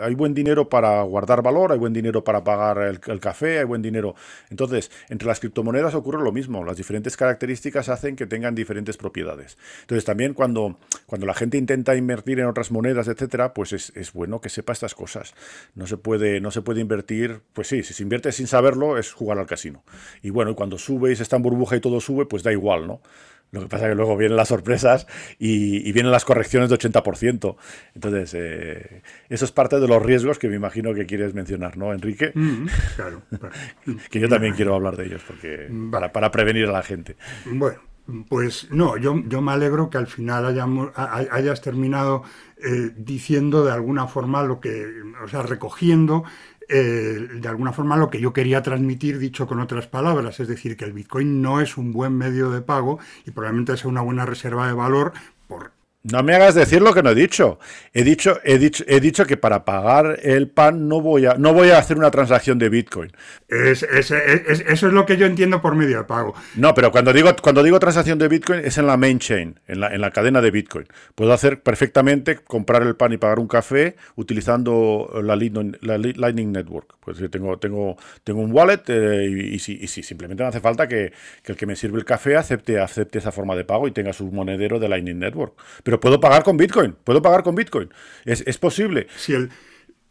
[0.00, 3.64] Hay buen dinero para guardar valor, hay buen dinero para pagar el, el, café, hay
[3.64, 4.14] buen dinero.
[4.50, 6.64] Entonces, entre las criptomonedas ocurre lo mismo.
[6.64, 9.58] Las diferentes características hacen que tengan diferentes propiedades.
[9.82, 14.12] Entonces, también cuando, cuando la gente intenta invertir en otras monedas, etcétera, pues es, es
[14.12, 15.34] bueno que sepa estas cosas.
[15.74, 19.12] No se, puede, no se puede invertir, pues sí, si se invierte sin saberlo, es
[19.12, 19.84] jugar al casino.
[20.22, 22.86] Y bueno, cuando sube y se está en burbuja y todo sube, pues da igual,
[22.86, 23.00] ¿no?
[23.54, 25.06] Lo que pasa es que luego vienen las sorpresas
[25.38, 27.56] y, y vienen las correcciones de 80%.
[27.94, 31.92] Entonces, eh, eso es parte de los riesgos que me imagino que quieres mencionar, ¿no,
[31.92, 32.32] Enrique?
[32.34, 32.66] Mm,
[32.96, 33.54] claro, claro.
[34.10, 35.90] que yo también quiero hablar de ellos porque vale.
[35.90, 37.16] para, para, prevenir a la gente.
[37.46, 37.78] Bueno,
[38.28, 42.22] pues no, yo, yo me alegro que al final hayamos, hayas terminado
[42.58, 44.86] eh, diciendo de alguna forma lo que,
[45.24, 46.24] o sea, recogiendo
[46.68, 50.76] eh, de alguna forma lo que yo quería transmitir dicho con otras palabras, es decir,
[50.76, 54.26] que el Bitcoin no es un buen medio de pago y probablemente sea una buena
[54.26, 55.12] reserva de valor
[56.04, 57.58] no me hagas decir lo que no he dicho.
[57.94, 61.54] He dicho, he dicho, he dicho que para pagar el pan no voy a, no
[61.54, 63.10] voy a hacer una transacción de Bitcoin.
[63.48, 66.34] Es, es, es, eso es lo que yo entiendo por medio de pago.
[66.56, 69.80] No, pero cuando digo, cuando digo transacción de Bitcoin es en la main chain, en
[69.80, 70.86] la, en la cadena de Bitcoin.
[71.14, 76.52] Puedo hacer perfectamente comprar el pan y pagar un café utilizando la Lightning, la Lightning
[76.52, 76.96] Network.
[77.00, 80.60] Pues tengo, tengo, tengo un wallet eh, y, y, si, y si simplemente no hace
[80.60, 81.12] falta que,
[81.42, 84.12] que, el que me sirve el café acepte, acepte esa forma de pago y tenga
[84.12, 85.54] su monedero de Lightning Network.
[85.82, 87.90] Pero puedo pagar con Bitcoin, puedo pagar con Bitcoin.
[88.24, 89.06] Es, es posible.
[89.16, 89.50] Si el,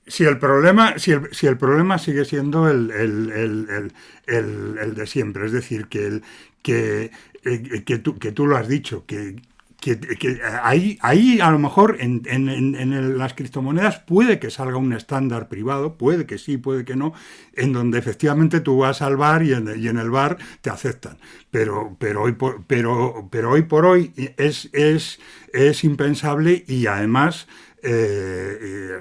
[0.08, 3.92] si el problema, si el, si el problema sigue siendo el, el,
[4.28, 6.22] el, de siempre, es decir, que,
[6.62, 7.12] que,
[7.44, 9.36] eh, que, tú, que tú lo has dicho, que,
[9.84, 14.94] que, ahí, ahí a lo mejor en, en, en, las criptomonedas puede que salga un
[14.94, 17.14] estándar privado, puede que sí, puede que no,
[17.54, 21.18] en donde efectivamente tú vas al bar y en, y en el bar te aceptan.
[21.52, 25.20] Pero, pero, hoy, por, pero, pero hoy por hoy es, es,
[25.52, 27.48] es impensable y además
[27.84, 29.00] eh,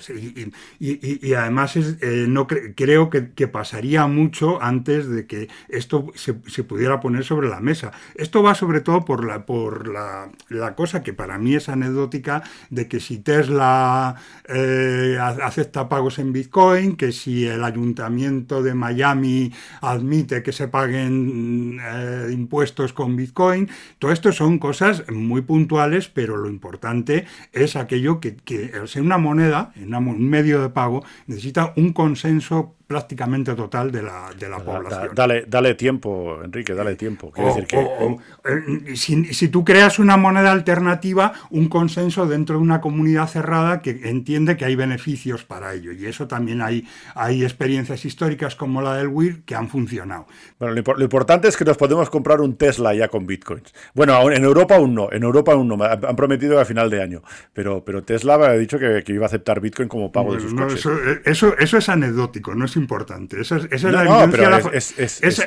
[0.81, 3.23] y, además es, eh, no cre creo que,
[3.53, 6.35] pasaría mucho antes de que esto se,
[6.65, 7.93] pudiera poner sobre la mesa.
[8.15, 10.31] Esto va sobre todo por, la, por la,
[10.75, 14.17] cosa que para mí es anecdótica de que si Tesla
[14.49, 21.79] eh, acepta pagos en Bitcoin, que si el ayuntamiento de Miami admite que se paguen
[21.81, 23.69] eh, impuestos con Bitcoin,
[23.99, 29.03] todo esto son cosas muy puntuales, pero lo importante es aquello que, que al ser
[29.03, 34.59] una moneda, un medio de pago, necesita un consenso prácticamente total de la, de la
[34.59, 35.15] población.
[35.15, 37.33] Dale, dale tiempo, Enrique, dale tiempo.
[37.35, 37.79] O, decir que...
[37.79, 42.83] o, o, eh, si, si, tú creas una moneda alternativa, un consenso dentro de una
[42.83, 45.93] comunidad cerrada que entiende que hay beneficios para ello.
[45.93, 50.27] Y eso también hay, hay experiencias históricas como la del WIR que han funcionado.
[50.59, 53.73] Bueno, lo, lo, importante es que nos podemos comprar un Tesla ya con bitcoins.
[53.95, 57.23] Bueno, en Europa aún no, en Europa aún no, han prometido a final de año.
[57.55, 60.53] Pero, pero Tesla ha dicho que, que iba a aceptar bitcoin como pago de sus
[60.53, 60.81] no, coches.
[60.81, 60.93] Eso,
[61.25, 63.41] eso, eso, es anecdótico, no es importante.
[63.41, 63.57] Esa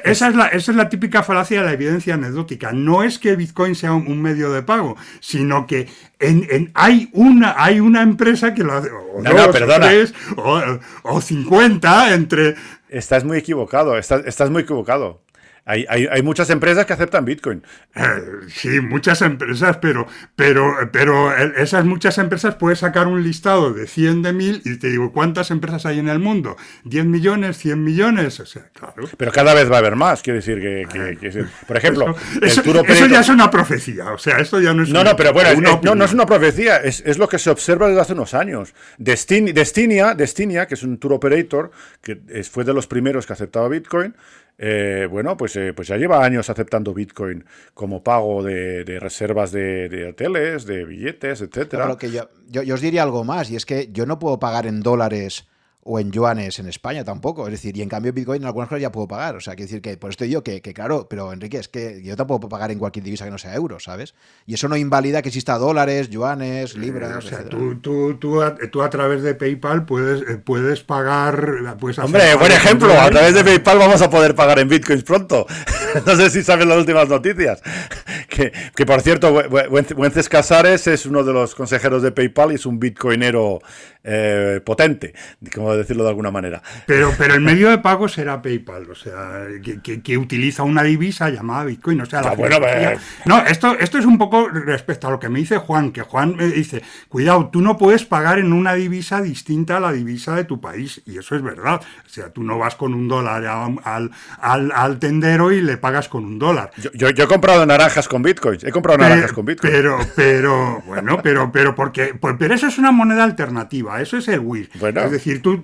[0.03, 2.71] es, la típica falacia de la evidencia anecdótica.
[2.71, 5.87] No es que Bitcoin sea un, un medio de pago, sino que
[6.19, 8.89] en, en, hay, una, hay una empresa que lo hace.
[8.89, 10.61] O no, dos, o, tres, o,
[11.03, 12.55] o 50 entre.
[12.89, 15.21] Estás muy equivocado, estás, estás muy equivocado.
[15.67, 17.63] Hay, hay, muchas empresas que aceptan Bitcoin.
[17.95, 18.03] Eh,
[18.49, 20.05] sí, muchas empresas, pero,
[20.35, 24.91] pero, pero esas muchas empresas puedes sacar un listado de 100 de mil y te
[24.91, 26.55] digo, ¿cuántas empresas hay en el mundo?
[26.83, 27.65] ¿10 millones?
[27.65, 28.39] ¿100 millones?
[28.39, 29.09] O sea, claro.
[29.17, 32.61] Pero cada vez va a haber más, quiero decir que, por ejemplo, eso,
[33.07, 35.95] ya es una profecía, o sea, esto ya no es No, no, pero bueno, no,
[35.95, 38.75] no es una profecía, es, es, lo que se observa desde hace unos años.
[38.99, 41.71] Destinia, Destinia, que es un tour operator,
[42.03, 44.13] que fue de los primeros que aceptaba Bitcoin,
[44.57, 50.07] eh, bueno, pues, eh, pues ya lleva años aceptando Bitcoin como pago de, reservas de,
[50.09, 51.97] hoteles, de billetes, etcétera.
[51.99, 55.47] yo, yo, os diría algo más, y es que yo no puedo pagar en dólares
[55.87, 57.45] o en yuanes en España tampoco.
[57.45, 59.35] Es decir, y en cambio Bitcoin en algunas cosas ya puedo pagar.
[59.35, 62.01] O sea, quiero decir que por esto digo que, que, claro, pero Enrique, es que
[62.03, 64.15] yo tampoco puedo pagar en cualquier divisa que no sea euro, ¿sabes?
[64.47, 67.23] Y eso no invalida que exista dólares, yuanes, libras.
[67.23, 71.77] o sea, tú, tú, tú, a, tú, a, través de PayPal puedes, eh, puedes pagar.
[71.79, 72.91] Puedes Hombre, buen ejemplo.
[72.99, 75.45] A través de PayPal vamos a poder pagar en Bitcoins pronto.
[76.05, 77.61] no sé si sabes las últimas noticias.
[78.27, 79.31] que, que por cierto,
[79.69, 83.59] Wences Casares es uno de los consejeros de PayPal y es un bitcoinero
[84.07, 85.13] eh, potente,
[85.53, 86.61] como decirlo de alguna manera.
[86.85, 89.47] Pero, pero el medio de pago será PayPal, o sea,
[89.81, 92.01] que, utiliza una divisa llamada Bitcoin.
[92.01, 95.27] O sea, la bueno, pues, No, esto, esto es un poco respecto a lo que
[95.27, 99.21] me dice Juan, que Juan me dice, cuidado, tú no puedes pagar en una divisa
[99.21, 101.81] distinta a la divisa de tu país, y eso es verdad.
[102.05, 106.25] O sea, tú no vas con un dólar al, al, tendero y le pagas con
[106.25, 106.71] un dólar.
[106.77, 109.75] Yo, yo, he comprado naranjas con bitcoins, he comprado naranjas con bitcoins.
[109.75, 114.27] Pero, pero, bueno, pero, pero, porque, pues, pero eso es una moneda alternativa eso es
[114.27, 114.69] el WIR.
[114.73, 115.61] es decir, tú,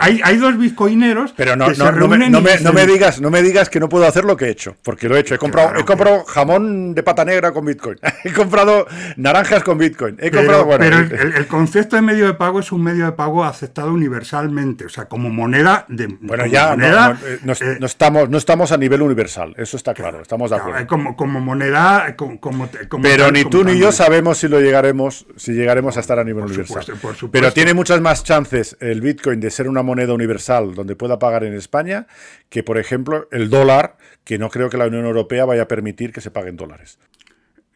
[0.00, 4.36] hay, dos, bitcoineros Pero no, me, digas, no me digas que no puedo hacer lo
[4.36, 5.34] que he hecho, porque lo he hecho.
[5.34, 7.98] He comprado, he comprado jamón de pata negra con Bitcoin.
[8.24, 8.86] he comprado
[9.16, 10.16] naranjas con Bitcoin.
[10.20, 13.92] He pero, pero el, concepto de medio de pago es un medio de pago aceptado
[13.92, 16.06] universalmente, o sea, como moneda de.
[16.20, 20.50] Bueno, ya eh, eh, no, estamos, no estamos a nivel universal, eso está claro, estamos
[20.50, 20.86] de acuerdo.
[20.86, 22.68] como, como moneda, como,
[23.02, 26.44] pero ni tú ni yo sabemos si lo llegaremos, si llegaremos a estar a nivel
[26.44, 26.84] universal.
[27.30, 31.42] Pero tiene muchas más chances el Bitcoin de ser una moneda universal donde pueda pagar
[31.42, 32.06] en España
[32.50, 36.12] que, por ejemplo, el dólar, que no creo que la Unión Europea vaya a permitir
[36.12, 37.00] que se paguen dólares.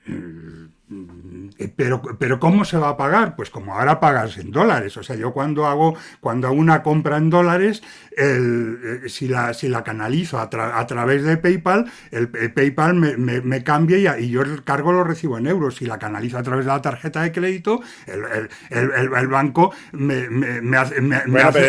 [0.07, 3.35] Eh, pero, pero ¿cómo se va a pagar?
[3.35, 4.97] Pues como ahora pagas en dólares.
[4.99, 7.83] O sea, yo cuando hago, cuando hago una compra en dólares,
[8.17, 13.65] el, eh, si, la, si la canalizo a, través de PayPal, el, PayPal me, me,
[13.65, 15.77] cambia y, yo el cargo lo recibo en euros.
[15.77, 21.01] Si la canalizo a través de la tarjeta de crédito, el, banco me, hace...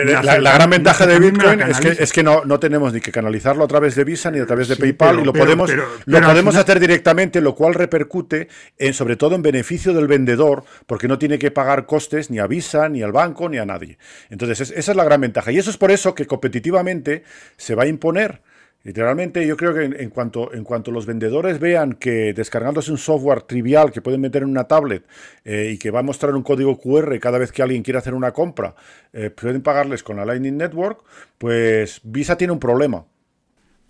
[0.03, 3.64] la, gran ventaja de Bitcoin es que, es que no, no tenemos ni que canalizarlo
[3.64, 5.72] a través de Visa ni a través de PayPal y lo podemos,
[6.06, 8.48] lo podemos hacer directamente, lo cual repercute
[8.78, 12.48] en sobre todo en beneficio del vendedor, porque no tiene que pagar costes ni a
[12.48, 13.98] Visa, ni al banco, ni a nadie.
[14.30, 15.52] Entonces, esa es la gran ventaja.
[15.52, 17.23] Y eso es por eso que competitivamente
[17.57, 18.41] se va a imponer.
[18.84, 23.43] Literalmente, yo creo que en, cuanto, en cuanto los vendedores vean que descargándose un software
[23.43, 25.05] trivial que pueden meter en una tablet
[25.45, 28.14] eh, y que va a mostrar un código QR cada vez que alguien quiere hacer
[28.14, 28.76] una compra,
[29.14, 31.01] eh, pueden pagarles con la Lightning Network,
[31.38, 33.05] pues Visa tiene un problema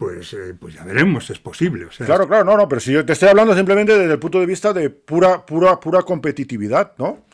[0.03, 1.87] pues, eh, pues ya veremos, es posible.
[2.05, 4.45] claro, claro, no, no, pero si yo te estoy hablando simplemente desde el punto de
[4.45, 7.25] vista de pura, pura, pura competitividad, ¿no?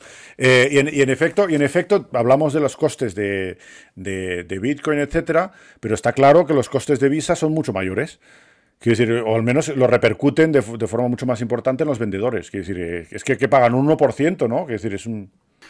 [0.42, 3.58] Eh, y, en, efecto, y en efecto, hablamos de los costes de,
[3.96, 5.52] de, Bitcoin, etcétera,
[5.82, 8.22] pero está claro que los costes de Visa son mucho mayores.
[8.80, 12.00] Quiero decir, o al menos lo repercuten de, de forma mucho más importante en los
[12.00, 12.50] vendedores.
[12.50, 14.66] Quiero decir, eh, es que, que pagan un 1%, ¿no?
[14.66, 15.30] Quiero decir, es un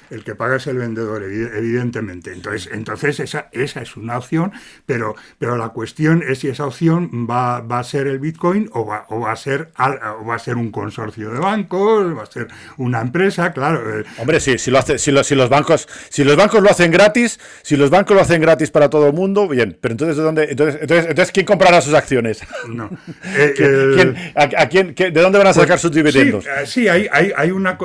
[0.09, 2.33] el que paga es el vendedor, evidentemente.
[2.33, 4.51] Entonces, entonces esa, esa es una opción,
[4.85, 8.85] pero, pero la cuestión es si esa opción va, va a ser el Bitcoin o
[8.85, 12.25] va, o va, a ser, o va a ser un consorcio de bancos, va a
[12.25, 13.99] ser una empresa, claro.
[13.99, 14.05] Eh.
[14.17, 17.39] Hombre, sí, si, lo hace, si, si, los bancos, si los bancos lo hacen gratis,
[17.61, 19.77] si los bancos lo hacen gratis para todo el mundo, bien.
[19.79, 22.41] Pero entonces, ¿de dónde, entonces, entonces, ¿quién comprará sus acciones?
[22.67, 22.89] No.
[23.31, 26.45] Eh, a, quién, ¿De dónde van a sacar pues, sus dividendos?
[26.65, 27.77] Sí, eh, hay, hay, hay, una...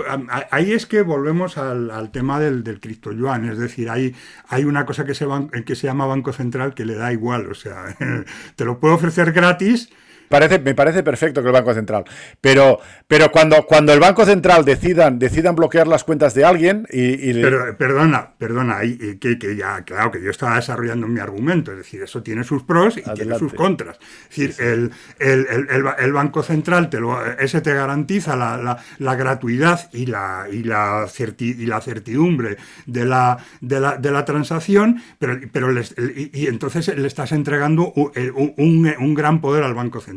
[0.51, 3.45] Ahí es que volvemos al tema del, del cripto yuan.
[3.51, 4.15] Es decir, hay,
[4.49, 5.27] hay una cosa que se,
[5.66, 7.51] que se llama Banco Central que le da igual.
[7.51, 7.95] O sea,
[8.57, 9.91] te lo puedo ofrecer gratis
[10.28, 12.05] Parece, me parece perfecto que el Banco Central.
[12.40, 17.32] Pero, pero cuando, cuando el Banco Central decidan, decidan bloquear las cuentas de alguien y.
[17.34, 18.80] Pero, perdona, perdona,
[19.20, 21.72] que, que, ya, claro, que yo estaba desarrollando mi argumento.
[21.72, 23.98] Es decir, eso tiene sus pros y tiene sus contras.
[24.30, 28.78] Es decir, El, el, el, el, Banco Central te lo, ese te garantiza la, la,
[28.98, 31.06] la gratuidad y la, y la,
[31.38, 32.56] y la certidumbre
[32.86, 38.12] de la, de la, de la transacción, pero, pero y, entonces le estás entregando un,
[38.56, 40.14] un, un gran poder al Banco Central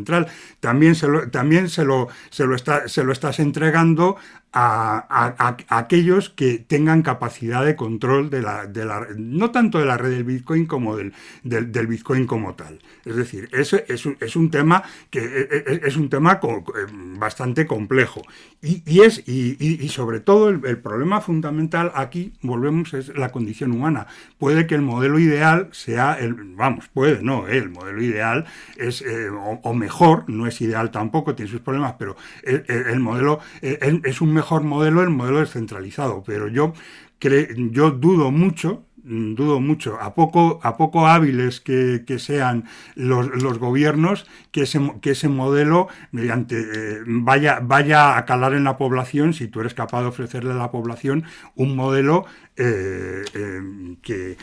[0.60, 4.18] también se lo, también se lo, se lo, está, se lo estás entregando
[4.54, 9.98] a, aquellos que tengan capacidad de control de la, de la, no tanto de la
[9.98, 11.14] red del Bitcoin como del,
[11.44, 12.80] del, Bitcoin como tal.
[13.06, 16.40] Es decir, es, es, un, es un tema que e, e, e, es un tema
[16.42, 16.86] eh,
[17.18, 18.22] bastante complejo.
[18.62, 23.72] Y, y es, y, y, sobre todo el, problema fundamental aquí, volvemos, es la condición
[23.72, 24.08] humana.
[24.38, 28.46] Puede que el modelo ideal sea el, vamos, puede, no, eh, el modelo ideal
[28.78, 33.40] es, eh, o, mejor, no es ideal tampoco, tiene sus problemas, pero el, el modelo
[33.62, 36.74] es un mejor modelo el modelo descentralizado, pero yo,
[37.20, 42.66] yo dudo mucho dudo mucho, a poco, a poco hábiles que, sean
[42.96, 48.78] los, gobiernos, que ese, que ese modelo mediante, eh, vaya, vaya a calar en la
[48.78, 51.24] población, si tú eres capaz de ofrecerle a la población
[51.56, 52.26] un modelo
[52.58, 54.36] eh, em, que,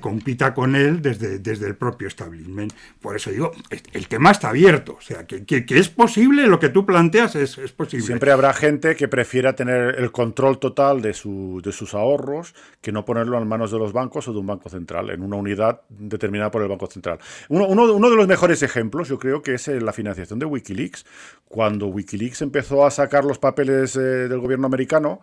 [0.00, 2.72] compita con él desde, desde el propio establishment.
[3.00, 3.52] Por eso digo,
[3.92, 7.58] el tema está abierto, o sea, que, que es posible, lo que tú planteas es,
[7.58, 8.06] es, posible.
[8.06, 12.92] Siempre habrá gente que prefiera tener el control total de, su, de sus ahorros que
[12.92, 15.82] no ponerlo en manos de los bancos o de un banco central, en una unidad
[15.88, 17.18] determinada por el Banco Central.
[17.48, 21.04] Uno, uno, de los mejores ejemplos, yo creo que es eh, la financiación de Wikileaks.
[21.48, 25.20] Cuando Wikileaks empezó a sacar los papeles eh, del gobierno americano,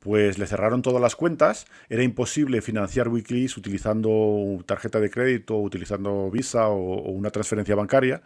[0.00, 6.30] pues le cerraron todas las cuentas, era imposible financiar Wikileaks utilizando tarjeta de crédito, utilizando
[6.30, 8.22] Visa o, una transferencia bancaria,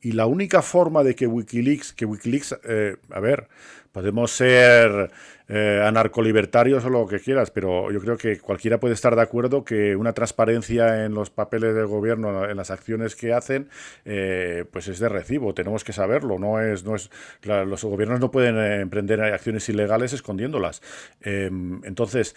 [0.00, 3.48] y la única forma de que Wikileaks, que Wikileaks, eh, a ver,
[3.96, 5.10] podemos ser
[5.48, 9.64] eh, anarcolibertarios o lo que quieras, pero yo creo que cualquiera puede estar de acuerdo
[9.64, 13.70] que una transparencia en los papeles del gobierno, en las acciones que hacen,
[14.04, 15.54] eh, pues es de recibo.
[15.54, 16.38] Tenemos que saberlo.
[16.38, 17.10] No es, no es,
[17.42, 20.82] los gobiernos no pueden eh, emprender acciones ilegales escondiéndolas.
[21.22, 22.36] Em, entonces,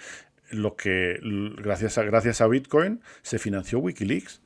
[0.52, 1.20] lo que
[1.58, 4.42] gracias a, gracias a Bitcoin se financió WikiLeaks.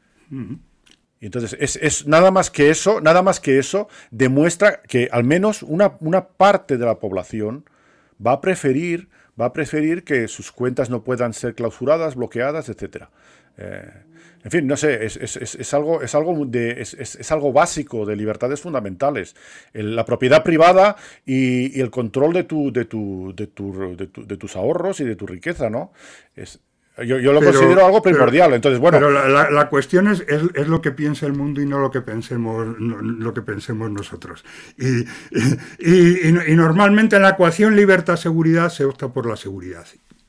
[1.24, 5.24] Y entonces, es, es, nada más que eso, nada más que eso demuestra que al
[5.24, 7.64] menos una, una parte de la población
[8.20, 9.08] va a preferir,
[9.40, 13.06] va a preferir que sus cuentas no puedan ser clausuradas, bloqueadas, etc.
[13.58, 13.90] Eh,
[14.44, 18.18] en fin, no sé, es, es, es algo, es, algo de, es, algo básico de
[18.18, 19.34] libertades fundamentales.
[19.72, 24.58] la propiedad privada y, el control de, de, tu, de, tu, de, tu, de tus
[24.58, 25.94] ahorros y de tu riqueza, ¿no?
[26.36, 26.60] Es,
[27.02, 28.54] yo, lo considero algo primordial.
[28.54, 29.00] Entonces, bueno.
[29.00, 32.78] Pero la, cuestión es, es, lo que piensa el mundo y no lo que pensemos,
[32.78, 34.46] lo que pensemos nosotros.
[34.78, 35.02] Y,
[35.80, 39.86] y, y normalmente en la ecuación libertad-seguridad se opta por la seguridad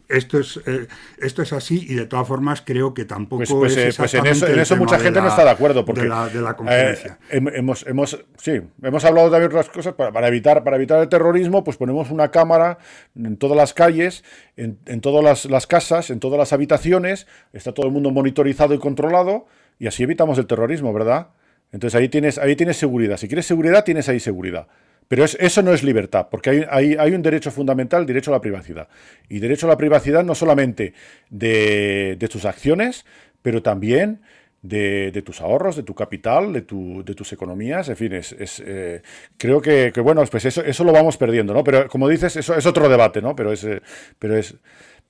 [0.08, 0.86] esto es, eh,
[1.18, 4.14] esto es así y de todas formas creo que tampoco pues, pues, es eh, pues
[4.14, 6.56] en eso, en eso mucha gente no está de acuerdo porque de la, de la
[6.56, 7.18] conferencia.
[7.30, 11.64] Eh, hemos, hemos, sí, hemos hablado de otras cosas para, evitar para evitar el terrorismo
[11.64, 12.78] pues ponemos una cámara
[13.16, 14.24] en todas las calles
[14.56, 18.74] en, en todas las, las, casas en todas las habitaciones está todo el mundo monitorizado
[18.74, 19.46] y controlado
[19.78, 21.28] y así evitamos el terrorismo verdad
[21.72, 23.16] entonces ahí tienes ahí tienes seguridad.
[23.16, 24.68] Si quieres seguridad tienes ahí seguridad
[25.08, 28.88] pero eso no es libertad, porque hay, un derecho fundamental, derecho a la privacidad.
[29.28, 30.94] Y derecho a la privacidad no solamente
[31.30, 33.04] de, tus acciones,
[33.42, 34.20] pero también
[34.62, 37.88] de, tus ahorros, de tu capital, de, tu, de tus economías.
[37.90, 39.02] En fin, es, eh,
[39.36, 41.62] creo que, bueno, pues eso, eso lo vamos perdiendo, ¿no?
[41.62, 43.36] Pero como dices, eso es otro debate, ¿no?
[43.36, 43.82] Pero es, eh,
[44.18, 44.56] pero es,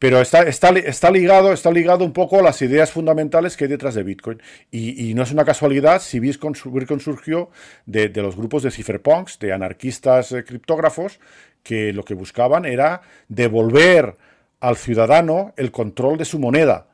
[0.05, 3.71] pero está, está, está, ligado, está ligado un poco a las ideas fundamentales que hay
[3.71, 4.39] detrás de Bitcoin.
[4.71, 7.49] Y, no es una casualidad si Bitcoin, surgió
[7.87, 11.21] de, los grupos de cypherpunks, de anarquistas eh, criptógrafos,
[11.63, 14.19] que lo que buscaban era devolver
[14.61, 16.87] al ciudadano el control de su moneda.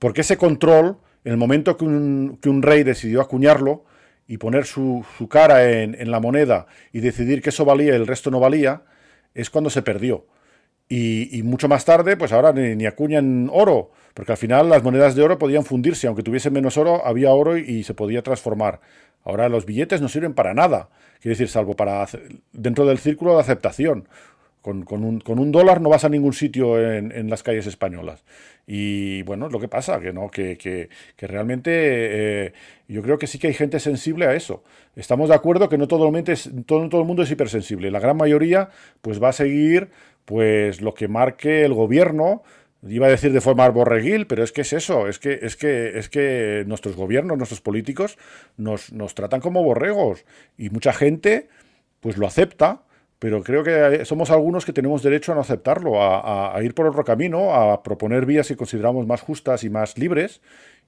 [0.00, 3.84] Porque ese control, en el momento que un, rey decidió acuñarlo
[4.26, 8.08] y poner su, cara en, en la moneda y decidir que eso valía y el
[8.08, 8.82] resto no valía,
[9.32, 10.26] es cuando se perdió.
[10.94, 15.22] Y, mucho más tarde, pues ahora ni, acuñan oro, porque al final las monedas de
[15.22, 18.78] oro podían fundirse, aunque tuviesen menos oro, había oro y, se podía transformar.
[19.24, 20.90] Ahora los billetes no sirven para nada,
[21.22, 22.06] quiero decir, salvo para
[22.52, 24.06] dentro del círculo de aceptación.
[24.60, 28.22] Con, un, dólar no vas a ningún sitio en, las calles españolas.
[28.66, 32.52] Y bueno, lo que pasa, que no, que, que, realmente eh,
[32.86, 34.62] yo creo que sí que hay gente sensible a eso.
[34.94, 37.90] Estamos de acuerdo que no todo, el mundo es, todo, todo el mundo es hipersensible.
[37.90, 38.68] La gran mayoría
[39.00, 39.90] pues va a seguir
[40.24, 42.42] pues lo que marque el gobierno,
[42.88, 45.98] iba a decir de forma borreguil, pero es que es eso, es que, es que,
[45.98, 48.18] es que nuestros gobiernos, nuestros políticos
[48.56, 50.24] nos, nos tratan como borregos
[50.56, 51.48] y mucha gente
[52.00, 52.82] pues lo acepta,
[53.18, 56.86] pero creo que somos algunos que tenemos derecho a no aceptarlo, a, a ir por
[56.86, 60.40] otro camino, a proponer vías que consideramos más justas y más libres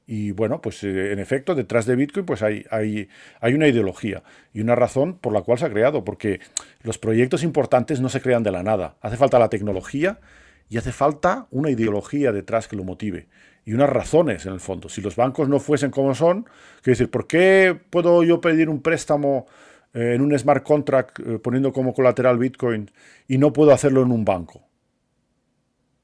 [0.07, 3.09] y bueno, pues eh, en efecto, detrás de Bitcoin pues hay, hay,
[3.41, 4.23] hay, una ideología
[4.53, 6.41] y una razón por la cual se ha creado, porque
[6.83, 8.97] los proyectos importantes no se crean de la nada.
[9.01, 10.21] Hace falta la tecnología
[10.69, 13.29] y hace falta una ideología detrás que lo motive
[13.65, 14.89] y unas razones en el fondo.
[14.89, 16.45] Si los bancos no fuesen como son,
[16.83, 19.47] quiero decir, ¿por qué puedo yo pedir un préstamo
[19.95, 22.91] en un smart contract poniendo como colateral Bitcoin
[23.27, 24.69] y no puedo hacerlo en un banco?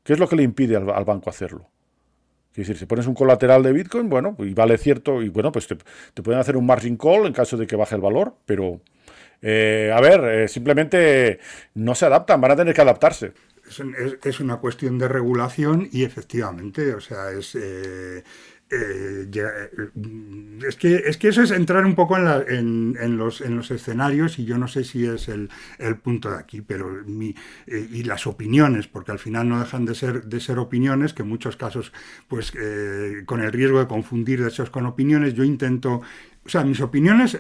[0.03, 1.69] ¿Qué es lo que le impide al, banco hacerlo?
[2.61, 5.67] Es decir, si pones un colateral de Bitcoin, bueno, y vale cierto, y bueno, pues
[5.67, 5.77] te,
[6.23, 8.81] pueden hacer un margin call en caso de que baje el valor, pero
[9.43, 11.41] a ver, simplemente
[11.75, 13.33] no se adaptan, van a tener que adaptarse.
[14.25, 17.55] Es, una cuestión de regulación y efectivamente, o sea, es...
[17.55, 18.25] Eh,
[18.71, 19.29] eh,
[20.67, 24.45] es, que, es que eso es entrar un poco en, los, en los escenarios y
[24.45, 25.49] yo no sé si es el,
[26.03, 27.35] punto de aquí, pero eh,
[27.67, 31.29] y las opiniones, porque al final no dejan de ser, de ser opiniones, que en
[31.29, 31.93] muchos casos,
[32.29, 32.53] pues
[33.27, 36.03] con el riesgo de confundir deseos con opiniones, yo intento,
[36.45, 37.39] o sea, mis opiniones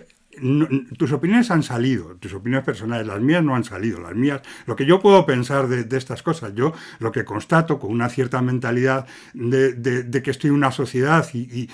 [0.96, 4.76] tus opiniones han salido, tus opiniones personales, las mías no han salido, las mías, lo
[4.76, 9.06] que yo puedo pensar de, estas cosas, yo lo que constato con una cierta mentalidad
[9.34, 11.68] de, que estoy en una sociedad y,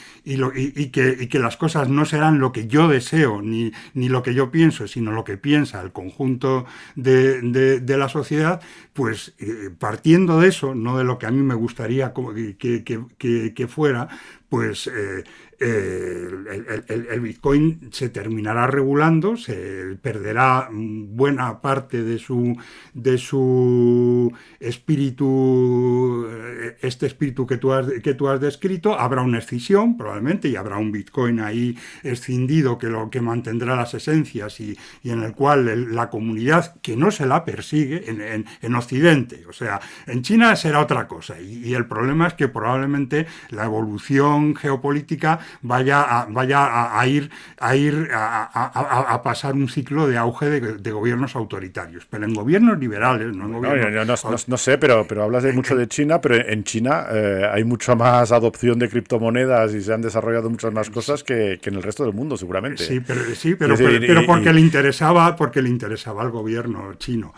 [0.91, 4.89] que, las cosas no serán lo que yo deseo ni, ni lo que yo pienso,
[4.89, 8.61] sino lo que piensa el conjunto de, la sociedad,
[8.93, 14.09] pues eh, partiendo de eso, no de lo que a mí me gustaría que, fuera,
[14.49, 14.87] pues...
[14.89, 15.25] Eh,
[15.59, 22.57] el, Bitcoin se terminará regulando, se perderá buena parte de su,
[22.95, 29.39] de su espíritu, eh, este espíritu que tú, has, que tú has descrito, habrá una
[29.39, 34.77] escisión probablemente y habrá un Bitcoin ahí escindido que lo que mantendrá las esencias y,
[35.05, 39.81] en el cual la comunidad que no se la persigue en, en, Occidente, o sea,
[40.07, 46.03] en China será otra cosa y el problema es que probablemente la evolución geopolítica vaya
[46.03, 52.07] a, vaya a, ir, a, ir a, pasar un ciclo de auge de, gobiernos autoritarios,
[52.09, 54.49] pero en gobiernos liberales, no en gobiernos...
[54.49, 57.95] No, sé, pero, pero hablas de mucho de China, pero en China eh, hay mucha
[57.95, 62.05] más adopción de criptomonedas y se han desarrollado muchas más cosas que, en el resto
[62.05, 62.85] del mundo, seguramente.
[62.85, 67.33] Sí, pero, sí, pero, pero, porque le interesaba, porque le interesaba al gobierno chino.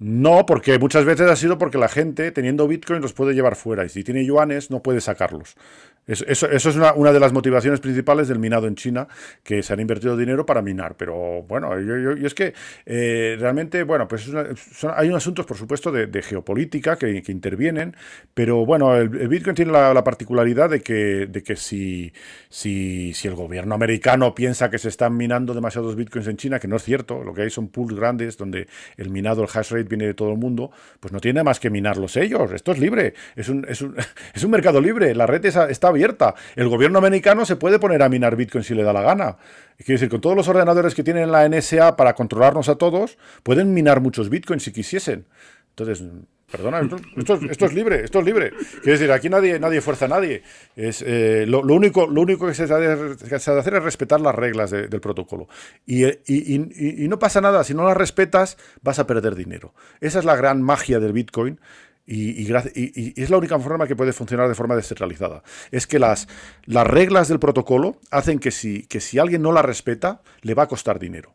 [0.00, 3.84] No, porque muchas veces ha sido porque la gente, teniendo Bitcoin, los puede llevar fuera.
[3.84, 5.56] Y si tiene yuanes, no puede sacarlos.
[6.08, 9.06] Eso, es una, de las motivaciones principales del minado en China,
[9.42, 10.96] que se han invertido dinero para minar.
[10.96, 12.54] Pero bueno, yo, es que
[12.86, 14.30] eh, realmente, bueno, pues
[14.96, 17.94] hay unos asuntos, por supuesto, de, geopolítica que, intervienen,
[18.32, 22.12] pero bueno, el, Bitcoin tiene la, particularidad de que, de que si,
[22.48, 26.68] si, si, el gobierno americano piensa que se están minando demasiados Bitcoins en China, que
[26.68, 28.66] no es cierto, lo que hay son pools grandes donde
[28.96, 30.70] el minado, el hash rate viene de todo el mundo,
[31.00, 32.50] pues no tiene más que minarlos ellos.
[32.52, 33.94] Esto es libre, es un, es un,
[34.34, 35.90] es un mercado libre, la red está, está
[36.56, 39.36] El gobierno americano se puede poner a minar Bitcoin si le da la gana.
[39.76, 43.74] Quiere decir, con todos los ordenadores que tienen la NSA para controlarnos a todos, pueden
[43.74, 45.26] minar muchos Bitcoins si quisiesen.
[45.70, 46.02] Entonces,
[46.50, 46.80] Perdona,
[47.16, 48.52] esto, es libre, esto es libre.
[48.82, 50.42] Quiere decir, aquí nadie, nadie fuerza a nadie.
[50.76, 54.70] Es, eh, lo, único, lo único que se, ha de, hacer es respetar las reglas
[54.70, 55.46] del protocolo.
[55.84, 59.74] Y, y, no pasa nada, si no las respetas, vas a perder dinero.
[60.00, 61.60] Esa es la gran magia del Bitcoin.
[62.10, 62.50] Y,
[63.20, 65.42] es la única forma que puede funcionar de forma descentralizada.
[65.70, 66.26] Es que las,
[66.64, 70.62] las reglas del protocolo hacen que si, que si alguien no las respeta, le va
[70.62, 71.34] a costar dinero.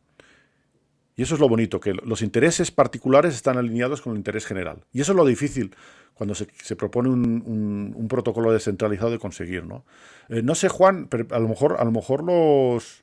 [1.15, 4.83] Y eso es lo bonito, que los intereses particulares están alineados con el interés general.
[4.91, 5.75] Y eso es lo difícil
[6.15, 9.65] cuando se, propone un, protocolo descentralizado de conseguir.
[9.65, 9.85] ¿no?
[10.29, 13.02] Eh, no sé, Juan, pero a lo mejor, a lo mejor los,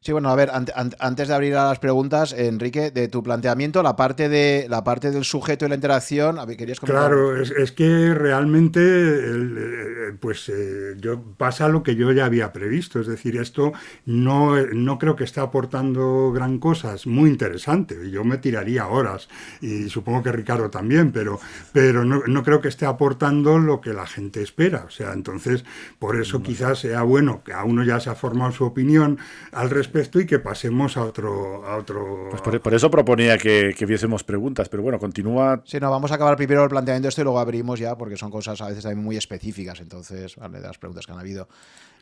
[0.00, 3.96] Sí, bueno, a ver, antes de abrir a las preguntas, Enrique, de tu planteamiento, la
[3.96, 7.08] parte de la parte del sujeto y la interacción, a ver, querías comentar.
[7.08, 13.00] Claro, es, que realmente, eh, pues eh, yo pasa lo que yo ya había previsto,
[13.00, 13.72] es decir, esto
[14.06, 19.28] no, no creo que esté aportando gran cosa, es muy interesante, yo me tiraría horas
[19.60, 21.40] y supongo que Ricardo también, pero,
[21.72, 25.64] pero no, no creo que esté aportando lo que la gente espera, o sea, entonces,
[25.98, 29.18] por eso quizás sea bueno que a uno ya se ha formado su opinión
[29.50, 31.64] al respecto respecto y que pasemos a otro...
[31.66, 32.28] A otro...
[32.30, 35.62] Pues por, eso proponía que, que, viésemos preguntas, pero bueno, continúa...
[35.64, 38.16] Sí, no, vamos a acabar primero el planteamiento de esto y luego abrimos ya, porque
[38.16, 41.48] son cosas a veces también muy específicas, entonces, vale, de las preguntas que han habido.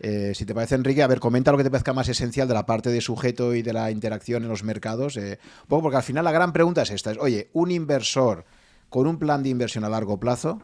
[0.01, 2.55] Eh, si te parece, Enrique, a ver, comenta lo que te parezca más esencial de
[2.55, 5.17] la parte de sujeto y de la interacción en los mercados.
[5.17, 8.45] Eh, porque al final la gran pregunta es esta, es, oye, un inversor
[8.89, 10.63] con un plan de inversión a largo plazo,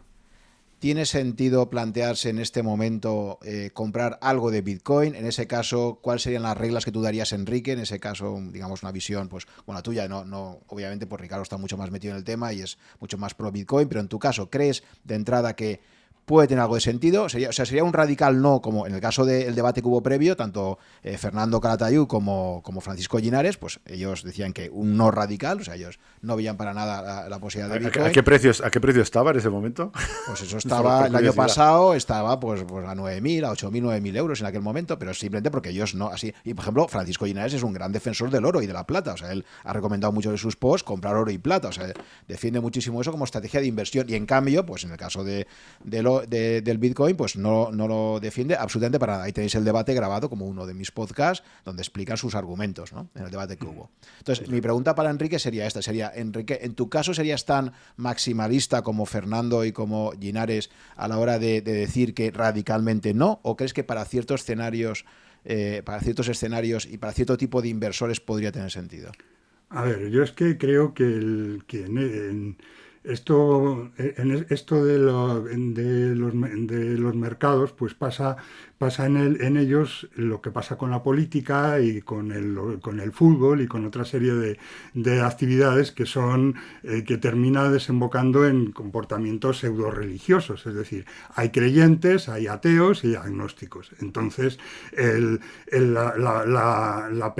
[0.82, 5.14] ¿Tiene sentido plantearse en este momento eh, comprar algo de Bitcoin?
[5.14, 7.70] En ese caso, ¿cuáles serían las reglas que tú darías, Enrique?
[7.70, 11.44] En ese caso, digamos, una visión, pues, bueno, la tuya, no, no, obviamente, pues Ricardo
[11.44, 14.08] está mucho más metido en el tema y es mucho más pro Bitcoin, pero en
[14.08, 15.80] tu caso, ¿crees de entrada que
[16.24, 17.28] puede tener algo de sentido.
[17.28, 20.02] Sería, o sea, sería un radical no, como en el caso del debate que hubo
[20.02, 25.10] previo, tanto eh, Fernando Calatayud como, como Francisco Linares, pues ellos decían que un no
[25.10, 28.06] radical, o sea, ellos no veían para nada la, posibilidad de Bitcoin.
[28.06, 29.92] ¿A, qué precios, ¿A qué precio estaba en ese momento?
[30.26, 34.40] Pues eso estaba, el año pasado estaba pues, pues a 9.000, a 8.000, 9.000 euros
[34.40, 36.32] en aquel momento, pero simplemente porque ellos no, así.
[36.44, 39.14] Y por ejemplo, Francisco Linares es un gran defensor del oro y de la plata,
[39.14, 41.92] o sea, él ha recomendado mucho de sus posts comprar oro y plata, o sea,
[42.28, 45.46] defiende muchísimo eso como estrategia de inversión y en cambio, pues en el caso de,
[45.84, 46.06] del
[46.78, 49.24] Bitcoin, pues no, no lo defiende absolutamente para nada.
[49.24, 53.08] Ahí tenéis el debate grabado como uno de mis podcasts donde explican sus argumentos ¿no?
[53.14, 53.90] en el debate que hubo.
[54.18, 58.82] Entonces, mi pregunta para Enrique sería esta, sería, Enrique, ¿en tu caso serías tan maximalista
[58.82, 63.40] como Fernando y como Ginares a la hora de, decir que radicalmente no?
[63.42, 65.04] ¿O crees que para ciertos escenarios,
[65.44, 69.12] eh, para ciertos escenarios y para cierto tipo de inversores podría tener sentido?
[69.68, 72.58] A ver, yo es que creo que, el, que en
[73.04, 78.36] esto, en esto de, de, los, de, los, mercados, pues pasa,
[78.78, 83.00] pasa en, el, en, ellos lo que pasa con la política y con el, con
[83.00, 84.58] el fútbol y con otra serie de,
[84.94, 86.54] de actividades que son
[86.84, 90.64] eh, que termina desembocando en comportamientos pseudo religiosos.
[90.66, 91.04] Es decir,
[91.34, 93.90] hay creyentes, hay ateos y agnósticos.
[94.00, 94.58] Entonces,
[94.92, 95.40] el,
[95.72, 97.34] la, la, la,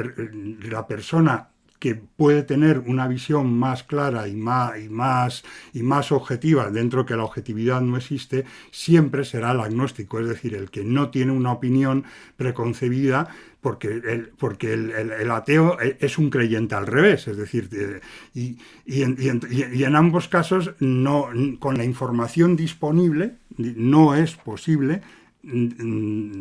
[0.61, 1.52] la persona
[1.83, 5.43] que puede tener una visión más clara y más, y más,
[5.73, 10.55] y más objetiva, dentro que la objetividad no existe, siempre será el agnóstico, es decir,
[10.55, 12.05] el que no tiene una opinión
[12.37, 13.31] preconcebida
[13.61, 18.01] porque, el, porque el, ateo es un creyente al revés, es decir, eh,
[18.33, 19.17] y, y, en,
[19.51, 25.03] y, en, ambos casos no, con la información disponible no es posible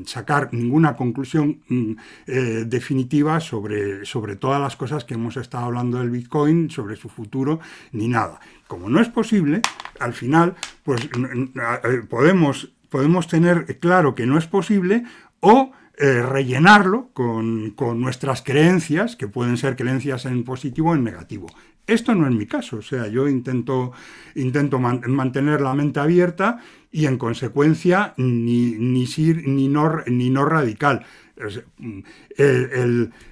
[0.06, 1.92] sacar ninguna conclusión mm,
[2.28, 7.10] eh, definitiva sobre, sobre todas las cosas que hemos estado hablando del Bitcoin, sobre su
[7.10, 7.60] futuro,
[7.92, 8.40] ni nada.
[8.68, 9.62] Como no es posible,
[10.00, 15.04] al final, pues eh, podemos, podemos tener claro que no es posible
[15.40, 21.04] o eh, rellenarlo con, con, nuestras creencias, que pueden ser creencias en positivo o en
[21.04, 21.48] negativo.
[21.92, 23.92] Esto no es mi caso, o sea, yo intento,
[24.36, 29.06] intento mantener la mente abierta y en consecuencia ni, ni,
[29.46, 31.06] ni, no, ni radical.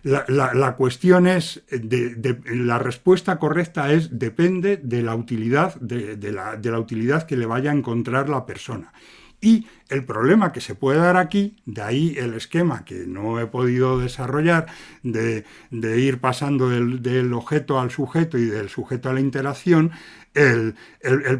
[0.03, 6.71] la, cuestión es, de, la respuesta correcta es, depende de la utilidad, de, la, de
[6.71, 8.91] la utilidad que le vaya a encontrar la persona.
[9.41, 13.47] Y el problema que se puede dar aquí, de ahí el esquema que no he
[13.47, 14.67] podido desarrollar,
[15.01, 19.91] de, ir pasando del, objeto al sujeto y del sujeto a la interacción,
[20.33, 20.75] el,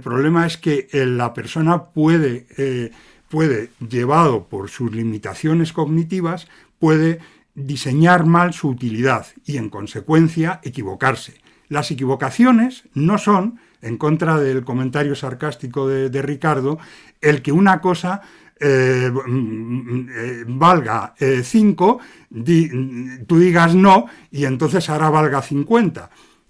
[0.02, 2.92] problema es que la persona puede, eh,
[3.30, 6.48] puede, llevado por sus limitaciones cognitivas,
[6.80, 7.20] puede
[7.54, 11.42] diseñar mal su utilidad y en consecuencia equivocarse.
[11.68, 16.80] Las equivocaciones no son en contra del comentario sarcástico de, Ricardo,
[17.22, 18.22] el que una cosa
[18.60, 22.00] eh, eh, valga 5,
[22.46, 26.10] eh, tú digas no y entonces ahora valga 50.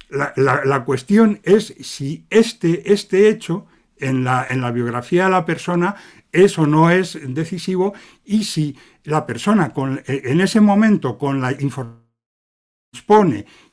[0.09, 5.95] La, cuestión es si este, este hecho en la, en la, biografía de la persona
[6.31, 7.93] es o no es decisivo
[8.25, 12.09] y si la persona con, en ese momento con la información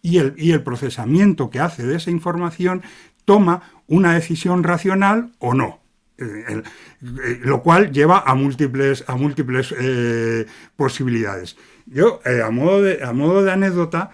[0.03, 2.83] y el, y el procesamiento que hace de esa información
[3.27, 5.81] toma una decisión racional o no.
[6.19, 6.63] Eh,
[7.03, 11.59] eh, lo cual lleva a múltiples, a múltiples eh, posibilidades.
[11.85, 14.11] Yo, a, modo de, a modo de anécdota,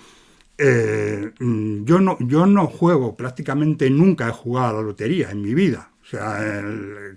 [0.58, 5.90] yo, no, yo no juego, prácticamente nunca he jugado a la lotería en mi vida.
[6.02, 6.62] O sea,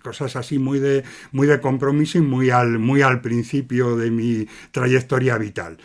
[0.01, 4.47] cosas así muy de, muy de compromiso y muy al, muy al principio de mi
[4.71, 5.77] trayectoria vital.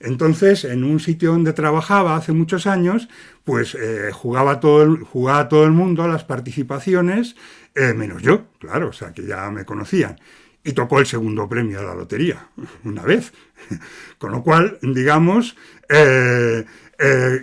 [0.00, 3.08] Entonces, en un sitio donde trabajaba hace muchos años,
[3.44, 7.36] pues eh, jugaba, todo el, jugaba todo el mundo las participaciones,
[7.74, 10.18] eh, menos yo, claro, o sea que ya me conocían.
[10.66, 12.48] Y tocó el segundo premio de la lotería,
[12.84, 13.32] una vez.
[14.18, 15.56] Con lo cual, digamos,
[15.90, 16.64] eh,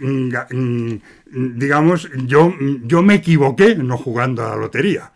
[0.02, 0.96] mm,
[1.32, 2.54] digamos, yo,
[2.84, 5.12] yo me equivoqué no jugando a la lotería.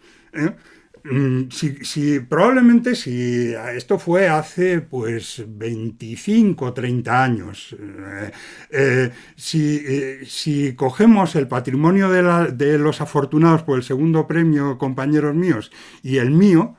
[1.08, 8.32] Mm, si, probablemente si esto fue hace pues 25 30 años, eh,
[8.72, 9.12] eh,
[9.54, 15.72] eh, si, cogemos el patrimonio de, de, los afortunados por el segundo premio, compañeros míos,
[16.02, 16.76] y el mío,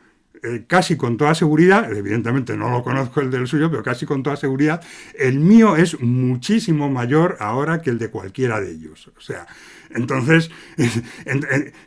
[0.67, 4.37] casi con toda seguridad, evidentemente no lo conozco el del suyo, pero casi con toda
[4.37, 4.83] seguridad,
[5.19, 9.11] el mío es muchísimo mayor ahora que el de cualquiera de ellos.
[9.17, 9.47] O sea,
[9.91, 10.51] entonces,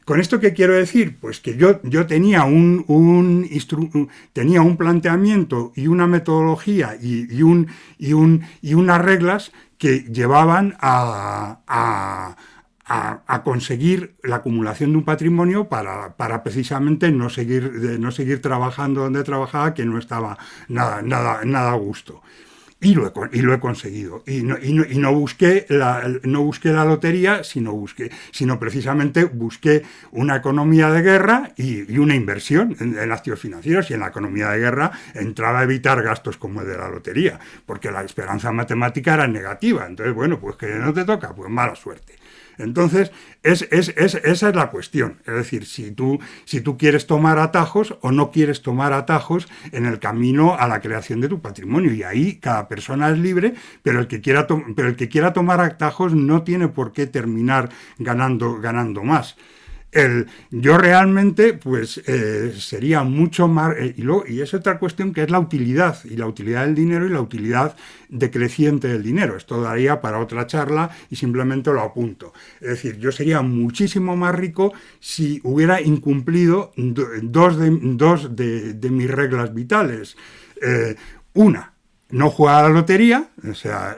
[0.06, 1.18] ¿con esto qué quiero decir?
[1.20, 3.48] Pues que yo, yo tenía, un,
[4.34, 7.68] tenía un planteamiento y una metodología y, un,
[7.98, 11.60] y, un, y unas reglas que llevaban a,
[12.86, 19.02] a, conseguir la acumulación de un patrimonio para, para precisamente no seguir, no seguir trabajando
[19.02, 22.22] donde trabajaba, que no estaba nada, nada, nada a gusto.
[22.82, 24.24] Y lo, he, y lo he conseguido.
[24.26, 29.26] Y no, y y no, busqué, la, no busqué la lotería, sino, busqué, sino precisamente
[29.26, 33.92] busqué una economía de guerra y, una inversión en, en, activos financieros.
[33.92, 37.38] Y en la economía de guerra entraba a evitar gastos como el de la lotería,
[37.66, 39.86] porque la esperanza matemática era negativa.
[39.86, 42.14] Entonces, bueno, pues que no te toca, pues mala suerte.
[42.60, 43.12] Entonces,
[43.42, 45.20] es, esa es la cuestión.
[45.26, 49.86] Es decir, si tú, si tú quieres tomar atajos o no quieres tomar atajos en
[49.86, 51.94] el camino a la creación de tu patrimonio.
[51.94, 54.46] Y ahí cada persona es libre, pero el que quiera,
[54.76, 59.36] pero el que quiera tomar atajos no tiene por qué terminar ganando, ganando más.
[60.52, 63.76] Yo realmente, pues, eh, sería mucho más...
[63.76, 67.08] Eh, y, y es otra cuestión que es la utilidad, y la utilidad del dinero
[67.08, 67.76] y la utilidad
[68.08, 69.36] decreciente del dinero.
[69.36, 72.34] Esto daría para otra charla y simplemente lo apunto.
[72.62, 79.10] Es decir, yo sería muchísimo más rico si hubiera incumplido dos de, dos de, mis
[79.10, 80.18] reglas vitales.
[80.62, 80.96] Eh,
[81.34, 81.74] una,
[82.12, 83.96] no jugar a la lotería, o sea,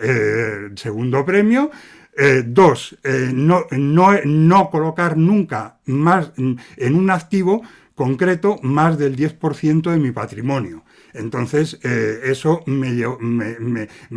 [0.75, 1.69] segundo premio.
[2.17, 7.61] Eh, dos, eh, no, no, colocar nunca más en un activo
[7.95, 10.83] concreto más del 10% de mi patrimonio.
[11.13, 12.89] Entonces, eh, eso me,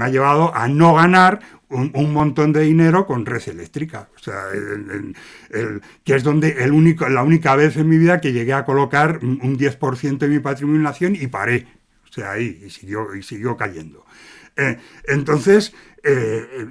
[0.01, 4.09] ha llevado a no ganar un, montón de dinero con red eléctrica.
[4.17, 4.45] O sea,
[6.05, 9.21] que es donde el único, la única vez en mi vida que llegué a colocar
[9.23, 11.67] un 10% de mi patrimonio en acción y paré.
[12.09, 14.05] O sea, ahí, y siguió, y siguió cayendo.
[15.09, 15.75] entonces,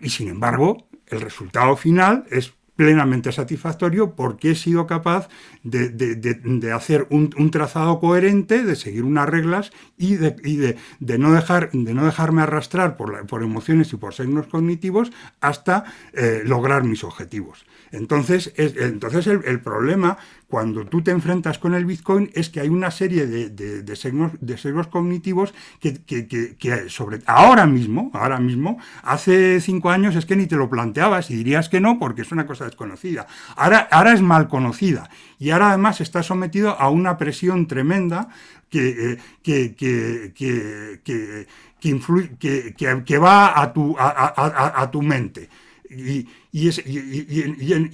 [0.01, 5.29] y sin embargo, el resultado final es plenamente satisfactorio porque he sido capaz
[5.63, 10.75] de, hacer un, trazado coherente, de seguir unas reglas y de,
[11.19, 16.83] no, dejar, de no dejarme arrastrar por, emociones y por signos cognitivos hasta eh, lograr
[16.83, 17.65] mis objetivos.
[17.91, 20.17] Entonces, entonces el, problema
[20.53, 23.95] cuando tú te enfrentas con el Bitcoin es que hay una serie de, de, de
[23.95, 30.55] signos, cognitivos que, sobre ahora mismo, ahora mismo, hace cinco años es que ni te
[30.55, 33.25] lo planteabas y dirías que no porque es una cosa desconocida.
[33.55, 35.09] Ahora, ahora es mal conocida
[35.39, 38.29] y ahora además está sometido a una presión tremenda
[38.69, 40.33] que, que, que,
[43.03, 45.49] que, va a tu, a tu mente.
[45.89, 46.69] Y, y,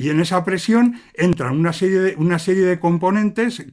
[0.09, 3.65] en, esa presión entran una serie de, una serie de componentes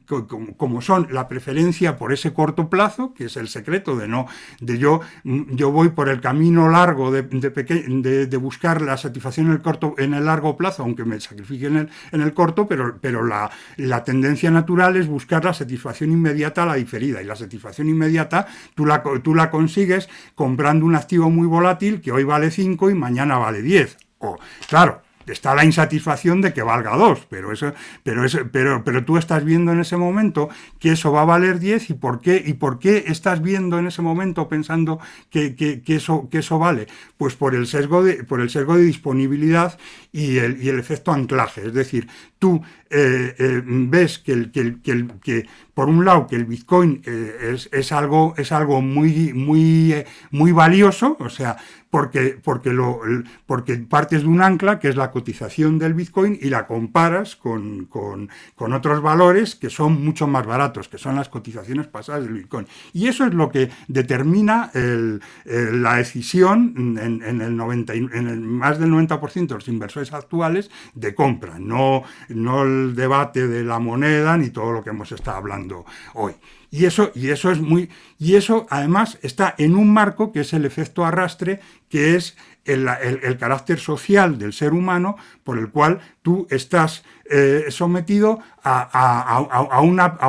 [0.55, 4.27] como, son la preferencia por ese corto plazo, que es el secreto de no,
[4.61, 9.61] de yo, yo voy por el camino largo de, de, buscar la satisfacción en el,
[9.61, 13.25] corto, en el largo plazo, aunque me sacrifique en el, en el corto, pero, pero
[13.25, 17.21] la, la tendencia natural es buscar la satisfacción inmediata a la diferida.
[17.21, 22.13] Y la satisfacción inmediata tú la, tú la consigues comprando un activo muy volátil que
[22.13, 24.37] hoy vale 5 y mañana vale 10 o,
[24.67, 27.73] claro, está la insatisfacción de que valga 2, pero, eso,
[28.03, 30.49] pero, pero, pero tú estás viendo en ese momento
[30.79, 33.87] que eso va a valer 10 y por qué, y por qué estás viendo en
[33.87, 34.99] ese momento pensando
[35.29, 36.87] que, eso, que eso vale.
[37.17, 39.77] Pues por el sesgo de, por el sesgo de disponibilidad
[40.11, 41.67] y el, y el efecto anclaje.
[41.67, 42.07] Es decir,
[42.39, 47.01] tú eh, eh, ves que, el, que, que, que, por un lado, que el Bitcoin
[47.05, 51.57] eh, es, es, algo, es algo muy, muy, muy valioso, o sea,
[51.97, 52.99] porque, porque, lo,
[53.47, 57.85] porque partes de un ancla que es la cotización del Bitcoin y la comparas con,
[57.85, 62.33] con, con, otros valores que son mucho más baratos, que son las cotizaciones pasadas del
[62.33, 62.67] Bitcoin.
[62.93, 68.77] Y eso es lo que determina la decisión en, en, el 90, en el más
[68.77, 74.37] del 90% de los inversores actuales de compra, no no el debate de la moneda
[74.37, 75.83] ni todo lo que hemos estado hablando
[76.13, 76.35] hoy.
[76.69, 77.89] Y eso, y eso es muy.
[78.19, 82.35] Y eso además está en un marco que es el efecto arrastre, que es
[82.67, 89.39] el, carácter social del ser humano por el cual tú estás eh, sometido a,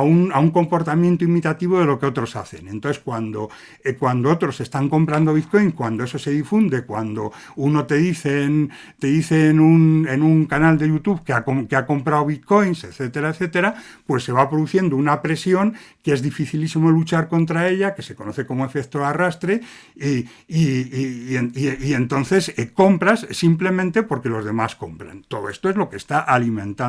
[0.01, 2.69] un, comportamiento imitativo de lo que otros hacen.
[2.69, 3.49] Entonces, cuando,
[3.83, 8.71] eh, cuando otros están comprando Bitcoin, cuando eso se difunde, cuando uno te dice en,
[8.97, 12.85] te dice en, un, en un canal de YouTube que ha, que ha comprado Bitcoins,
[12.85, 18.03] etcétera, etcétera, pues se va produciendo una presión que es dificilísimo luchar contra ella, que
[18.03, 19.59] se conoce como efecto arrastre,
[19.97, 21.35] y, y
[21.95, 25.23] entonces entonces eh, compras simplemente porque los demás compran.
[25.27, 26.88] Todo esto es lo que está alimentando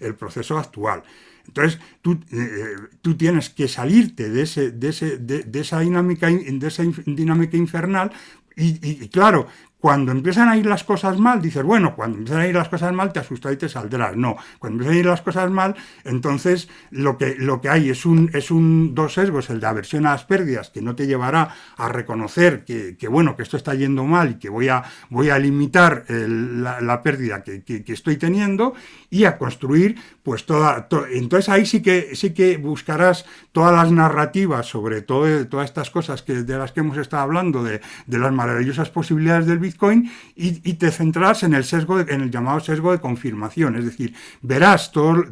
[0.00, 1.02] el proceso actual.
[1.46, 7.56] Entonces, tú, eh, tú tienes que salirte de, ese, de, esa dinámica, de esa dinámica
[7.56, 8.12] infernal
[8.60, 9.46] y, claro,
[9.80, 12.92] Cuando empiezan a ir las cosas mal, dices, bueno, cuando empiezan a ir las cosas
[12.92, 14.16] mal, te asustas y te saldrás.
[14.16, 18.04] No, cuando empiezan a ir las cosas mal, entonces lo que, lo que hay es
[18.04, 21.54] un, es un dos sesgos, el de aversión a las pérdidas, que no te llevará
[21.76, 25.38] a reconocer que, bueno, que esto está yendo mal y que voy a, voy a
[25.38, 28.74] limitar la, pérdida que, estoy teniendo
[29.10, 34.66] y a construir, pues toda, entonces ahí sí que, sí que buscarás todas las narrativas
[34.66, 38.32] sobre todo, todas estas cosas que, de las que hemos estado hablando, de, de las
[38.32, 43.00] maravillosas posibilidades del Bitcoin y, te centrarás en el sesgo, en el llamado sesgo de
[43.00, 43.76] confirmación.
[43.76, 45.24] Es decir, verás todo,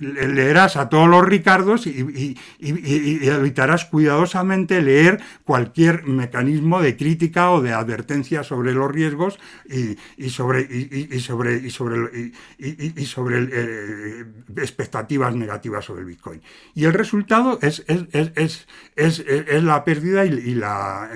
[0.00, 7.72] leerás a todos los Ricardos y, evitarás cuidadosamente leer cualquier mecanismo de crítica o de
[7.72, 14.24] advertencia sobre los riesgos y, sobre y, sobre y sobre y, sobre eh,
[14.56, 16.42] expectativas negativas sobre el Bitcoin.
[16.74, 18.66] Y el resultado es, es,
[18.96, 21.10] es la pérdida y, la,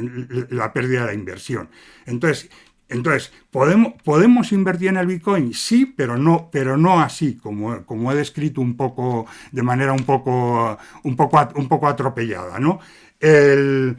[0.50, 1.68] la pérdida de la inversión.
[2.06, 2.50] Entonces,
[2.88, 5.52] entonces, ¿podemos, ¿podemos invertir en el Bitcoin?
[5.52, 10.04] Sí, pero no, pero no así, como, como he descrito un poco, de manera un
[10.04, 12.58] poco, un poco, un poco atropellada.
[12.58, 12.80] ¿no?
[13.20, 13.94] Eh,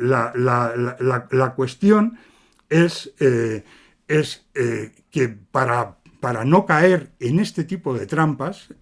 [0.00, 2.18] la, cuestión
[2.68, 3.64] es, eh,
[4.06, 4.46] es
[5.10, 8.74] que para, para no caer en este tipo de trampas,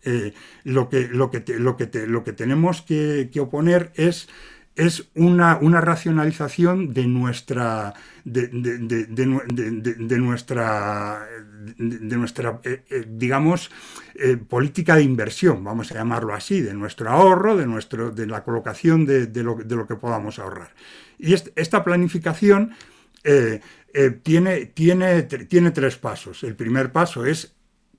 [0.64, 4.28] lo, que, lo, que lo, que lo que tenemos que, oponer es
[4.76, 7.94] es una, una racionalización de nuestra
[8.24, 8.48] de,
[10.18, 11.26] nuestra
[11.78, 13.70] de nuestra eh, eh, digamos
[14.14, 18.44] eh, política de inversión vamos a llamarlo así de nuestro ahorro de nuestro de la
[18.44, 20.74] colocación de, lo, que podamos ahorrar.
[21.18, 22.74] Y esta planificación
[24.22, 26.42] tiene, tiene, tiene tres pasos.
[26.44, 27.55] El primer paso es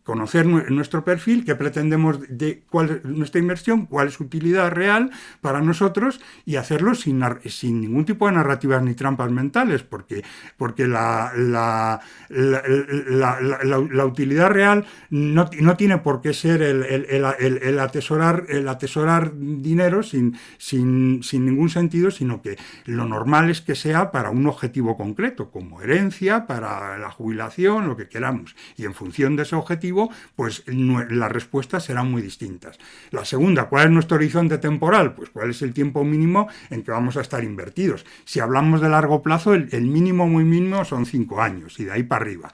[0.07, 5.11] conocer nuestro perfil, qué pretendemos de cuál es nuestra inversión, cuál es su utilidad real
[5.41, 10.23] para nosotros y hacerlo sin, sin ningún tipo de narrativas ni trampas mentales, porque,
[10.55, 17.25] porque la, la, la, utilidad real no, no, tiene por qué ser el, el,
[17.61, 22.55] el, atesorar, el atesorar dinero sin, sin, sin ningún sentido, sino que
[22.85, 27.97] lo normal es que sea para un objetivo concreto, como herencia, para la jubilación, lo
[27.97, 28.55] que queramos.
[28.77, 29.96] Y en función de ese objetivo,
[30.35, 32.77] pues las respuestas serán muy distintas.
[33.11, 35.13] La segunda, ¿cuál es nuestro horizonte temporal?
[35.13, 38.05] Pues cuál es el tiempo mínimo en que vamos a estar invertidos.
[38.25, 42.03] Si hablamos de largo plazo, el, mínimo muy mínimo son cinco años y de ahí
[42.03, 42.53] para arriba.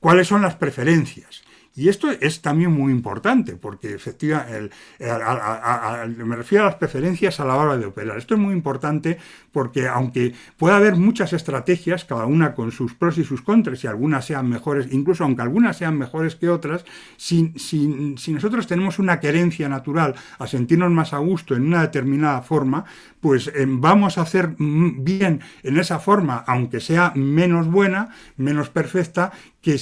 [0.00, 1.42] ¿Cuáles son las preferencias?
[1.74, 7.56] Y esto es también muy importante, porque efectivamente me refiero a las preferencias a la
[7.56, 8.18] hora de operar.
[8.18, 9.18] Esto es muy importante
[9.52, 13.86] porque aunque pueda haber muchas estrategias, cada una con sus pros y sus contras, y
[13.86, 16.84] algunas sean mejores, incluso aunque algunas sean mejores que otras,
[17.16, 22.42] si, si nosotros tenemos una querencia natural a sentirnos más a gusto en una determinada
[22.42, 22.84] forma,
[23.22, 29.30] pues eh, vamos a hacer bien en esa forma, aunque sea menos buena, menos perfecta,
[29.62, 29.78] que,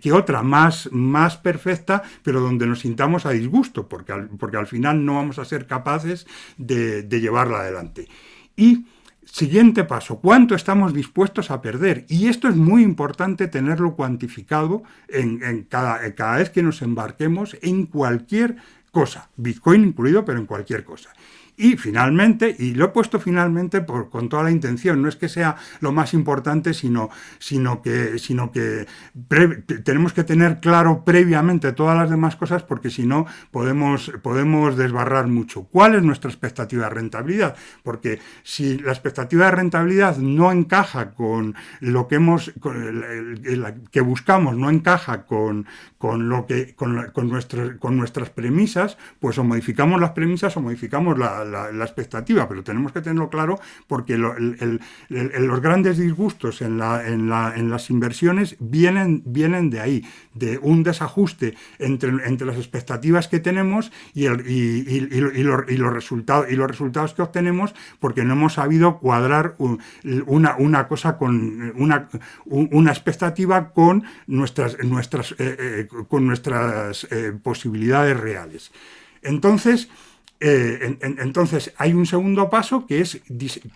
[0.00, 4.66] que, otra más, más perfecta, pero donde nos sintamos a disgusto, porque al, porque al
[4.66, 6.26] final no vamos a ser capaces
[6.58, 8.08] de, llevarla adelante.
[8.56, 8.86] Y
[9.24, 12.04] Siguiente paso, ¿cuánto estamos dispuestos a perder?
[12.08, 17.86] Y esto es muy importante tenerlo cuantificado en, cada, cada, vez que nos embarquemos en
[17.86, 18.56] cualquier
[18.92, 21.10] cosa, Bitcoin incluido, pero en cualquier cosa.
[21.56, 25.28] Y finalmente, y lo he puesto finalmente por, con toda la intención, no es que
[25.28, 28.86] sea lo más importante, sino, sino que, sino que
[29.84, 35.28] tenemos que tener claro previamente todas las demás cosas porque si no podemos, podemos desbarrar
[35.28, 35.64] mucho.
[35.64, 37.54] ¿Cuál es nuestra expectativa de rentabilidad?
[37.84, 42.52] Porque si la expectativa de rentabilidad no encaja con lo que hemos,
[43.92, 45.66] que buscamos, no encaja con,
[45.98, 47.30] con lo que, con, con,
[47.78, 52.92] con nuestras premisas, pues o modificamos las premisas o modificamos la, la, expectativa, pero tenemos
[52.92, 60.58] que tenerlo claro porque los grandes disgustos en, las inversiones vienen, vienen de ahí, de
[60.58, 67.22] un desajuste entre, entre las expectativas que tenemos y, los, resultados, y los resultados que
[67.22, 69.56] obtenemos porque no hemos sabido cuadrar
[70.26, 72.08] una, una cosa con una,
[72.44, 78.72] una expectativa con nuestras, nuestras, eh, eh, con nuestras eh, posibilidades reales.
[79.22, 79.88] Entonces,
[80.40, 83.20] eh, entonces, hay un segundo paso que es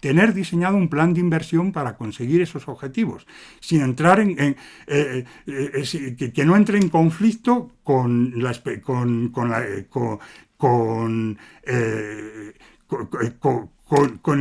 [0.00, 3.26] tener diseñado un plan de inversión para conseguir esos objetivos,
[3.60, 4.56] sin entrar en,
[4.86, 8.34] eh, eh, que, no entre en conflicto con,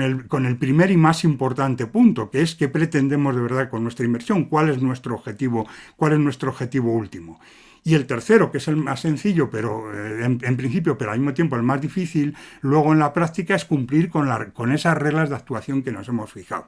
[0.01, 3.83] el, con el primer y más importante punto, que es qué pretendemos de verdad con
[3.83, 7.39] nuestra inversión, cuál es nuestro objetivo, cuál es nuestro objetivo último.
[7.83, 11.33] Y el tercero, que es el más sencillo, pero eh, en, principio, pero al mismo
[11.33, 15.35] tiempo el más difícil, luego en la práctica es cumplir con, con esas reglas de
[15.35, 16.67] actuación que nos hemos fijado.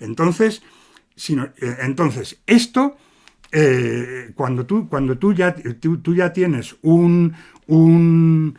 [0.00, 0.62] Entonces,
[1.16, 1.48] sino,
[1.80, 2.96] entonces, esto,
[4.34, 7.34] cuando, tú, cuando tú, ya, tú, ya tienes un,
[7.66, 8.56] un,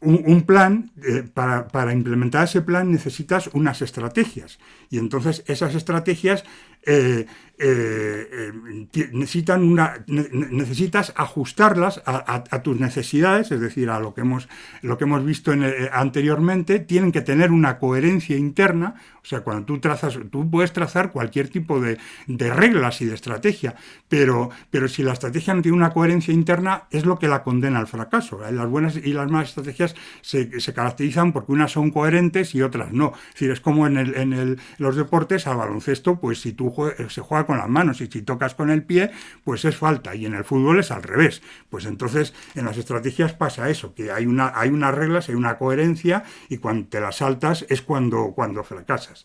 [0.00, 0.90] un, plan,
[1.34, 4.58] para, para, implementar ese plan necesitas unas estrategias.
[4.90, 6.44] Y entonces esas estrategias
[6.90, 7.26] eh,
[7.60, 8.52] eh,
[8.94, 14.48] eh, necesitan una, necesitas ajustarlas a, tus necesidades, es decir, a lo que hemos,
[14.82, 15.52] lo que hemos visto
[15.92, 21.10] anteriormente, tienen que tener una coherencia interna, o sea, cuando tú trazas, tú puedes trazar
[21.10, 21.98] cualquier tipo de,
[22.28, 23.74] reglas y de estrategia,
[24.08, 27.80] pero, pero si la estrategia no tiene una coherencia interna, es lo que la condena
[27.80, 28.40] al fracaso.
[28.50, 33.14] Las buenas y las malas estrategias se, caracterizan porque unas son coherentes y otras no.
[33.28, 36.74] Es decir, es como en, el, en los deportes, al baloncesto, pues si tú
[37.08, 39.10] se juega con las manos y si tocas con el pie,
[39.44, 40.14] pues es falta.
[40.14, 41.42] Y en el fútbol es al revés.
[41.68, 45.58] Pues entonces en las estrategias pasa eso, que hay, una, hay unas reglas, hay una
[45.58, 49.24] coherencia y cuando te las saltas es cuando, cuando fracasas.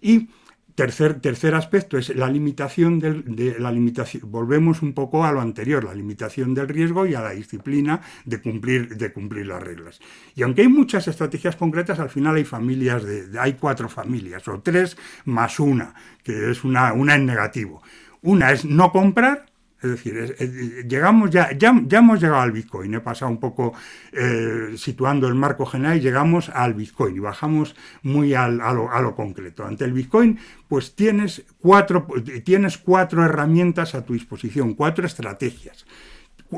[0.00, 0.28] Y
[0.74, 4.28] Tercer, tercer, aspecto es la limitación de la limitación.
[4.28, 8.42] Volvemos un poco a lo anterior, la limitación del riesgo y a la disciplina de
[8.42, 10.00] cumplir, de cumplir las reglas.
[10.34, 14.60] Y aunque hay muchas estrategias concretas, al final hay familias de, hay cuatro familias, o
[14.62, 14.96] tres
[15.26, 15.94] más una,
[16.24, 17.80] que es una, una en negativo.
[18.22, 19.46] Una es no comprar,
[19.84, 22.94] es decir, llegamos ya, ya, hemos llegado al Bitcoin.
[22.94, 23.74] He pasado un poco
[24.12, 29.64] eh, situando el marco general y llegamos al Bitcoin y bajamos muy a, lo, concreto.
[29.64, 30.38] Ante el Bitcoin,
[30.68, 32.06] pues tienes cuatro,
[32.44, 35.84] tienes cuatro herramientas a tu disposición, cuatro estrategias.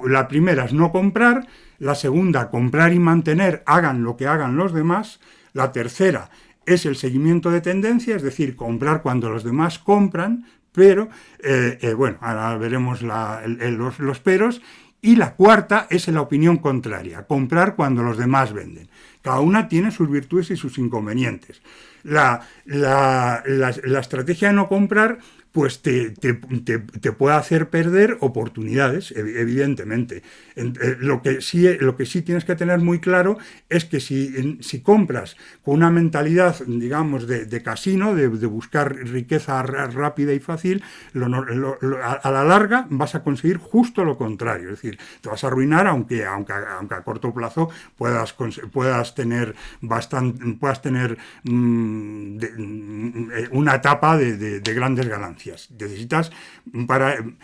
[0.04, 1.48] La primera es no comprar,
[1.78, 5.20] la segunda, comprar y mantener, hagan lo que hagan los demás.
[5.52, 6.30] La tercera
[6.64, 10.44] es el seguimiento de tendencia, es decir, comprar cuando los demás compran,
[10.76, 11.08] pero,
[11.42, 14.60] eh, eh, bueno, ahora veremos los, peros.
[15.00, 18.90] Y la cuarta es la opinión contraria, comprar cuando los demás venden.
[19.22, 21.62] Cada una tiene sus virtudes y sus inconvenientes.
[22.02, 25.18] la, la estrategia de no comprar
[25.56, 26.12] pues te,
[27.16, 30.22] puede hacer perder oportunidades, evidentemente.
[30.54, 33.38] Eh, lo, que sí, lo que sí tienes que tener muy claro
[33.70, 40.34] es que si, si compras con una mentalidad, digamos, de, casino, de, buscar riqueza rápida
[40.34, 40.84] y fácil,
[41.14, 44.64] a, la larga vas a conseguir justo lo contrario.
[44.68, 48.34] Es decir, te vas a arruinar, aunque, aunque, aunque a corto plazo puedas,
[48.70, 55.45] puedas tener, bastante, puedas tener mm, mm, eh, una etapa de grandes ganancias.
[55.46, 56.32] Necesitas
[56.86, 57.36] para, eh,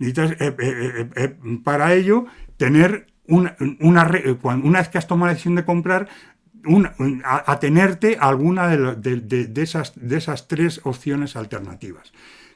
[0.00, 2.26] eh, eh, para ello
[2.56, 4.10] tener una, una,
[4.62, 6.08] una, vez que has tomado la decisión de comprar,
[7.24, 12.12] atenerte a, alguna de, esas, de esas tres opciones alternativas.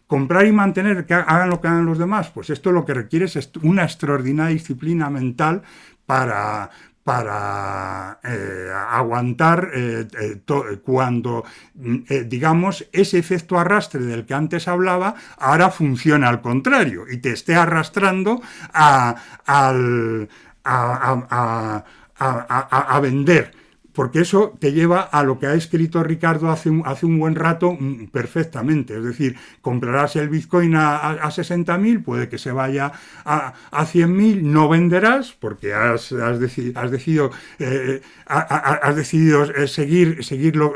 [0.06, 3.26] Comprar y mantener, que hagan lo que hagan los demás, pues esto lo que requiere
[3.26, 5.62] es una extraordinaria disciplina mental
[6.06, 6.70] para,
[7.08, 10.42] para eh, aguantar eh, eh,
[10.84, 11.42] cuando,
[11.76, 17.30] mm, digamos, ese efecto arrastre del que antes hablaba, ahora funciona al contrario y te
[17.30, 18.42] esté arrastrando
[18.74, 19.16] a,
[19.46, 19.72] a
[23.00, 23.52] vender
[23.98, 27.34] porque eso te lleva a lo que ha escrito Ricardo hace un, hace un buen
[27.34, 28.96] rato mm, perfectamente.
[28.96, 32.92] Es decir, comprarás el Bitcoin a, a, 60.000, puede que se vaya
[33.24, 36.40] a, a 100.000, no venderás porque has, has,
[36.76, 40.72] has decidido, eh, has decidido seguir, lo,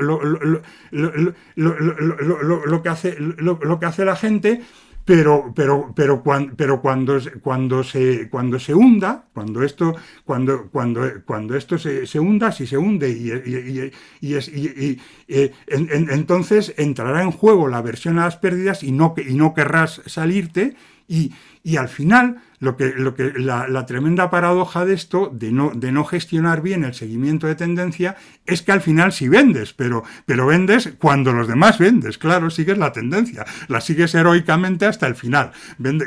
[2.83, 4.63] que hace, lo que hace la gente
[5.05, 11.03] pero, pero, pero, cuando, pero cuando, cuando, se, cuando se hunda, cuando esto, cuando, cuando,
[11.25, 17.33] cuando esto se, se hunda, si se hunde y, y, y, eh, entonces entrará en
[17.33, 20.77] juego la versión a las pérdidas y no, y no querrás salirte
[21.09, 21.33] y,
[21.65, 25.91] y al final lo que, lo que, la, tremenda paradoja de esto, de no, de
[25.91, 28.15] no gestionar bien el seguimiento de tendencia,
[28.47, 32.79] es que al final sí vendes, pero, pero vendes cuando los demás vendes, claro, sigues
[32.79, 35.51] la tendencia, la sigues heroicamente hasta el final.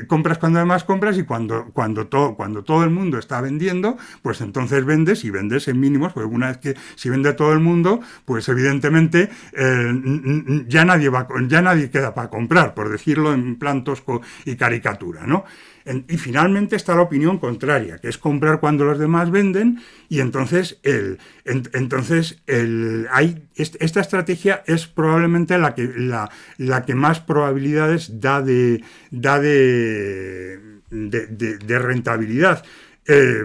[0.07, 4.39] compras cuando demás compras y cuando, cuando, todo, cuando todo el mundo está vendiendo, pues
[4.39, 7.99] entonces vendes y vendes en mínimos, porque una vez que si vende todo el mundo,
[8.23, 13.83] pues evidentemente eh, ya, nadie va, ya nadie queda para comprar, por decirlo en plan
[13.83, 15.43] tosco y caricatura, ¿no?
[15.85, 20.79] Y finalmente está la opinión contraria, que es comprar cuando los demás venden y entonces,
[20.81, 28.19] el, entonces el, hay, esta estrategia es probablemente la que, la, la que más probabilidades
[28.19, 30.59] da de, da de,
[30.89, 32.65] rentabilidad.
[33.07, 33.43] Eh,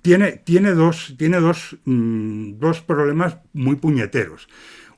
[0.00, 4.48] tiene, tiene, dos, tiene dos, mm, dos, problemas muy puñeteros.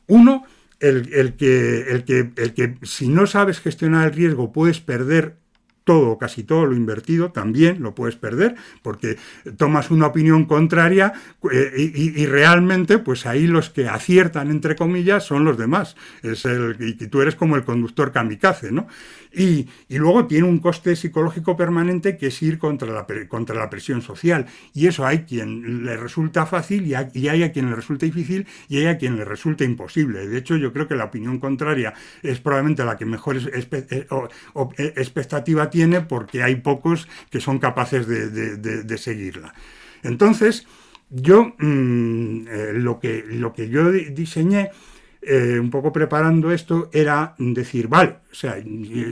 [0.07, 0.45] Uno,
[0.79, 5.37] el, el, que, el, que, el que si no sabes gestionar el riesgo puedes perder
[5.87, 9.17] todo, casi todo lo invertido, también lo puedes perder, porque
[9.57, 11.13] tomas una opinión contraria
[11.53, 15.95] eh, y, realmente, pues ahí los que aciertan, entre comillas, son los demás.
[16.25, 18.89] Es el, y tú eres como el conductor kamikaze, ¿no?
[19.37, 24.01] Y, luego tiene un coste psicológico permanente que es ir contra la, contra la presión
[24.01, 24.47] social.
[24.73, 28.79] Y eso hay quien le resulta fácil y hay, a quien le resulta difícil y
[28.79, 30.27] hay a quien le resulta imposible.
[30.27, 31.93] De hecho, yo creo que la opinión contraria
[32.23, 38.97] es probablemente la que mejor eh, expectativa tiene porque hay pocos que son capaces de,
[38.97, 39.53] seguirla.
[40.03, 40.67] Entonces,
[41.11, 44.71] yo mm, eh, lo, que, lo que yo diseñé
[45.21, 48.57] eh, un poco preparando esto, era decir, vale, o sea,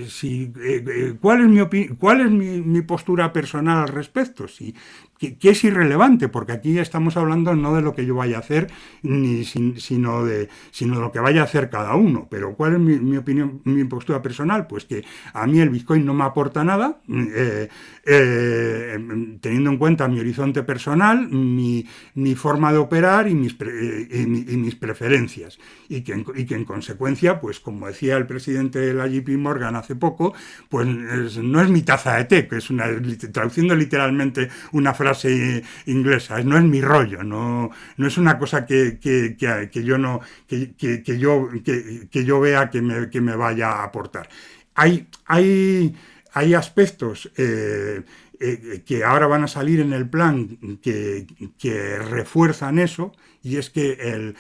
[0.09, 4.49] si, eh, ¿cuál es, mi, cuál es mi, postura personal al respecto?
[4.49, 4.75] Si
[5.19, 8.71] que, es irrelevante, porque aquí estamos hablando no de lo que yo vaya a hacer,
[9.03, 12.27] ni sino, de, sino de lo que vaya a hacer cada uno.
[12.31, 14.67] Pero ¿cuál es mi, opinión, mi postura personal?
[14.67, 17.69] Pues que a mí el Bitcoin no me aporta nada, eh,
[18.05, 18.99] eh,
[19.41, 21.87] teniendo en cuenta mi horizonte personal, mi,
[22.35, 23.57] forma de operar y mis,
[24.11, 24.27] y,
[24.57, 25.59] mis preferencias.
[25.89, 29.29] Y que, en, y que en consecuencia, pues como decía el presidente de la JP
[29.39, 30.35] Morgan hace poco,
[30.69, 30.87] pues
[31.37, 32.87] no es mi taza de té, que es una,
[33.33, 38.67] traduciendo literalmente una frase frase inglesa, no es mi rollo, no, no es una cosa
[38.67, 38.99] que,
[39.73, 41.49] yo no que, yo,
[42.11, 44.29] que, yo vea que me, que me vaya a aportar.
[44.75, 45.95] Hay, hay,
[46.33, 48.03] hay aspectos eh,
[48.41, 51.27] eh, que ahora van a salir en el plan que,
[51.99, 53.13] refuerzan eso
[53.43, 54.37] y es que, el,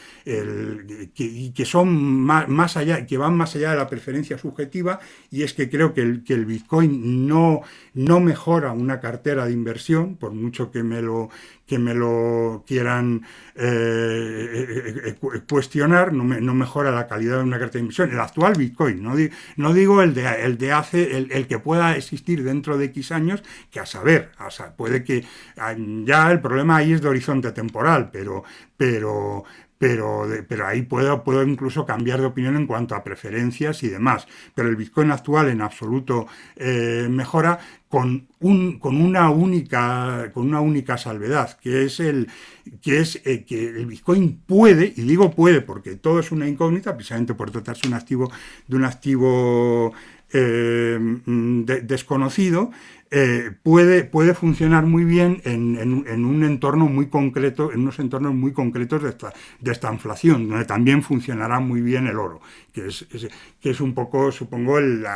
[1.14, 4.98] que, son más, allá, que van más allá de la preferencia subjetiva
[5.30, 7.60] y es que creo que el, que el Bitcoin no,
[7.92, 11.28] no mejora una cartera de inversión, por mucho que me lo,
[11.66, 13.22] que me lo quieran
[13.54, 18.10] eh, eh, cuestionar, no, no, mejora la calidad de una cartera de inversión.
[18.10, 19.14] El actual Bitcoin, no,
[19.56, 23.42] no digo el de, el de hace, el, que pueda existir dentro de X años,
[23.70, 24.30] que a saber,
[24.76, 25.24] puede que
[25.56, 25.74] ah,
[26.04, 28.44] ya el problema ahí es de horizonte temporal, pero,
[28.76, 29.44] pero,
[29.84, 34.26] pero, pero ahí puedo, puedo incluso cambiar de opinión en cuanto a preferencias y demás.
[34.54, 40.62] Pero el Bitcoin actual en absoluto eh, mejora con, un, con, una única, con una
[40.62, 42.28] única salvedad, que es, el,
[42.80, 46.94] que es eh, que el Bitcoin puede, y digo puede porque todo es una incógnita,
[46.94, 48.32] precisamente por tratarse un activo,
[48.66, 49.92] de un activo
[50.32, 52.70] eh, mm, desconocido,
[53.16, 58.52] eh, puede, puede funcionar muy bien en, un entorno muy concreto, en unos entornos muy
[58.52, 62.40] concretos de esta, de esta inflación, donde también funcionará muy bien el oro,
[62.72, 63.06] que es,
[63.60, 65.06] que es un poco, supongo, el,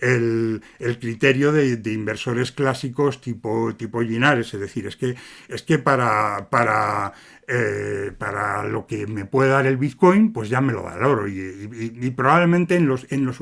[0.00, 4.00] el, criterio de, inversores clásicos tipo, tipo.
[4.00, 5.14] Es decir, es que,
[5.48, 7.12] es que para, para
[7.48, 11.04] eh, para lo que me puede dar el Bitcoin, pues ya me lo da el
[11.04, 11.28] oro.
[11.28, 13.40] Y, probablemente en, los, en, los,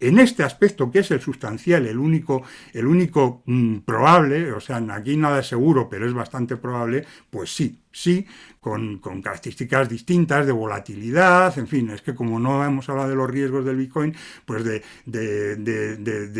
[0.00, 2.42] en este aspecto, que es el sustancial, el único,
[2.72, 7.54] el único mm, probable, o sea, aquí nada es seguro, pero es bastante probable, pues
[7.54, 8.26] sí, sí,
[8.62, 13.28] con, características distintas de volatilidad, en fin, es que como no hemos hablado de los
[13.28, 14.14] riesgos del Bitcoin,
[14.46, 16.34] pues de, de,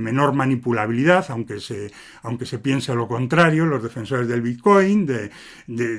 [0.00, 5.30] menor manipulabilidad, aunque se, aunque se piense lo contrario, los defensores del Bitcoin, de,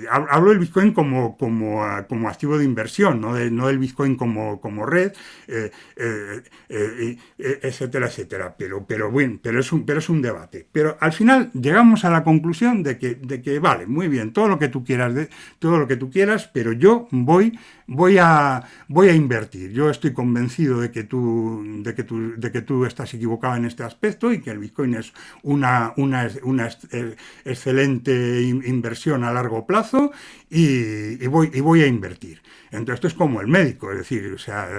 [0.09, 4.85] hablo del Bitcoin como, como, como activo de inversión, no, no del Bitcoin como, como
[4.85, 5.13] red,
[5.47, 7.17] eh, eh, eh,
[7.63, 10.67] etcétera, etcétera, pero, pero bueno, pero es, un, pero es un debate.
[10.69, 14.49] Pero al final llegamos a la conclusión de que, de que vale, muy bien, todo
[14.49, 15.29] lo que tú quieras, de,
[15.59, 17.57] todo lo que tú quieras, pero yo voy,
[17.87, 19.71] voy a, voy a invertir.
[19.71, 23.65] Yo estoy convencido de que tú, de que tú, de que tú estás equivocado en
[23.65, 25.13] este aspecto y que el Bitcoin es
[25.43, 27.15] una, una, una eh,
[27.45, 30.11] excelente inversión a largo plazo
[30.49, 32.41] y, voy, y voy a invertir.
[32.77, 34.69] Entonces esto es como el médico, es decir, o sea,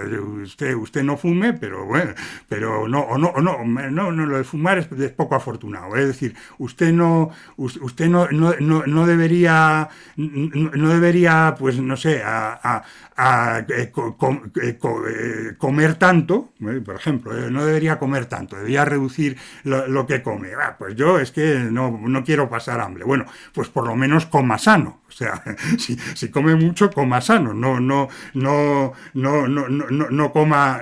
[0.42, 2.12] usted, usted no fume, pero bueno,
[2.48, 5.96] pero no, o no, no, no, no, lo de fumar es, poco afortunado.
[5.96, 12.82] Es decir, usted no, usted no, no, no, debería, no, debería, pues no sé, a,
[13.16, 13.92] a, eh,
[14.62, 16.52] eh, eh, comer tanto,
[16.84, 20.50] por ejemplo, no debería comer tanto, debería reducir lo, que come.
[20.54, 23.04] Ah, pues yo es que no, no quiero pasar hambre.
[23.04, 25.00] Bueno, pues por lo menos coma sano.
[25.08, 25.42] O sea,
[25.78, 29.68] si, si come mucho, coma sano, no, no, no, no, no,
[30.10, 30.80] no, coma,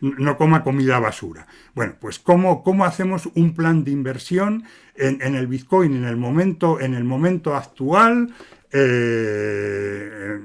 [0.00, 1.46] no, coma comida basura.
[1.74, 4.64] Bueno, pues ¿cómo, cómo hacemos un plan de inversión
[4.96, 8.34] en, el Bitcoin en el momento, en el momento actual?
[8.72, 10.38] Eh,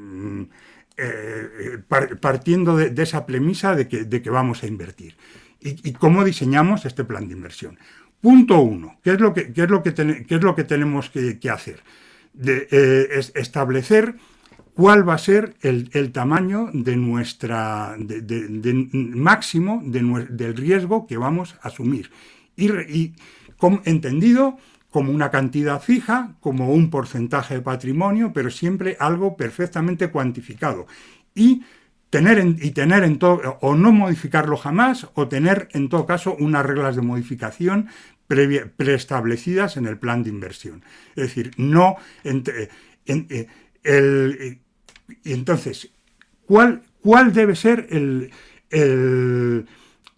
[1.01, 1.77] eh,
[2.19, 5.15] partiendo de, esa premisa de que, de que, vamos a invertir.
[5.61, 7.79] Y, cómo diseñamos este plan de inversión?
[8.19, 11.39] Punto uno, ¿qué es lo que, es lo que, qué es lo que tenemos que,
[11.49, 11.79] hacer?
[12.45, 14.15] Eh, establecer
[14.79, 21.67] cuál va a ser el, tamaño de nuestra de, máximo del riesgo que vamos a
[21.67, 22.09] asumir.
[22.55, 23.11] Y,
[23.83, 24.57] entendido
[24.89, 30.87] como una cantidad fija, como un porcentaje de patrimonio, pero siempre algo perfectamente cuantificado.
[31.35, 31.61] Y
[32.09, 36.37] tener en, y tener en todo, o no modificarlo jamás, o tener en todo caso
[36.39, 37.89] unas reglas de modificación
[38.77, 40.85] preestablecidas en el plan de inversión.
[41.17, 41.97] Es decir, no.
[42.23, 42.69] Eh,
[43.07, 43.47] eh,
[43.83, 44.61] el,
[45.25, 45.89] entonces,
[46.45, 48.31] ¿cuál, ¿cuál debe ser el,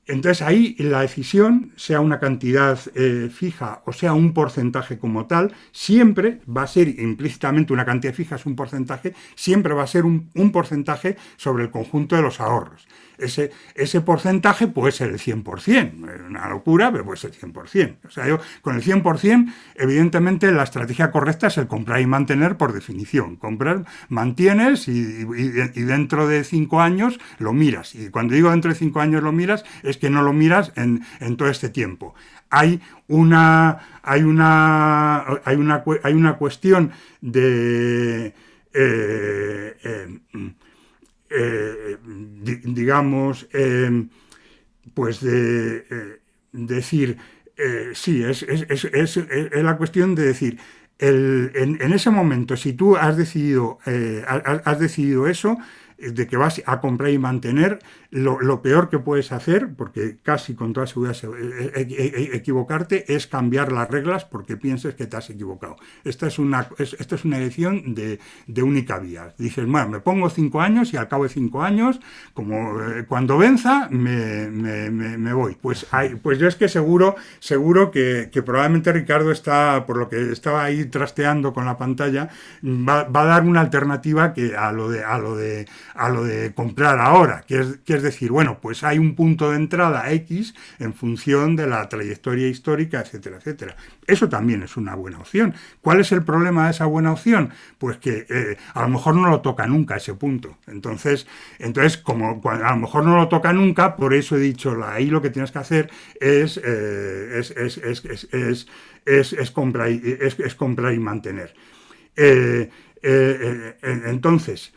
[0.08, 5.54] entonces ahí la decisión, sea una cantidad eh, fija o sea un porcentaje como tal,
[5.72, 10.06] siempre va a ser implícitamente una cantidad fija, es un porcentaje, siempre va a ser
[10.06, 12.88] un, un porcentaje sobre el conjunto de los ahorros
[13.22, 17.98] ese, ese porcentaje puede ser el 100%, una locura, pero puede ser el 100%.
[18.06, 22.58] O sea, yo con el 100%, evidentemente la estrategia correcta es el comprar y mantener
[22.58, 23.36] por definición.
[23.36, 27.96] Comprar, mantienes y, dentro de cinco años lo miras.
[27.96, 31.02] Y cuando digo dentro de cinco años lo miras, es que no lo miras en,
[31.38, 32.14] todo este tiempo.
[32.50, 36.92] Hay una, hay una, hay una, hay una cuestión
[37.22, 38.34] de...
[38.74, 40.20] Eh, eh,
[41.34, 41.98] eh,
[42.64, 44.10] digamos, em,
[44.94, 46.20] pues de eh,
[46.52, 47.18] decir,
[47.58, 49.16] eh, sí, es, es,
[49.54, 50.60] la cuestión de decir,
[51.00, 55.58] el, en, ese momento, si tú has decidido, has decidido eso,
[56.02, 57.80] de que vas a comprar y mantener,
[58.12, 63.26] lo, peor que puedes hacer, porque casi con toda seguridad eh, eh, eh, equivocarte, es
[63.26, 65.78] cambiar las reglas porque pienses que te has equivocado.
[66.04, 68.20] Esta es una, esta es una elección de,
[68.62, 69.34] única vía.
[69.38, 72.00] Dices, bueno, me pongo cinco años y al cabo de cinco años,
[72.34, 72.76] como
[73.08, 75.56] cuando venza, me, voy.
[75.60, 80.32] Pues, hay, pues yo es que seguro, seguro que, probablemente Ricardo está, por lo que
[80.32, 82.30] estaba ahí trasteando con la pantalla,
[82.64, 86.54] va, a dar una alternativa que a lo de, a lo de, a lo de
[86.54, 90.54] comprar ahora, que es, que es decir, bueno, pues hay un punto de entrada X
[90.80, 93.76] en función de la trayectoria histórica, etcétera, etcétera.
[94.08, 95.54] Eso también es una buena opción.
[95.82, 97.52] ¿Cuál es el problema de esa buena opción?
[97.78, 100.58] Pues que eh, a lo mejor no lo toca nunca ese punto.
[100.68, 101.28] Entonces,
[101.60, 105.22] entonces como a lo mejor no lo toca nunca, por eso he dicho, ahí lo
[105.22, 105.90] que tienes que hacer
[106.20, 108.68] es, eh, es, es,
[109.06, 111.54] es, comprar, y, es, comprar y mantener.
[112.16, 112.70] Eh,
[113.82, 114.74] entonces,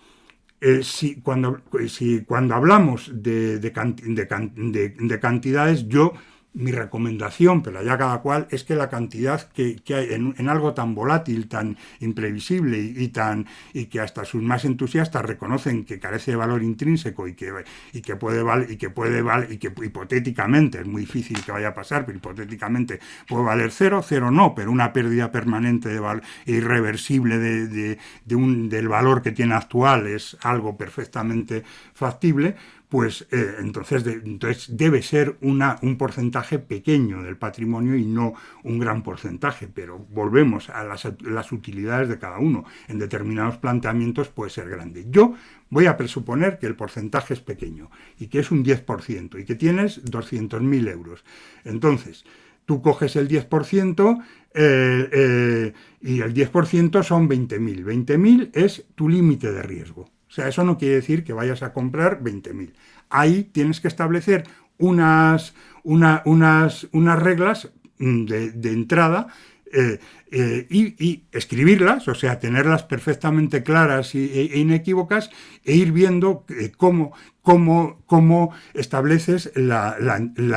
[0.61, 6.13] eh, si, cuando, si, cuando hablamos de, de, de, cantidades, yo
[6.55, 10.95] mi recomendación, pero ya cada cual, es que la cantidad que, hay en, algo tan
[10.95, 16.37] volátil, tan imprevisible y, tan y que hasta sus más entusiastas reconocen que carece de
[16.37, 17.53] valor intrínseco y que,
[17.93, 21.53] y que puede valer y que puede valer y que hipotéticamente es muy difícil que
[21.53, 25.99] vaya a pasar, pero hipotéticamente puede valer cero, cero no, pero una pérdida permanente de
[25.99, 31.65] valor irreversible de, de un, del valor que tiene actual es algo perfectamente
[31.95, 32.55] factible,
[32.95, 39.03] pues eh, entonces, entonces, debe ser un porcentaje pequeño del patrimonio y no un gran
[39.03, 42.65] porcentaje, pero volvemos a las, utilidades de cada uno.
[42.87, 45.07] En determinados planteamientos puede ser grande.
[45.11, 45.35] Yo
[45.71, 49.57] voy a presuponer que el porcentaje es pequeño y que es un 10% y que
[49.57, 51.25] tienes 200.000 euros.
[51.65, 52.25] Entonces,
[52.65, 54.23] tú coges el 10%
[54.55, 57.85] eh, eh, y el 10% son 20.000.
[57.85, 60.14] 20.000 es tu límite de riesgo.
[60.35, 62.73] Sea, eso no quiere decir que vayas a comprar 20.000.
[63.09, 64.43] Ahí tienes que establecer
[64.79, 65.55] unas,
[65.85, 69.29] unas, unas reglas mm, de, entrada
[69.73, 70.01] eh,
[70.33, 75.31] eh, y, escribirlas, o sea, tenerlas perfectamente claras e, inequívocas
[75.65, 79.97] e ir viendo eh, cómo, cómo, cómo, estableces la,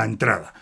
[0.04, 0.54] entrada.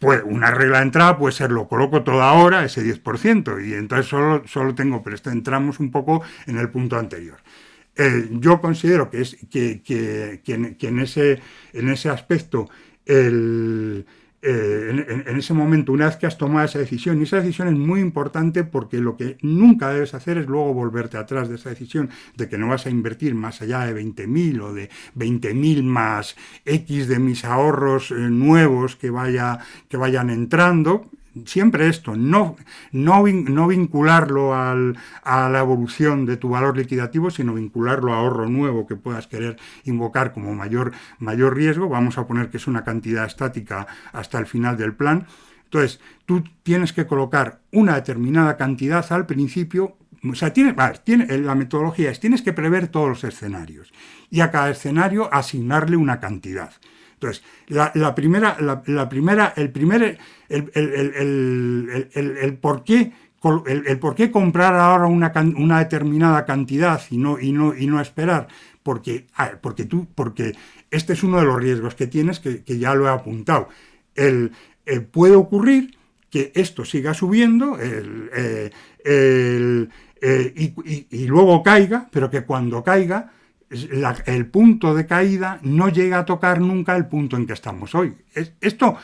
[0.00, 4.08] Pues una regla de entrada puede ser lo coloco todo ahora, ese 10%, y entonces
[4.08, 7.38] solo, solo tengo, pero entramos un poco en el punto anterior.
[8.02, 11.38] Eh, yo considero que, es, que, que, en, ese,
[11.74, 12.70] en ese aspecto,
[13.04, 14.06] el,
[14.40, 17.74] eh, en, ese momento, una vez que has tomado esa decisión, y esa decisión es
[17.74, 22.08] muy importante porque lo que nunca debes hacer es luego volverte atrás de esa decisión
[22.38, 27.06] de que no vas a invertir más allá de 20.000 o de 20.000 más X
[27.06, 29.58] de mis ahorros eh, nuevos que, vaya,
[29.90, 31.10] que vayan entrando
[31.44, 32.56] siempre esto, no,
[32.92, 38.48] no, no vincularlo al, a la evolución de tu valor liquidativo, sino vincularlo a ahorro
[38.48, 41.88] nuevo que puedas querer invocar como mayor, mayor riesgo.
[41.88, 45.26] Vamos a poner que es una cantidad estática hasta el final del plan.
[45.64, 49.96] Entonces, tú tienes que colocar una determinada cantidad al principio.
[50.28, 50.74] O sea, tiene,
[51.04, 53.92] tiene, la metodología es tienes que prever todos los escenarios
[54.30, 56.72] y a cada escenario asignarle una cantidad.
[57.20, 60.18] Entonces, la, primera, la, primera, el primer,
[60.48, 63.12] el, el, el, por qué
[63.66, 68.00] el, por qué comprar ahora una, una, determinada cantidad y no, y no, y no
[68.00, 68.48] esperar,
[68.82, 69.26] porque,
[69.60, 70.54] porque, tú, porque
[70.90, 73.68] este es uno de los riesgos que tienes, que, ya lo he apuntado.
[74.14, 74.52] El,
[74.86, 75.96] eh, puede ocurrir
[76.30, 78.70] que esto siga subiendo eh,
[79.04, 79.88] eh,
[81.10, 83.32] y, luego caiga, pero que cuando caiga,
[83.70, 88.16] el punto de caída no llega a tocar nunca el punto en que estamos hoy.
[88.60, 88.96] esto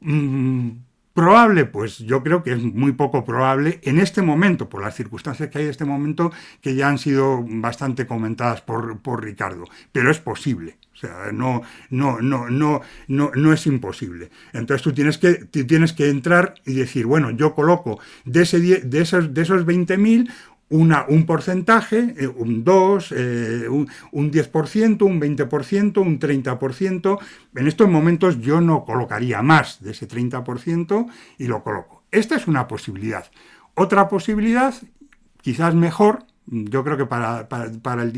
[0.00, 0.70] mm,
[1.16, 5.48] Probable, pues yo creo que es muy poco probable en este momento, por las circunstancias
[5.48, 6.30] que hay en este momento,
[6.60, 10.76] que ya han sido bastante comentadas por, Ricardo, pero es posible.
[10.92, 14.28] O sea, no, no, no, no, no, no es imposible.
[14.52, 19.00] Entonces tú tienes que, tienes que entrar y decir, bueno, yo coloco de, ese, de
[19.00, 20.30] esos, de esos 20.000
[20.68, 27.18] un porcentaje, eh, un 2, eh, un, un, 10%, un 20%, un 30%.
[27.54, 31.06] En estos momentos yo no colocaría más de ese 30%
[31.38, 32.02] y lo coloco.
[32.10, 33.26] Esta es una posibilidad.
[33.74, 34.74] Otra posibilidad,
[35.40, 38.12] quizás mejor, yo creo que para, para, el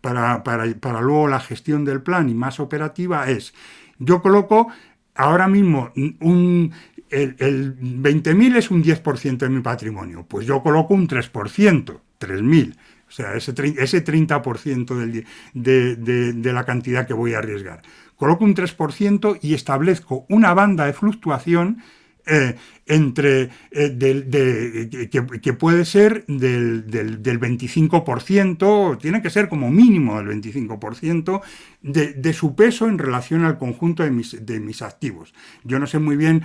[0.00, 3.54] para, para, para luego la gestión del plan y más operativa es,
[3.98, 4.68] yo coloco
[5.14, 6.72] ahora mismo un
[7.10, 12.76] el, 20.000 es un 10% de mi patrimonio, pues yo coloco un 3%, 3.000.
[13.08, 15.24] O sea, ese, ese 30%
[15.54, 15.96] de,
[16.32, 17.82] de, la cantidad que voy a arriesgar.
[18.16, 21.82] Coloco un 3% y establezco una banda de fluctuación
[22.26, 29.70] eh, entre eh, de, que, puede ser del, del, del, 25%, tiene que ser como
[29.70, 31.42] mínimo del 25%
[31.82, 35.34] de, su peso en relación al conjunto de mis, de mis activos.
[35.64, 36.44] Yo no sé muy bien,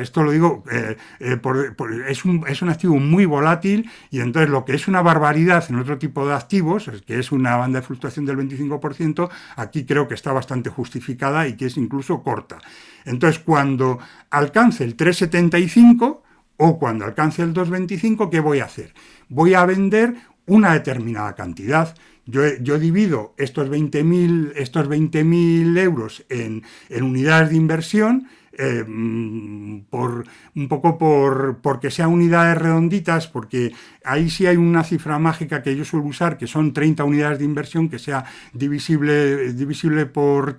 [0.00, 1.40] esto lo digo, eh, eh,
[2.08, 5.76] es, un, es, un, activo muy volátil y entonces lo que es una barbaridad en
[5.76, 10.14] otro tipo de activos, que es una banda de fluctuación del 25%, aquí creo que
[10.14, 12.58] está bastante justificada y que es incluso corta.
[13.04, 13.98] Entonces, cuando
[14.30, 16.20] alcance el 3,75,
[16.62, 18.92] o cuando alcance el 2,25, ¿qué voy a hacer?
[19.30, 20.14] Voy a vender
[20.46, 21.96] una determinada cantidad.
[22.26, 25.20] Yo, divido estos 20.000 estos 20
[25.80, 26.62] euros en
[27.00, 30.24] unidades de inversión eh, mm, por,
[30.56, 33.72] un poco por porque sean unidades redonditas, porque
[34.04, 37.44] ahí sí hay una cifra mágica que yo suelo usar, que son 30 unidades de
[37.44, 40.58] inversión, que sea divisible, divisible por,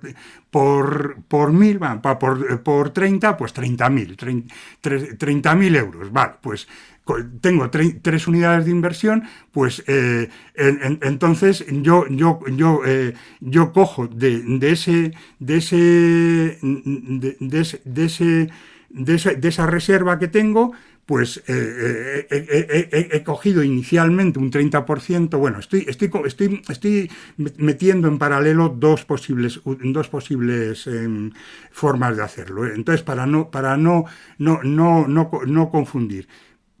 [0.50, 1.78] por, por mil,
[2.18, 4.46] por, por 30, pues 30.000,
[4.82, 6.12] 30.000 euros.
[6.12, 6.66] Vale, pues
[7.40, 14.42] tengo tres unidades de inversión, pues eh, entonces yo, yo, yo, eh, yo cojo de,
[14.62, 18.48] ese, de, ese, de, ese,
[18.90, 20.72] de, esa, reserva que tengo,
[21.04, 28.68] pues eh, he cogido inicialmente un 30%, bueno, estoy, estoy, estoy, estoy metiendo en paralelo
[28.68, 31.32] dos posibles, dos posibles em,
[31.72, 32.64] formas de hacerlo.
[32.72, 34.04] Entonces, para no, para no,
[34.38, 36.28] no, no, no, no confundir.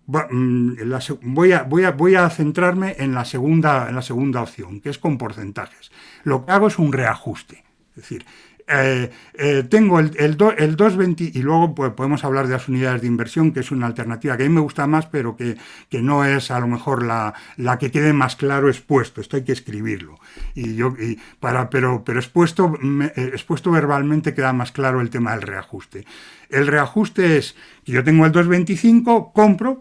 [0.06, 0.74] Mm,
[1.22, 4.90] voy a, voy, a, voy a, centrarme en la, segunda, en la segunda opción, que
[4.90, 5.92] es con porcentajes.
[6.24, 7.64] Lo que hago es un reajuste.
[7.90, 8.24] Es decir,
[8.68, 13.02] eh, eh, tengo el, el, el 220 y luego pues, podemos hablar de las unidades
[13.02, 15.56] de inversión, que es una alternativa que a mí me gusta más, pero que,
[15.88, 19.20] que no es a lo mejor la, la, que quede más claro expuesto.
[19.20, 20.18] Esto hay que escribirlo.
[20.54, 25.32] Y yo, y para, pero, pero expuesto, eh, expuesto verbalmente queda más claro el tema
[25.32, 26.06] del reajuste.
[26.48, 29.80] El reajuste es que yo tengo el 225, compro,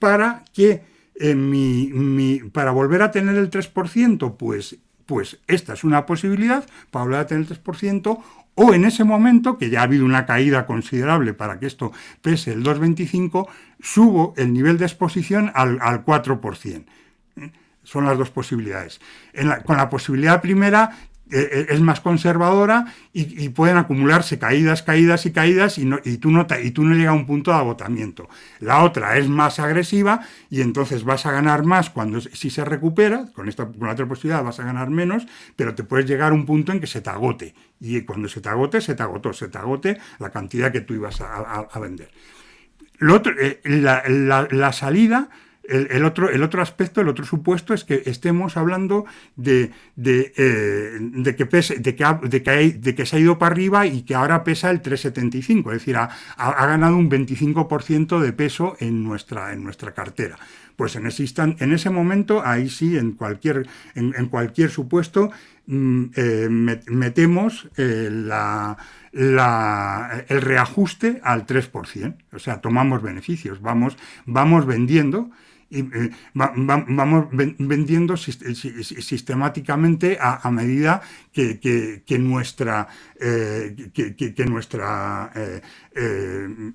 [0.00, 0.82] para que
[1.14, 7.04] en mi, para volver a tener el 3%, pues, pues esta es una posibilidad para
[7.04, 8.18] volver a tener el 3%,
[8.54, 12.52] o en ese momento, que ya ha habido una caída considerable para que esto pese
[12.52, 13.48] el 2,25,
[13.80, 16.84] subo el nivel de exposición al, 4%.
[17.36, 17.52] ¿eh?
[17.84, 19.00] Son las dos posibilidades.
[19.64, 25.32] con la posibilidad primera eh, eh, es más conservadora y, pueden acumularse caídas, caídas y
[25.32, 28.28] caídas y, y, tú no y tú no llegas a un punto de agotamiento.
[28.58, 33.26] La otra es más agresiva y entonces vas a ganar más cuando si se recupera,
[33.32, 35.26] con, esta, con la otra posibilidad vas a ganar menos,
[35.56, 37.54] pero te puedes llegar a un punto en que se te agote.
[37.80, 40.94] Y cuando se te agote, se te agotó, se te agote la cantidad que tú
[40.94, 42.10] ibas a, vender.
[43.08, 44.02] Otro, eh, la,
[44.50, 45.30] la salida
[45.70, 49.04] el, otro, el otro aspecto, el otro supuesto es que estemos hablando
[49.36, 53.52] de, de, eh, que, pese, de, que de, que de, que se ha ido para
[53.52, 58.32] arriba y que ahora pesa el 3,75, es decir, ha, ha, ganado un 25% de
[58.32, 60.36] peso en nuestra, en nuestra cartera.
[60.76, 65.30] Pues en ese, en ese momento, ahí sí, en cualquier, en, cualquier supuesto,
[65.66, 68.78] mm, eh, metemos eh, la,
[69.12, 72.16] la, el reajuste al 3%.
[72.32, 75.30] O sea, tomamos beneficios, vamos, vamos vendiendo
[75.70, 81.00] y, eh, vamos vendiendo sistemáticamente a, medida
[81.32, 82.88] que, nuestra,
[83.18, 85.30] que, nuestra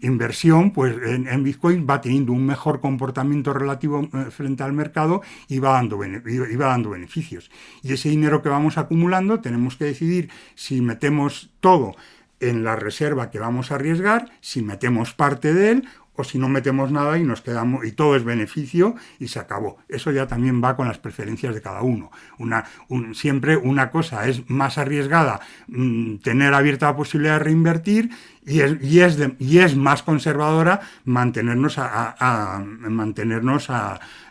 [0.02, 5.74] inversión pues, en, Bitcoin va teniendo un mejor comportamiento relativo frente al mercado y va,
[5.74, 7.52] dando, y va dando beneficios.
[7.84, 11.96] Y ese dinero que vamos acumulando tenemos que decidir si metemos todo
[12.40, 16.50] en la reserva que vamos a arriesgar, si metemos parte de él o si no
[16.50, 19.78] metemos nada y nos quedamos y todo es beneficio y se acabó.
[19.90, 22.12] Eso ya también va con las preferencias de cada uno.
[22.40, 22.66] Una,
[23.14, 28.10] siempre una cosa es más arriesgada mm, tener abierta la posibilidad de reinvertir
[28.46, 33.70] y es, y es, y es más conservadora mantenernos a, mantenernos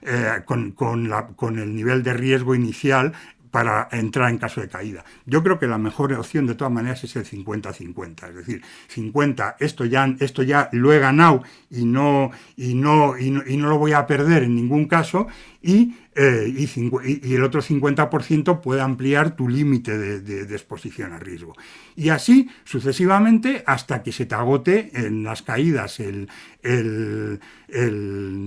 [0.02, 3.12] eh, con, con el nivel de riesgo inicial
[3.54, 5.04] para entrar en caso de caída.
[5.26, 9.58] Yo creo que la mejor opción de todas maneras es el 50-50, es decir, 50,
[9.60, 13.92] esto ya, esto ya lo he ganado y no, y, no, y, no, lo voy
[13.92, 15.28] a perder en ningún caso,
[15.62, 21.54] y, eh, y, el otro 50% puede ampliar tu límite de, exposición a riesgo.
[21.94, 26.28] Y así sucesivamente hasta que se te agote en las caídas el,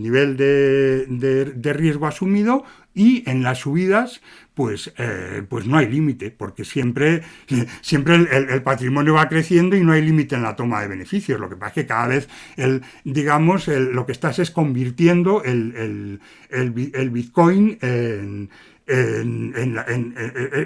[0.01, 2.65] nivel de riesgo asumido
[2.97, 4.21] y en las subidas
[4.57, 7.21] pues, eh, pues no hay límite, porque siempre,
[7.81, 11.39] siempre el, patrimonio va creciendo y no hay límite en la toma de beneficios.
[11.39, 16.19] Lo que pasa es que cada vez, el, digamos, lo que estás es convirtiendo el,
[17.11, 18.49] Bitcoin en,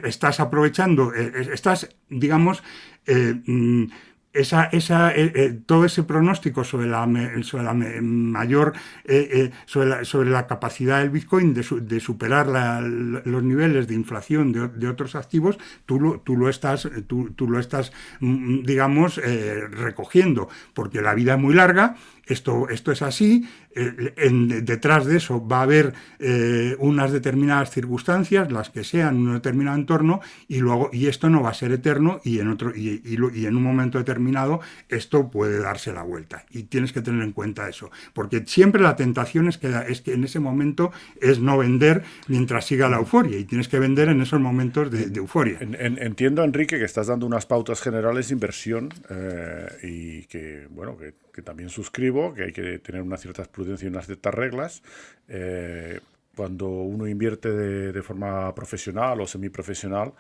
[0.06, 2.64] estás aprovechando, eh, estás, digamos,
[3.08, 3.86] eh, mm,
[4.34, 7.08] esa, esa, eh, eh, todo ese pronóstico sobre la,
[7.44, 8.74] sobre la mayor
[9.06, 15.58] eh, sobre, la, capacidad del Bitcoin de, superar los niveles de inflación de, otros activos,
[15.86, 21.34] tú lo, tú lo estás, tú, tú lo estás mm, digamos, recogiendo, porque la vida
[21.34, 21.96] es muy larga
[22.26, 28.52] esto, esto es así, eh, detrás de eso va a haber eh, unas determinadas circunstancias,
[28.52, 31.72] las que sean en un determinado entorno, y luego, y esto no va a ser
[31.72, 36.46] eterno, y en otro, y, y, en un momento determinado esto puede darse la vuelta.
[36.52, 37.92] Y tienes que tener en cuenta eso.
[38.14, 42.66] Porque siempre la tentación es que, es que en ese momento es no vender mientras
[42.66, 45.60] siga la euforia, y tienes que vender en esos momentos de, euforia.
[45.62, 51.14] entiendo, Enrique, que estás dando unas pautas generales de inversión eh, y que, bueno, que
[51.32, 54.82] que también suscribo, que hay que tener una cierta prudencia y unas ciertas reglas.
[55.28, 56.00] Eh,
[56.36, 60.14] cuando uno invierte de, forma profesional o semiprofesional,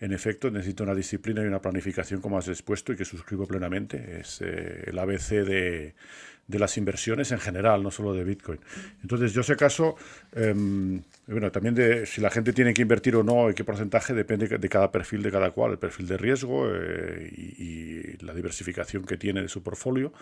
[0.00, 4.20] en efecto necesita una disciplina y una planificación como has expuesto y que suscribo plenamente.
[4.20, 5.94] Es eh, el ABC de,
[6.48, 8.58] de, las inversiones en general, no solo de Bitcoin.
[9.02, 9.94] Entonces, yo sé caso,
[10.32, 14.12] em, bueno, también de si la gente tiene que invertir o no y qué porcentaje
[14.12, 19.04] depende de cada perfil de cada cual, el perfil de riesgo eh, y, la diversificación
[19.04, 20.12] que tiene de su portfolio,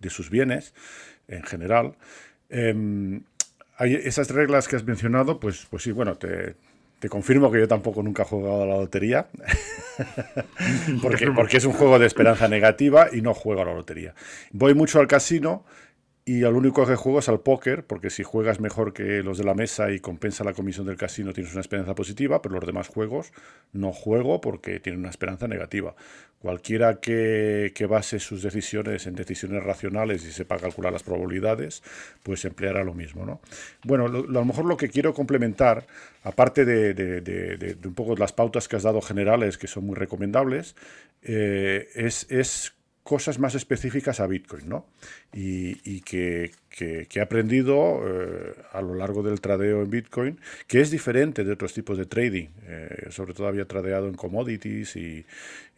[0.00, 0.74] de sus bienes
[1.28, 1.94] en general.
[2.50, 3.22] Em,
[3.76, 6.56] hay esas reglas que has mencionado, pues, pues sí, bueno, te,
[7.08, 9.28] confirmo que yo tampoco nunca he jugado a la lotería,
[11.02, 14.14] porque, porque es un juego de esperanza negativa y no juego a la lotería.
[14.50, 15.64] Voy mucho al casino
[16.28, 19.44] y al único que juego es al póker, porque si juegas mejor que los de
[19.44, 22.88] la mesa y compensa la comisión del casino tienes una esperanza positiva, pero los demás
[22.88, 23.32] juegos
[23.72, 25.94] no juego porque tienen una esperanza negativa.
[26.38, 31.82] Cualquiera que, base sus decisiones en decisiones racionales y sepa calcular las probabilidades,
[32.22, 33.24] pues empleará lo mismo.
[33.24, 33.40] ¿no?
[33.84, 35.86] Bueno, a lo mejor lo que quiero complementar,
[36.24, 40.76] aparte de, un poco las pautas que has dado generales, que son muy recomendables,
[41.22, 42.74] eh, es
[43.08, 44.84] cosas más específicas a Bitcoin, ¿no?
[45.32, 51.42] Y, que, he aprendido eh, a lo largo del tradeo en Bitcoin, que es diferente
[51.42, 52.48] de otros tipos de trading.
[52.66, 55.24] Eh, sobre todo había tradeado en commodities, y,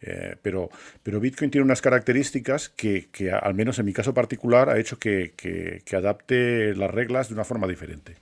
[0.01, 0.69] eh, pero,
[1.03, 5.31] pero Bitcoin tiene unas características que, al menos en mi caso particular, ha hecho que
[5.93, 8.17] adapte las reglas de una forma diferente.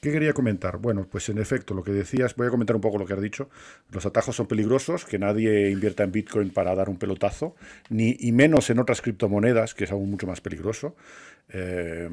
[0.00, 0.78] ¿Qué quería comentar?
[0.78, 3.20] Bueno, pues en efecto, lo que decías, voy a comentar un poco lo que has
[3.20, 3.50] dicho.
[3.90, 7.54] Los atajos son peligrosos, que nadie invierta en Bitcoin para dar un pelotazo,
[7.90, 10.96] ni y menos en otras criptomonedas, que es aún mucho más peligroso.
[11.50, 12.08] Eh,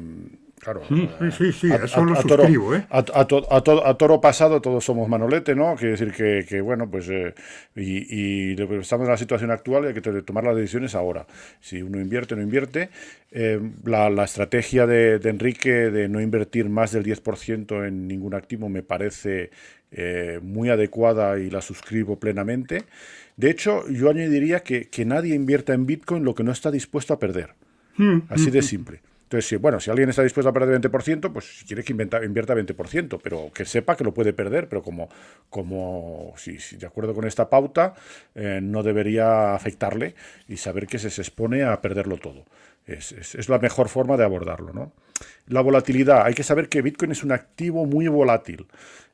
[0.58, 0.82] Claro.
[0.88, 2.86] Sí, sí, sí, eso lo suscribo, ¿eh?
[2.90, 5.76] A, a, toro pasado todos somos manolete, ¿no?
[5.76, 7.08] Quiere decir que, bueno, pues.
[7.08, 7.34] Eh,
[7.76, 11.26] y, estamos en la situación actual y hay que tomar las decisiones ahora.
[11.60, 12.90] Si uno invierte no invierte.
[13.30, 18.82] Eh, la, estrategia de, Enrique de no invertir más del 10% en ningún activo me
[18.82, 19.50] parece
[19.92, 22.84] eh, muy adecuada y la suscribo plenamente.
[23.36, 27.14] De hecho, yo añadiría que, que nadie invierta en Bitcoin lo que no está dispuesto
[27.14, 27.54] a perder.
[27.96, 28.66] Hmm, Así de hmm, hmm.
[28.66, 29.00] simple.
[29.28, 32.54] Entonces, bueno, si alguien está dispuesto a perder 20%, pues si quiere que invierta, invierta
[32.54, 35.10] 20%, pero que sepa que lo puede perder, pero como,
[35.50, 37.92] como si, de acuerdo con esta pauta,
[38.34, 40.14] eh, no debería afectarle
[40.48, 42.46] y saber que se, se expone a perderlo todo.
[42.86, 44.72] Es, es, la mejor forma de abordarlo.
[44.72, 44.92] ¿no?
[45.46, 46.22] La volatilidad.
[46.24, 48.66] Hay que saber que Bitcoin es un activo muy volátil.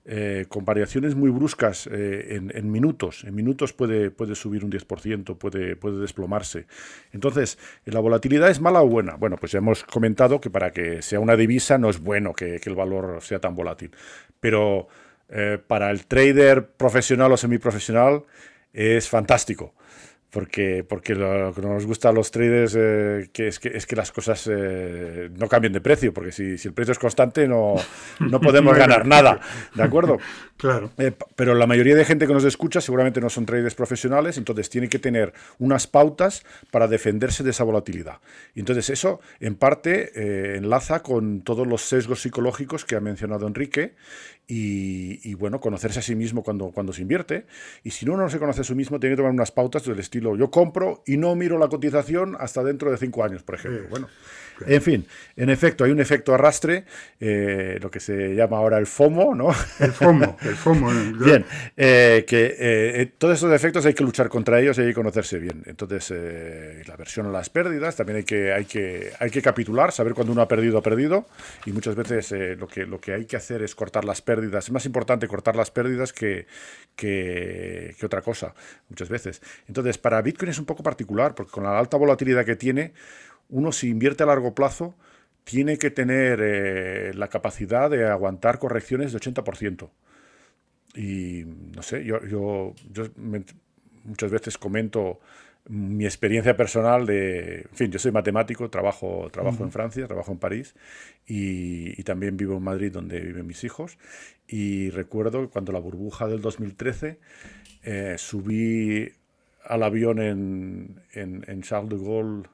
[0.06, 3.24] Eh, con variaciones muy bruscas eh, en, minutos.
[3.24, 6.66] En minutos puede, puede subir un 10%, puede, puede desplomarse.
[7.12, 9.14] Entonces, ¿la volatilidad es mala o buena?
[9.14, 12.60] Bueno, pues ya hemos comentado que para que sea una divisa no es bueno que,
[12.62, 13.93] el valor sea tan volátil.
[14.40, 14.89] Pero
[15.31, 18.24] eh, para el trader profesional o semiprofesional
[18.74, 19.72] es fantástico
[20.35, 23.94] porque, porque lo que nos gusta a los traders eh, que es, que, es que
[23.94, 27.77] las cosas eh, no cambien de precio, porque si, si, el precio es constante no,
[28.19, 29.40] no podemos ganar nada,
[29.74, 30.19] ¿de acuerdo?
[30.56, 30.93] Claro.
[30.98, 34.70] Eh, pero la mayoría de gente que nos escucha seguramente no son traders profesionales, entonces
[34.70, 38.20] tiene que tener unas pautas para defenderse de esa volatilidad.
[38.55, 43.97] Y entonces eso, en parte, enlaza con todos los sesgos psicológicos que ha mencionado Enrique
[44.47, 47.47] y, bueno, conocerse a sí mismo cuando, cuando se invierte.
[47.83, 49.99] Y si uno no se conoce a sí mismo, tiene que tomar unas pautas del
[49.99, 53.89] estilo yo compro y no miro la cotización hasta dentro de cinco años, por ejemplo.
[53.89, 54.09] Bueno,
[54.66, 55.06] en fin,
[55.36, 56.85] en efecto, hay un efecto arrastre,
[57.20, 59.48] eh, lo que se llama ahora el FOMO, ¿no?
[59.81, 60.90] El FOMO, el FOMO.
[61.24, 61.44] bien,
[61.76, 65.39] eh, que eh, todos esos efectos hay que luchar contra ellos y hay que conocerse
[65.39, 65.62] bien.
[65.66, 70.14] Entonces, la versión a las pérdidas, también hay que, hay, que, hay que capitular, saber
[70.14, 71.27] cuando uno ha perdido, ha perdido,
[71.66, 74.64] y muchas veces lo, que, lo que hay que hacer es cortar las pérdidas.
[74.64, 76.46] Es más importante cortar las pérdidas que,
[76.96, 78.54] que, que otra cosa,
[78.88, 79.43] muchas veces.
[79.66, 82.93] Entonces, para Bitcoin es un poco particular, porque con la alta volatilidad que tiene,
[83.48, 84.95] uno si invierte a largo plazo
[85.45, 89.90] tiene que tener eh, la capacidad de aguantar correcciones de 80%.
[90.97, 92.74] Y no sé, yo, yo,
[94.05, 95.21] muchas veces comento
[95.66, 100.39] mi experiencia personal de, en fin, yo soy matemático, trabajo, trabajo en Francia, trabajo en
[100.39, 100.74] París
[101.27, 103.98] y, también vivo en Madrid donde viven mis hijos.
[104.47, 107.19] Y recuerdo cuando la burbuja del 2013
[107.82, 109.11] eh, subí
[109.64, 112.48] al avión en, en, en Charles de Gaulle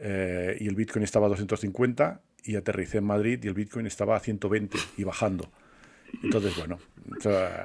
[0.00, 4.16] eh, y el Bitcoin estaba a 250 y aterricé en Madrid y el Bitcoin estaba
[4.16, 5.50] a 120 y bajando.
[6.22, 6.78] Entonces, bueno,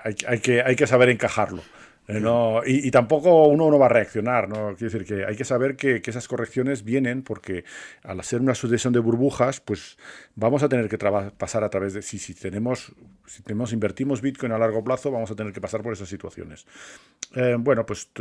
[0.03, 1.63] hay, que, hay que saber encajarlo.
[2.07, 4.75] Eh, no, y, tampoco uno no va a reaccionar, ¿no?
[4.75, 7.63] Quiero decir que hay que saber que, que, esas correcciones vienen porque
[8.03, 9.97] al hacer una sucesión de burbujas, pues
[10.35, 12.93] vamos a tener que pasar a través de, si, si, tenemos,
[13.25, 16.67] si tenemos, invertimos Bitcoin a largo plazo, vamos a tener que pasar por esas situaciones.
[17.33, 18.11] Eh, bueno, pues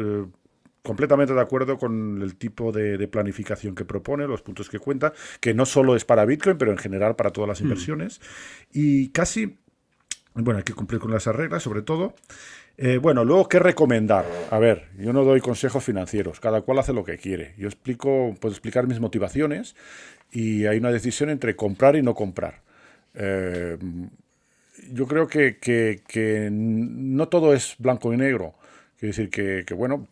[0.85, 5.55] completamente de acuerdo con el tipo de, planificación que propone, los puntos que cuenta, que
[5.55, 7.65] no solo es para Bitcoin, pero en general para todas las mm.
[7.65, 8.21] inversiones.
[8.73, 9.57] Y casi,
[10.35, 12.15] bueno, hay que cumplir con las reglas, sobre todo.
[12.77, 14.27] Eh, bueno, luego, ¿qué recomendar?
[14.51, 17.55] A ver, yo no doy consejos financieros, cada cual hace lo que quiere.
[17.57, 19.77] Yo explico, puedo explicar mis motivaciones
[20.33, 22.63] y hay una decisión entre comprar y no comprar.
[23.15, 23.79] Eh,
[24.93, 28.55] yo creo que, no todo es blanco y negro.
[28.99, 30.07] Quiero decir que, bueno,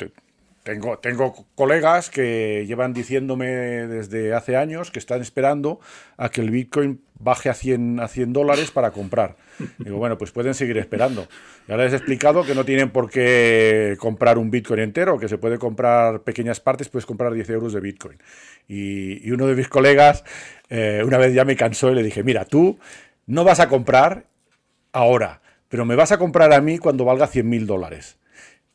[0.63, 5.81] tengo, tengo colegas que llevan diciéndome desde hace años que están esperando
[6.17, 9.37] a que el Bitcoin baje a 100, a 100 dólares para comprar.
[9.79, 11.27] Digo, bueno, pues pueden seguir esperando.
[11.67, 15.39] Ya les he explicado que no tienen por qué comprar un Bitcoin entero, que se
[15.39, 18.19] puede comprar pequeñas partes, puedes comprar 10 euros de Bitcoin.
[18.69, 20.25] Y, uno de mis colegas
[20.69, 22.79] eh, una vez ya me cansó y le dije, mira, tú
[23.27, 24.27] no vas a comprar
[24.93, 28.19] ahora, pero me vas a comprar a mí cuando valga 100 mil dólares.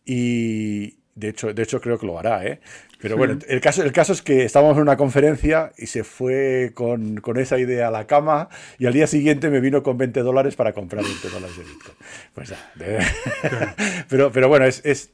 [0.06, 2.60] Y, de hecho, de hecho, creo que lo hará, ¿eh?
[3.00, 6.72] Pero bueno, el caso, el caso es que estábamos en una conferencia y se fue
[6.74, 10.56] con, esa idea a la cama y al día siguiente me vino con 20 dólares
[10.56, 11.96] para comprar 20 dólares de Bitcoin.
[12.34, 12.72] Pues ya.
[14.10, 15.12] pero, pero bueno, es, es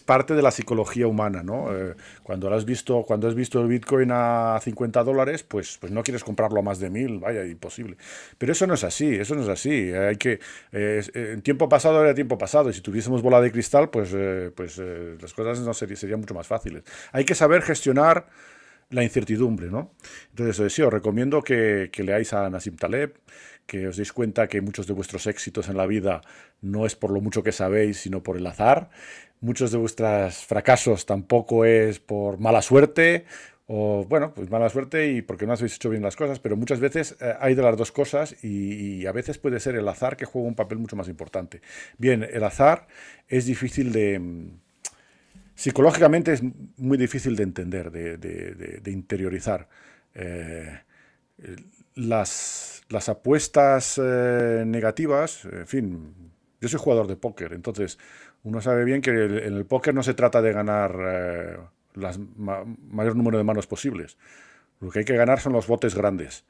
[0.00, 1.74] parte de la psicología humana, ¿no?
[1.74, 6.02] Eh, cuando has visto, cuando has visto el Bitcoin a 50 dólares, pues, pues no
[6.02, 7.96] quieres comprarlo a más de mil, vaya, imposible.
[8.38, 9.92] Pero eso no es así, eso no es así.
[9.92, 10.40] Hay que,
[10.72, 14.50] eh, en tiempo pasado era tiempo pasado, y si tuviésemos bola de cristal, pues, eh,
[14.54, 16.82] pues las cosas no serían mucho más fáciles.
[17.12, 18.26] Hay que saber gestionar
[18.90, 19.92] la incertidumbre, ¿no?
[20.30, 23.14] Entonces, sí, os recomiendo que, que leáis a Nassim Taleb,
[23.66, 26.22] que os deis cuenta que muchos de vuestros éxitos en la vida
[26.60, 28.90] no es por lo mucho que sabéis, sino por el azar,
[29.40, 33.26] muchos de vuestros fracasos tampoco es por mala suerte
[33.68, 36.78] o bueno, pues mala suerte y porque no habéis hecho bien las cosas, pero muchas
[36.78, 40.24] veces eh, hay de las dos cosas y, a veces puede ser el azar que
[40.24, 41.60] juega un papel mucho más importante.
[41.98, 42.86] Bien, el azar
[43.28, 44.50] es difícil de...
[45.54, 46.42] Psicológicamente es
[46.76, 49.68] muy difícil de entender, de, interiorizar.
[50.14, 50.80] Eh,
[51.96, 56.14] las, las, apuestas eh, negativas, en fin,
[56.60, 57.98] yo soy jugador de póker, entonces
[58.44, 61.56] uno sabe bien que en el póker no se trata de ganar eh,
[62.88, 64.16] mayor número de manos posibles.
[64.80, 66.44] Lo que hay que ganar son los botes grandes.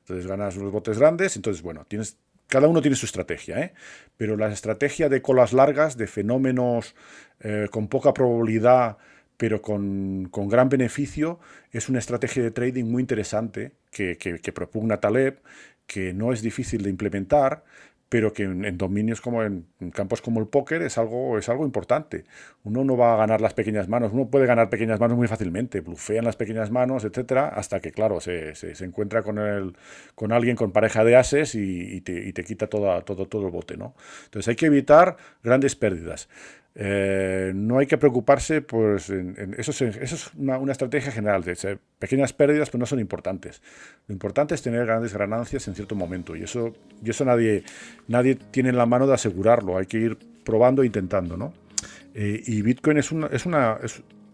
[0.00, 2.18] Entonces ganas los botes grandes, entonces bueno, tienes
[2.48, 3.74] cada uno tiene su estrategia, ¿eh?
[4.16, 6.94] pero la estrategia de colas largas, de fenómenos
[7.40, 8.96] eh, con poca probabilidad,
[9.38, 11.40] pero con, gran beneficio,
[11.72, 15.40] es una estrategia de trading muy interesante que, que propugna Taleb,
[15.86, 17.64] que no es difícil de implementar,
[18.08, 22.24] pero que en, dominios como en, campos como el póker es algo, es algo importante.
[22.64, 25.80] Uno no va a ganar las pequeñas manos, uno puede ganar pequeñas manos muy fácilmente,
[25.80, 29.76] blufean las pequeñas manos, etcétera, hasta que, claro, se, se, encuentra con, el,
[30.14, 33.52] con alguien con pareja de ases y, te, y te, quita toda, todo, todo el
[33.52, 33.76] bote.
[33.76, 33.94] ¿no?
[34.24, 36.28] Entonces hay que evitar grandes pérdidas.
[36.80, 41.42] Eh, no hay que preocuparse, pues en, eso, es, eso es una, estrategia general.
[41.42, 43.60] De pequeñas pérdidas, pues no son importantes.
[44.06, 46.36] Lo importante es tener grandes ganancias en cierto momento.
[46.36, 46.72] Y eso,
[47.04, 47.64] y eso nadie,
[48.06, 49.76] nadie tiene en la mano de asegurarlo.
[49.76, 51.52] Hay que ir probando e intentando, ¿no?
[52.14, 53.78] Eh, y Bitcoin es una, es una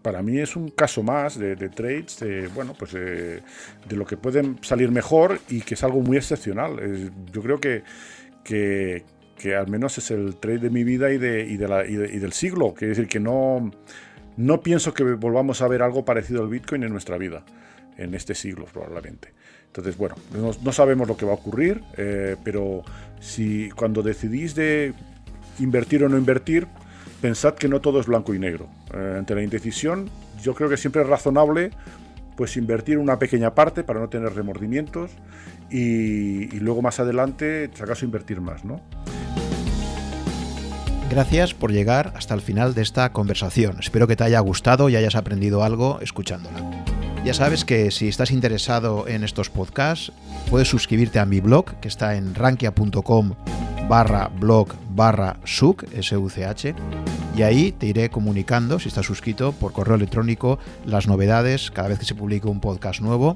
[0.03, 3.41] para mí es un caso más de, trades, de, bueno, pues de,
[3.89, 7.11] lo que pueden salir mejor y que es algo muy excepcional.
[7.33, 7.81] yo creo que,
[8.43, 9.03] que,
[9.37, 12.73] que al menos es el trade de mi vida y, de, y, del siglo.
[12.73, 13.71] Quiere decir que no,
[14.37, 17.43] no pienso que volvamos a ver algo parecido al Bitcoin en nuestra vida,
[17.97, 19.33] en este siglo probablemente.
[19.67, 22.83] Entonces, bueno, no, sabemos lo que va a ocurrir, eh, pero
[23.19, 24.93] si cuando decidís de
[25.59, 26.67] invertir o no invertir,
[27.21, 28.69] pensad que no todo es blanco y negro.
[28.93, 30.09] Eh, ante la indecisión,
[30.41, 31.71] yo creo que siempre es razonable
[32.37, 35.11] pues invertir una pequeña parte para no tener remordimientos
[35.69, 38.81] y, luego más adelante, si acaso, invertir más, ¿no?
[41.09, 43.77] Gracias por llegar hasta el final de esta conversación.
[43.79, 46.59] Espero que te haya gustado y hayas aprendido algo escuchándola.
[47.23, 50.11] Ya sabes que si estás interesado en estos podcasts,
[50.49, 53.33] puedes suscribirte a mi blog, que está en rankia.com
[53.87, 55.83] barra blog barra such,
[57.35, 61.99] y ahí te iré comunicando, si estás suscrito, por correo electrónico, las novedades cada vez
[61.99, 63.35] que se publique un podcast nuevo